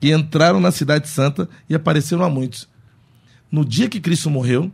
e 0.00 0.12
entraram 0.12 0.60
na 0.60 0.70
cidade 0.70 1.08
santa 1.08 1.48
e 1.68 1.74
apareceram 1.74 2.24
a 2.24 2.30
muitos. 2.30 2.68
No 3.50 3.64
dia 3.64 3.88
que 3.88 4.00
Cristo 4.00 4.30
morreu, 4.30 4.70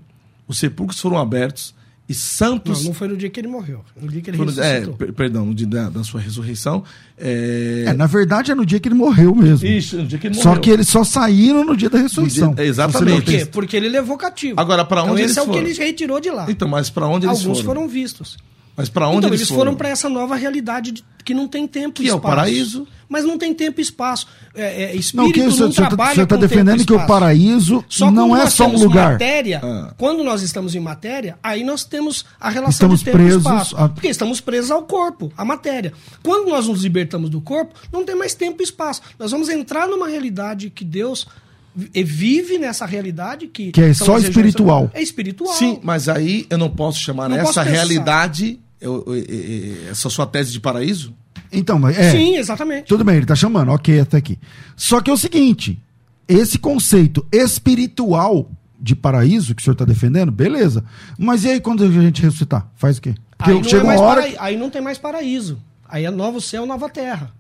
os 0.47 0.59
sepulcros 0.59 1.01
foram 1.01 1.19
abertos 1.19 1.75
e 2.09 2.15
santos 2.15 2.79
Não, 2.81 2.87
não 2.89 2.95
foi 2.95 3.07
no 3.09 3.17
dia 3.17 3.29
que 3.29 3.39
ele 3.39 3.49
morreu. 3.49 3.85
No 4.01 4.09
dia 4.09 4.21
que 4.23 4.31
ele 4.31 4.37
foram- 4.39 4.51
é, 4.53 4.55
ressuscitou. 4.73 4.95
per- 4.95 5.13
perdão, 5.13 5.45
no 5.45 5.55
dia 5.55 5.67
da, 5.67 5.91
da 5.91 6.03
sua 6.03 6.21
ressurreição. 6.21 6.83
É, 7.19 7.85
É, 7.89 7.93
na 7.93 8.07
verdade 8.07 8.51
é 8.51 8.55
no 8.55 8.65
dia 8.65 8.81
que 8.81 8.89
ele 8.89 8.95
morreu 8.95 9.35
mesmo. 9.35 9.67
Isso, 9.69 9.97
no 9.99 10.07
dia 10.07 10.19
que 10.19 10.27
ele 10.29 10.35
Só 10.35 10.49
morreu. 10.51 10.63
que 10.63 10.71
eles 10.71 10.89
só 10.89 11.05
saíram 11.05 11.65
no 11.65 11.77
dia 11.77 11.91
da 11.91 11.99
ressurreição. 11.99 12.55
Dia- 12.55 12.65
exatamente. 12.65 13.23
Por 13.23 13.25
quê? 13.25 13.47
Porque 13.47 13.77
ele 13.77 13.89
levou 13.89 14.17
cativo. 14.17 14.59
Agora, 14.59 14.85
pra 14.85 15.03
então 15.03 15.13
onde 15.13 15.23
esse 15.23 15.33
eles 15.33 15.37
é 15.39 15.43
o 15.43 15.45
que 15.47 15.53
foram? 15.53 15.67
ele 15.69 15.79
retirou 15.79 16.21
de 16.21 16.31
lá. 16.31 16.47
Então, 16.49 16.67
mas 16.69 16.89
para 16.89 17.07
onde 17.07 17.27
eles 17.27 17.41
Alguns 17.41 17.61
foram? 17.61 17.75
foram 17.83 17.89
vistos. 17.89 18.37
Mas 18.79 18.89
para 18.89 19.09
onde 19.09 19.19
então, 19.19 19.31
eles, 19.31 19.41
eles 19.41 19.51
foram 19.51 19.75
para 19.75 19.89
essa 19.89 20.09
nova 20.09 20.37
realidade 20.37 20.93
de- 20.93 21.05
que 21.25 21.35
não 21.35 21.47
tem 21.49 21.67
tempo 21.67 21.97
Que 21.97 22.05
e 22.05 22.09
é 22.09 22.13
o 22.15 22.17
espaço. 22.17 22.35
paraíso. 22.37 22.89
Mas 23.09 23.25
não 23.25 23.37
tem 23.37 23.53
tempo 23.53 23.81
e 23.81 23.83
espaço. 23.83 24.27
É, 24.55 24.85
é, 24.85 24.95
espírito 24.95 25.17
Não, 25.17 25.33
que 25.33 25.41
não, 25.41 25.49
o 25.49 25.53
senhor 25.53 25.69
está 25.71 25.87
trabalha 25.89 26.15
tá 26.15 26.23
com 26.23 26.29
tempo 26.29 26.41
defendendo 26.41 26.87
que 26.87 26.93
o 26.93 26.97
espaço. 26.97 27.09
paraíso 27.13 27.85
Só 27.89 28.11
não 28.11 28.37
é 28.37 28.49
só 28.49 28.67
um 28.67 28.79
lugar. 28.79 29.13
Matéria, 29.13 29.61
Ah. 29.63 29.95
Quando 29.99 30.23
nós 30.23 30.43
estamos 30.43 30.75
em 30.75 30.81
matéria, 30.81 31.37
aí 31.43 31.65
nós 31.65 31.85
temos 31.85 32.25
a 32.41 32.49
relação 32.51 32.71
Estamos 32.71 32.99
de 33.01 33.05
tempo 33.07 33.17
presos 33.19 33.35
e 33.45 33.47
espaço. 33.49 33.77
a- 33.77 33.89
Porque 33.89 34.09
estamos 34.09 34.41
presos 34.41 34.71
ao 34.71 34.83
corpo, 34.85 35.33
à 35.37 35.45
matéria. 35.45 35.93
Quando 36.23 36.49
nós 36.49 36.67
nos 36.69 36.83
libertamos 36.83 37.29
do 37.31 37.41
corpo, 37.41 37.75
não 37.93 38.05
tem 38.05 38.15
mais 38.15 38.35
tempo 38.35 38.63
e 38.63 38.65
espaço. 38.65 39.03
Nós 39.19 39.31
vamos 39.33 39.49
entrar 39.49 39.87
numa 39.89 40.07
realidade 40.09 40.71
que 40.71 40.85
Deus 40.85 41.27
vi- 41.75 41.91
vive 42.05 42.59
nessa 42.59 42.85
realidade 42.87 43.47
que, 43.49 43.73
Que 43.73 43.83
é 43.83 43.95
só 43.95 44.19
espiritual. 44.19 44.91
É 44.95 45.03
espiritual. 45.03 45.53
Sim, 45.55 45.79
mas 45.83 46.09
aí 46.09 46.47
eu 46.51 46.57
não 46.59 46.71
posso 46.71 47.01
chamar 47.01 47.29
Não 47.29 47.37
essa 47.37 47.45
posso 47.47 47.59
pensar. 47.61 47.71
realidade, 47.71 48.59
eu- 48.81 49.05
eu- 49.07 49.15
eu- 49.17 49.91
essa 49.91 50.09
sua 50.11 50.27
tese 50.27 50.53
de 50.53 50.61
paraíso? 50.61 51.15
Então, 51.53 51.79
mas 51.79 51.99
é. 51.99 52.11
Sim, 52.11 52.37
exatamente. 52.37 52.87
Tudo 52.87 53.05
bem, 53.05 53.17
ele 53.17 53.27
tá 53.27 53.35
chamando, 53.35 53.71
ok, 53.73 54.01
até 54.01 54.17
aqui. 54.19 54.39
Só 54.77 55.01
que 55.01 55.11
é 55.11 55.15
o 55.15 55.17
seguinte: 55.17 55.79
esse 56.27 56.59
conceito 56.59 57.27
espiritual 57.33 58.51
de 58.81 58.95
paraíso 58.95 59.55
que 59.55 59.63
o 59.63 59.65
senhor 59.65 59.73
está 59.73 59.85
defendendo, 59.85 60.31
beleza. 60.31 60.85
Mas 61.19 61.45
e 61.45 61.49
aí 61.51 61.61
quando 61.61 61.85
a 61.85 61.89
gente 61.91 62.23
ressuscitar? 62.23 62.69
Faz 62.77 62.99
o 62.99 63.03
quê? 63.03 63.15
Porque 63.37 63.51
Aí 63.51 63.57
não, 63.57 63.65
chega 63.65 63.83
é 63.83 63.87
mais 63.87 64.01
uma 64.01 64.07
hora. 64.09 64.21
paraí- 64.23 64.37
aí 64.39 64.57
não 64.57 64.71
tem 64.71 64.83
mais 64.83 64.99
paraíso. 64.99 65.59
Aí 65.89 66.05
é 66.05 66.11
novo 66.11 66.41
céu, 66.41 66.67
nova 66.67 66.89
terra. 66.89 67.33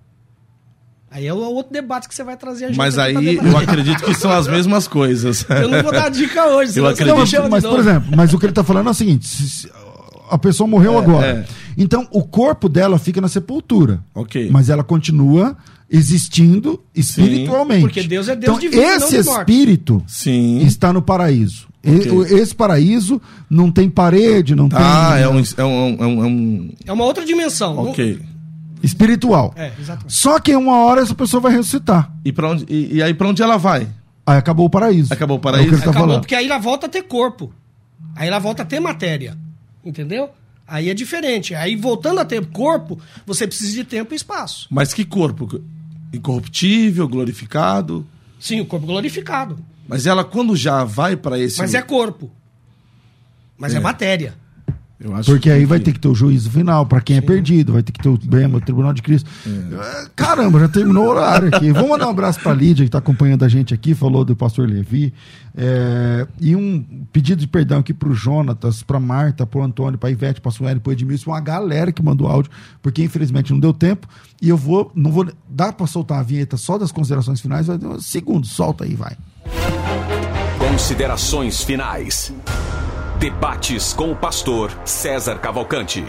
Aí 1.10 1.26
é 1.26 1.32
o 1.32 1.38
outro 1.38 1.72
debate 1.72 2.06
que 2.08 2.14
você 2.14 2.22
vai 2.22 2.36
trazer 2.36 2.66
a 2.66 2.68
gente 2.68 2.76
Mas 2.76 2.98
aí 2.98 3.36
eu 3.36 3.56
acredito 3.56 4.02
que 4.04 4.14
são 4.14 4.30
as 4.30 4.46
mesmas 4.46 4.86
coisas. 4.86 5.44
Eu 5.48 5.68
não 5.68 5.82
vou 5.82 5.90
dar 5.92 6.10
dica 6.10 6.46
hoje, 6.48 6.72
senão 6.74 6.88
Eu 6.90 6.96
você 6.96 7.02
acredito. 7.02 7.36
Não, 7.38 7.44
de 7.44 7.50
mas, 7.50 7.64
por 7.64 7.78
exemplo, 7.80 8.16
mas 8.16 8.34
o 8.34 8.38
que 8.38 8.44
ele 8.44 8.50
está 8.52 8.62
falando 8.64 8.88
é 8.88 8.90
o 8.90 8.94
seguinte: 8.94 9.26
se- 9.26 9.48
se 9.48 9.70
a 10.30 10.38
pessoa 10.38 10.66
morreu 10.68 10.98
agora. 10.98 11.26
é. 11.26 11.44
Então, 11.76 12.06
o 12.10 12.22
corpo 12.24 12.68
dela 12.68 12.98
fica 12.98 13.20
na 13.20 13.28
sepultura. 13.28 14.00
Ok. 14.14 14.48
Mas 14.50 14.68
ela 14.68 14.82
continua 14.82 15.56
existindo 15.90 16.80
espiritualmente. 16.94 17.80
Porque 17.82 18.02
Deus 18.02 18.28
é 18.28 18.36
Deus 18.36 18.58
então, 18.58 18.58
de 18.58 18.68
vida 18.68 18.82
não 18.82 18.96
esse 18.96 19.16
espírito 19.16 20.02
Sim. 20.06 20.58
está 20.58 20.92
no 20.92 21.00
paraíso. 21.02 21.66
E- 21.82 21.90
Ok. 21.96 22.10
o- 22.12 22.24
Esse 22.24 22.54
paraíso 22.54 23.22
não 23.48 23.70
tem 23.70 23.88
parede, 23.88 24.54
não 24.54 24.68
Ah, 24.72 25.12
tem. 25.14 25.22
é 25.22 25.28
um, 25.28 25.38
é 25.38 25.64
um, 25.64 25.96
é 26.02 26.06
um, 26.06 26.22
é 26.22 26.26
um- 26.26 26.70
É 26.86 26.92
uma 26.92 27.04
outra 27.04 27.24
dimensão. 27.24 27.78
Ok. 27.78 28.20
Espiritual. 28.82 29.52
É, 29.56 29.72
exatamente. 29.78 30.12
Só 30.14 30.38
que 30.38 30.54
uma 30.54 30.76
hora 30.84 31.00
essa 31.00 31.14
pessoa 31.14 31.40
vai 31.40 31.52
ressuscitar. 31.52 32.12
E, 32.24 32.32
pra 32.32 32.50
onde, 32.50 32.64
e, 32.68 32.96
e 32.96 33.02
aí 33.02 33.12
pra 33.14 33.28
onde 33.28 33.42
ela 33.42 33.56
vai? 33.56 33.88
Aí 34.26 34.36
acabou 34.36 34.66
o 34.66 34.70
paraíso. 34.70 35.12
Acabou 35.12 35.36
o 35.36 35.40
É 35.40 35.42
paraíso? 35.42 35.66
o 35.66 35.70
que 35.70 35.74
ele 35.76 35.82
tá 35.82 35.90
Acabou, 35.90 36.08
falando. 36.08 36.20
porque 36.22 36.34
aí 36.34 36.46
ela 36.46 36.58
volta 36.58 36.86
a 36.86 36.88
ter 36.88 37.02
corpo. 37.02 37.52
Aí 38.14 38.28
ela 38.28 38.38
volta 38.38 38.62
a 38.62 38.66
ter 38.66 38.78
matéria. 38.80 39.36
Entendeu? 39.88 40.28
Aí 40.66 40.90
é 40.90 40.94
diferente. 40.94 41.54
Aí 41.54 41.74
voltando 41.74 42.20
a 42.20 42.24
ter 42.26 42.44
corpo, 42.48 43.00
você 43.24 43.46
precisa 43.46 43.72
de 43.72 43.84
tempo 43.84 44.12
e 44.12 44.16
espaço. 44.16 44.66
Mas 44.70 44.92
que 44.92 45.02
corpo? 45.02 45.62
Incorruptível, 46.12 47.08
glorificado? 47.08 48.06
Sim, 48.38 48.60
o 48.60 48.66
corpo 48.66 48.86
glorificado. 48.86 49.58
Mas 49.88 50.06
ela, 50.06 50.22
quando 50.24 50.54
já 50.54 50.84
vai 50.84 51.16
pra 51.16 51.38
esse. 51.38 51.56
Mas 51.58 51.72
é 51.72 51.80
corpo. 51.80 52.30
Mas 53.56 53.72
é, 53.74 53.78
É. 53.78 53.80
matéria. 53.80 54.34
Eu 55.00 55.14
acho 55.14 55.30
Porque 55.30 55.48
aí 55.48 55.64
vai 55.64 55.78
ter 55.78 55.92
que 55.92 56.00
ter 56.00 56.08
o 56.08 56.14
juízo 56.14 56.50
final 56.50 56.84
para 56.84 57.00
quem 57.00 57.18
é 57.18 57.20
perdido, 57.20 57.72
vai 57.72 57.84
ter 57.84 57.92
que 57.92 58.00
ter 58.00 58.08
o 58.08 58.18
BEM, 58.18 58.52
o 58.52 58.60
Tribunal 58.60 58.92
de 58.92 59.00
Cristo. 59.00 59.30
É, 59.46 60.08
Caramba, 60.16 60.58
já 60.58 60.68
terminou 60.68 61.04
o 61.04 61.10
horário 61.10 61.54
aqui. 61.54 61.70
Vamos 61.70 61.90
mandar 61.90 62.08
um 62.08 62.10
abraço 62.10 62.40
para 62.40 62.50
a 62.50 62.54
Lídia, 62.54 62.84
que 62.84 62.88
está 62.88 62.98
acompanhando 62.98 63.44
a 63.44 63.48
gente 63.48 63.72
aqui, 63.72 63.94
falou 63.94 64.24
do 64.24 64.34
pastor 64.34 64.68
Levi. 64.68 65.14
É, 65.56 66.26
e 66.40 66.56
um 66.56 66.84
pedido 67.12 67.38
de 67.38 67.46
perdão 67.46 67.78
aqui 67.78 67.94
para 67.94 68.08
o 68.08 68.14
Jonatas, 68.14 68.82
para 68.82 68.98
Marta, 68.98 69.46
para 69.46 69.60
o 69.60 69.62
Antônio, 69.62 69.96
para 69.96 70.08
a 70.08 70.12
Ivete, 70.12 70.40
para 70.40 70.48
a 70.48 70.52
Sueli, 70.52 70.80
para 70.80 70.90
o 70.90 70.92
Edmilson, 70.92 71.30
uma 71.30 71.40
galera 71.40 71.92
que 71.92 72.02
mandou 72.02 72.26
áudio, 72.26 72.50
porque 72.82 73.02
infelizmente 73.02 73.52
não 73.52 73.60
deu 73.60 73.72
tempo. 73.72 74.08
E 74.42 74.48
eu 74.48 74.56
vou, 74.56 74.90
não 74.96 75.12
vou 75.12 75.28
dar 75.48 75.74
para 75.74 75.86
soltar 75.86 76.18
a 76.18 76.22
vinheta 76.24 76.56
só 76.56 76.76
das 76.76 76.90
considerações 76.90 77.40
finais, 77.40 77.68
vai 77.68 77.78
ter 77.78 77.86
um 77.86 78.00
segundo, 78.00 78.48
solta 78.48 78.82
aí, 78.82 78.96
vai. 78.96 79.16
Considerações 80.58 81.62
finais. 81.62 82.32
Debates 83.18 83.92
com 83.92 84.12
o 84.12 84.16
pastor 84.16 84.70
César 84.84 85.38
Cavalcante. 85.38 86.04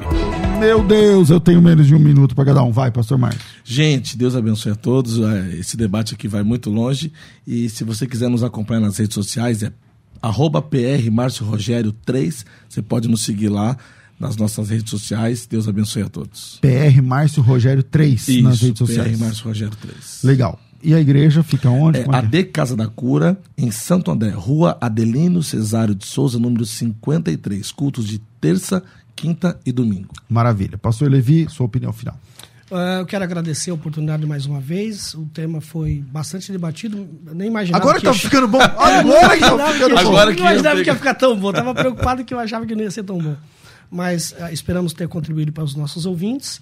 Meu 0.60 0.84
Deus, 0.84 1.32
eu 1.32 1.40
tenho 1.40 1.60
menos 1.60 1.88
de 1.88 1.96
um 1.96 2.00
minuto 2.00 2.36
para 2.36 2.46
cada 2.46 2.62
um. 2.62 2.72
Vai, 2.72 2.92
pastor 2.92 3.18
Marcos. 3.18 3.42
Gente, 3.64 4.16
Deus 4.16 4.36
abençoe 4.36 4.74
a 4.74 4.76
todos. 4.76 5.20
É, 5.20 5.56
Esse 5.58 5.76
debate 5.76 6.14
aqui 6.14 6.28
vai 6.28 6.44
muito 6.44 6.70
longe. 6.70 7.12
E 7.48 7.68
se 7.68 7.84
você 7.84 8.06
quiser 8.06 8.30
nos 8.30 8.44
acompanhar 8.44 8.82
nas 8.82 8.98
redes 8.98 9.16
sociais, 9.16 9.64
é 9.64 9.72
arroba 10.22 10.62
PR 10.62 11.10
Márcio 11.12 11.44
Rogério 11.46 11.92
3. 12.06 12.46
Você 12.70 12.82
pode 12.84 13.08
nos 13.08 13.22
seguir 13.22 13.50
lá 13.50 13.76
nas 14.20 14.38
nossas 14.38 14.70
redes 14.70 14.92
sociais. 14.92 15.48
Deus 15.48 15.68
abençoe 15.68 16.04
a 16.04 16.10
todos. 16.10 16.60
PR 16.62 17.02
Márcio 17.02 17.42
Rogério 17.42 17.82
3 17.82 18.28
nas 18.44 18.56
Isso, 18.58 18.66
redes 18.66 18.78
sociais. 18.78 19.18
PR 19.18 19.24
Márcio 19.24 19.46
Rogério 19.46 19.76
3. 19.82 20.20
Legal. 20.24 20.60
E 20.82 20.94
a 20.94 21.00
igreja 21.00 21.44
fica 21.44 21.70
onde? 21.70 22.00
É, 22.00 22.02
é 22.02 22.04
que 22.06 22.12
é? 22.16 22.18
AD 22.18 22.44
Casa 22.46 22.76
da 22.76 22.88
Cura, 22.88 23.38
em 23.58 23.70
Santo 23.72 24.12
André, 24.12 24.30
Rua 24.30 24.78
Adelino 24.80 25.44
Cesário 25.44 25.94
de 25.94 26.06
Souza, 26.06 26.40
número 26.40 26.66
53. 26.66 27.72
Cultos 27.72 28.06
de 28.08 28.20
terça, 28.40 28.84
quinta 29.16 29.60
e 29.66 29.72
domingo. 29.72 30.14
Maravilha. 30.30 30.78
Pastor 30.78 31.10
Levi, 31.12 31.48
sua 31.50 31.66
opinião 31.66 31.92
final. 31.92 32.18
Ah, 32.72 33.00
eu 33.00 33.06
quero 33.06 33.24
agradecer 33.24 33.72
a 33.72 33.74
oportunidade 33.74 34.26
mais 34.26 34.46
uma 34.46 34.60
vez. 34.60 35.14
O 35.16 35.26
tema 35.34 35.60
foi 35.60 36.04
bastante 36.12 36.52
debatido. 36.52 37.08
Eu 37.26 37.34
nem 37.34 37.48
imaginava 37.48 37.84
Agora 37.84 37.98
que 37.98 38.06
tá 38.06 38.12
ia- 38.12 38.18
ficando 38.20 38.48
bom. 38.48 38.62
Agora 38.62 39.36
que 39.36 39.42
tá 39.42 39.74
ficando 39.74 39.96
bom. 39.96 40.00
Agora 40.00 40.34
que 40.36 40.42
não 40.42 40.52
imaginava 40.52 40.78
ia 40.78 40.84
que 40.84 40.90
ia 40.90 40.96
ficar 40.96 41.16
tão 41.16 41.38
bom. 41.38 41.52
Tava 41.52 41.74
preocupado 41.74 42.24
que 42.24 42.34
eu 42.34 42.40
achava 42.40 42.66
que 42.66 42.76
não 42.76 42.84
ia 42.84 42.92
ser 42.92 43.04
tão 43.04 43.18
bom. 43.18 43.36
Mas 43.90 44.36
ah, 44.40 44.52
esperamos 44.52 44.94
ter 44.94 45.08
contribuído 45.08 45.52
para 45.52 45.64
os 45.64 45.76
nossos 45.76 46.06
ouvintes. 46.06 46.62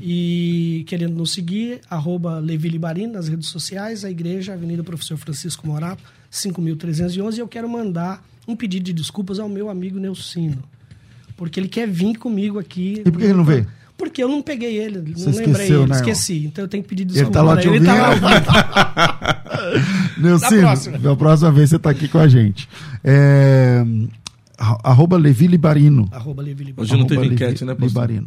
E 0.00 0.84
querendo 0.88 1.14
nos 1.14 1.32
seguir, 1.32 1.80
arroba 1.88 2.38
Levi 2.38 2.78
nas 3.06 3.28
redes 3.28 3.48
sociais, 3.48 4.04
a 4.04 4.10
igreja, 4.10 4.52
Avenida 4.54 4.82
Professor 4.82 5.16
Francisco 5.16 5.66
Morato, 5.66 6.02
5.311. 6.30 7.36
E 7.36 7.40
eu 7.40 7.48
quero 7.48 7.68
mandar 7.68 8.24
um 8.46 8.56
pedido 8.56 8.84
de 8.84 8.92
desculpas 8.92 9.38
ao 9.38 9.48
meu 9.48 9.68
amigo 9.68 9.98
Neucino. 9.98 10.62
Porque 11.36 11.58
ele 11.60 11.68
quer 11.68 11.88
vir 11.88 12.16
comigo 12.18 12.58
aqui. 12.58 13.02
E 13.04 13.10
por 13.10 13.18
que 13.18 13.24
ele 13.24 13.34
não 13.34 13.44
veio? 13.44 13.66
Porque 13.96 14.22
eu 14.22 14.28
não 14.28 14.42
peguei 14.42 14.78
ele, 14.78 14.98
não 14.98 15.12
Você 15.16 15.26
lembrei 15.26 15.52
esqueceu, 15.52 15.82
ele, 15.82 15.90
né, 15.90 15.96
esqueci. 15.96 16.44
Então 16.46 16.64
eu 16.64 16.68
tenho 16.68 16.82
que 16.82 16.88
pedir 16.88 17.02
Ele 17.04 17.12
desculpa. 17.12 17.32
tá 17.38 17.42
lá 17.42 17.56
te 17.56 17.68
ele. 17.68 17.78
ouvindo. 17.78 17.90
Ele 17.90 18.40
tá 18.40 18.60
lá 19.20 19.42
Neucino, 20.18 20.60
próxima. 20.62 20.98
da 20.98 21.16
próxima 21.16 21.52
vez 21.52 21.70
você 21.70 21.78
tá 21.78 21.90
aqui 21.90 22.08
com 22.08 22.18
a 22.18 22.26
gente. 22.26 22.68
É, 23.04 23.84
arroba 24.58 25.16
Levi 25.16 25.46
Libarino. 25.46 26.08
Arroba 26.10 26.42
Levi 26.42 26.64
Libarino. 26.64 26.82
Hoje 26.94 27.00
não 27.00 27.06
teve 27.06 27.26
enquete, 27.32 27.64
né, 27.64 27.74
pastor? 27.74 27.88
Libarino. 27.88 28.26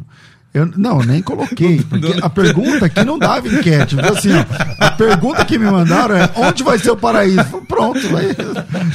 Eu, 0.56 0.72
não, 0.74 1.00
nem 1.00 1.20
coloquei, 1.20 1.82
porque 1.88 2.18
a 2.22 2.30
pergunta 2.30 2.86
aqui 2.86 3.04
não 3.04 3.18
dava 3.18 3.46
enquete. 3.46 3.94
Assim, 4.00 4.30
ó, 4.32 4.44
a 4.78 4.90
pergunta 4.90 5.44
que 5.44 5.58
me 5.58 5.66
mandaram 5.70 6.16
é 6.16 6.30
onde 6.34 6.62
vai 6.62 6.78
ser 6.78 6.92
o 6.92 6.96
paraíso? 6.96 7.60
Pronto, 7.68 8.00
vai. 8.08 8.34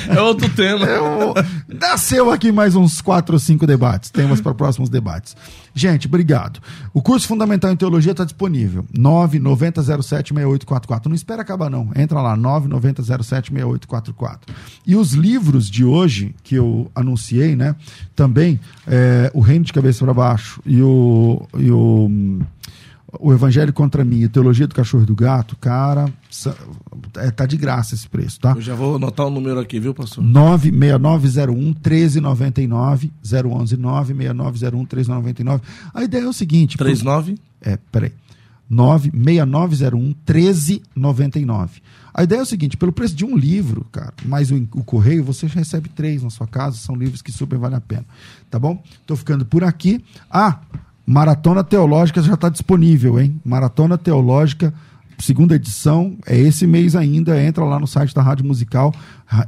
É 0.10 0.20
outro 0.20 0.50
tema. 0.50 0.88
Eu, 0.88 1.36
nasceu 1.82 2.32
aqui 2.32 2.52
mais 2.52 2.76
uns 2.76 3.02
quatro 3.02 3.34
ou 3.34 3.40
cinco 3.40 3.66
debates, 3.66 4.12
temas 4.12 4.40
para 4.44 4.54
próximos 4.54 4.88
debates. 4.88 5.36
Gente, 5.74 6.06
obrigado. 6.06 6.60
O 6.94 7.02
curso 7.02 7.28
Fundamental 7.28 7.72
em 7.72 7.76
Teologia 7.76 8.12
está 8.12 8.24
disponível. 8.24 8.86
990076844. 8.96 11.08
Não 11.08 11.16
espera 11.16 11.42
acabar, 11.42 11.68
não. 11.70 11.90
Entra 11.96 12.22
lá, 12.22 12.38
990076844. 12.38 14.42
E 14.86 14.96
os 14.96 15.14
livros 15.14 15.68
de 15.70 15.84
hoje, 15.84 16.36
que 16.44 16.54
eu 16.56 16.90
anunciei, 16.94 17.56
né? 17.56 17.76
Também, 18.16 18.60
é, 18.86 19.32
O 19.34 19.42
Reino 19.42 19.66
de 19.66 19.74
Cabeça 19.74 20.06
para 20.06 20.14
Baixo 20.14 20.62
e 20.66 20.82
o. 20.82 21.48
E 21.58 21.72
o 21.72 22.40
o 23.20 23.34
Evangelho 23.34 23.74
contra 23.74 24.06
mim 24.06 24.22
e 24.22 24.30
Teologia 24.30 24.68
do 24.68 24.76
Cachorro 24.76 25.04
e 25.04 25.06
do 25.06 25.16
Gato, 25.16 25.56
cara, 25.58 26.12
é, 27.18 27.32
tá 27.32 27.46
de 27.46 27.58
graça 27.58 27.94
esse 27.96 28.08
preço, 28.08 28.40
tá? 28.40 28.54
Eu 28.56 28.62
já 28.62 28.76
vou 28.76 28.96
anotar 28.96 29.28
o 29.28 29.30
número 29.30 29.60
aqui, 29.60 29.80
viu, 29.80 29.94
pastor? 29.94 30.24
96901 30.24 31.56
1399 31.58 33.12
011 33.24 33.78
96901 33.78 34.78
1399. 34.80 35.64
A 35.94 36.04
ideia 36.04 36.24
é 36.24 36.28
o 36.28 36.34
seguinte, 36.34 36.78
39? 36.78 37.38
é, 37.62 37.78
peraí. 37.92 38.14
96901 38.70 40.16
1399. 40.26 41.82
A 42.14 42.24
ideia 42.24 42.40
é 42.40 42.44
o 42.44 42.46
seguinte, 42.46 42.78
pelo 42.78 42.92
preço 42.92 43.16
de 43.16 43.26
um 43.26 43.38
livro, 43.38 43.86
cara, 43.92 44.14
mais 44.26 44.52
o, 44.52 44.56
o 44.74 44.84
correio, 44.84 45.24
você 45.24 45.48
recebe 45.48 45.90
três 45.90 46.24
na 46.24 46.30
sua 46.30 46.48
casa, 46.48 46.78
são 46.78 46.96
livros 46.96 47.22
que 47.22 47.32
super 47.32 47.58
valem 47.58 47.78
a 47.78 47.82
pena, 47.82 48.06
tá 48.50 48.60
bom? 48.60 48.82
Tô 49.06 49.16
ficando 49.16 49.46
por 49.46 49.64
aqui. 49.64 50.04
Ah, 50.30 50.60
Maratona 51.12 51.62
Teológica 51.62 52.22
já 52.22 52.36
está 52.36 52.48
disponível, 52.48 53.20
hein? 53.20 53.38
Maratona 53.44 53.98
Teológica, 53.98 54.74
segunda 55.20 55.56
edição, 55.56 56.16
é 56.26 56.38
esse 56.38 56.66
mês 56.66 56.96
ainda. 56.96 57.44
Entra 57.44 57.66
lá 57.66 57.78
no 57.78 57.86
site 57.86 58.16
da 58.16 58.22
Rádio 58.22 58.46
Musical, 58.46 58.94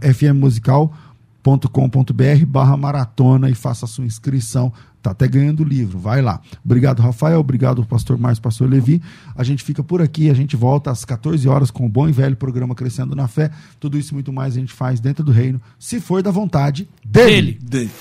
fmmusical.com.br 0.02 2.46
barra 2.46 2.76
maratona 2.76 3.50
e 3.50 3.56
faça 3.56 3.86
a 3.86 3.88
sua 3.88 4.04
inscrição. 4.04 4.74
Tá 5.04 5.12
até 5.12 5.28
ganhando 5.28 5.60
o 5.60 5.64
livro, 5.66 6.00
vai 6.00 6.22
lá. 6.22 6.40
Obrigado, 6.64 7.02
Rafael. 7.02 7.42
Obrigado, 7.42 7.86
pastor 7.86 8.18
Márcio, 8.18 8.42
pastor 8.42 8.70
Levi. 8.70 9.02
A 9.36 9.44
gente 9.44 9.62
fica 9.62 9.84
por 9.84 10.02
aqui, 10.02 10.30
a 10.30 10.34
gente 10.34 10.56
volta 10.56 10.92
às 10.92 11.04
14 11.04 11.46
horas 11.50 11.70
com 11.70 11.86
o 11.86 11.90
bom 11.90 12.08
e 12.08 12.14
velho 12.14 12.38
programa 12.38 12.74
Crescendo 12.74 13.14
na 13.14 13.28
Fé. 13.28 13.52
Tudo 13.82 13.98
isso 13.98 14.14
e 14.14 14.16
muito 14.16 14.32
mais 14.32 14.56
a 14.56 14.60
gente 14.62 14.72
faz 14.72 15.02
dentro 15.02 15.22
do 15.22 15.34
reino, 15.34 15.62
se 15.78 16.00
for 16.00 16.24
da 16.24 16.32
vontade 16.32 16.88
dele. 17.04 17.60
Dele. 17.62 17.92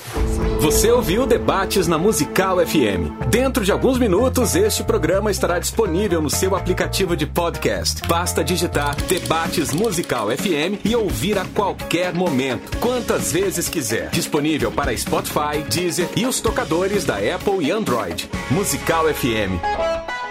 Você 0.61 0.93
ouviu 0.93 1.27
Debates 1.27 1.89
na 1.89 1.99
Musical 1.99 2.65
FM. 2.65 3.29
Dentro 3.29 3.65
de 3.65 3.73
alguns 3.73 3.99
minutos, 3.99 4.55
este 4.55 4.85
programa 4.85 5.29
estará 5.29 5.59
disponível 5.59 6.23
no 6.23 6.31
seu 6.31 6.55
aplicativo 6.55 7.17
de 7.17 7.27
podcast. 7.27 8.07
Basta 8.07 8.45
digitar 8.45 8.95
Debates 9.09 9.73
Musical 9.73 10.29
FM 10.29 10.85
e 10.85 10.95
ouvir 10.95 11.37
a 11.37 11.45
qualquer 11.47 12.15
momento, 12.15 12.79
quantas 12.79 13.33
vezes 13.33 13.69
quiser. 13.69 14.11
Disponível 14.11 14.71
para 14.71 14.97
Spotify, 14.97 15.65
Deezer 15.69 16.09
e 16.17 16.27
os 16.27 16.41
tocadores 16.41 16.92
da 17.01 17.15
Apple 17.17 17.65
e 17.67 17.71
Android. 17.71 18.29
Musical 18.51 19.07
FM. 19.07 19.59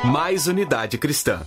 Mais 0.03 0.45
unidade 0.45 0.97
cristã. 0.99 1.41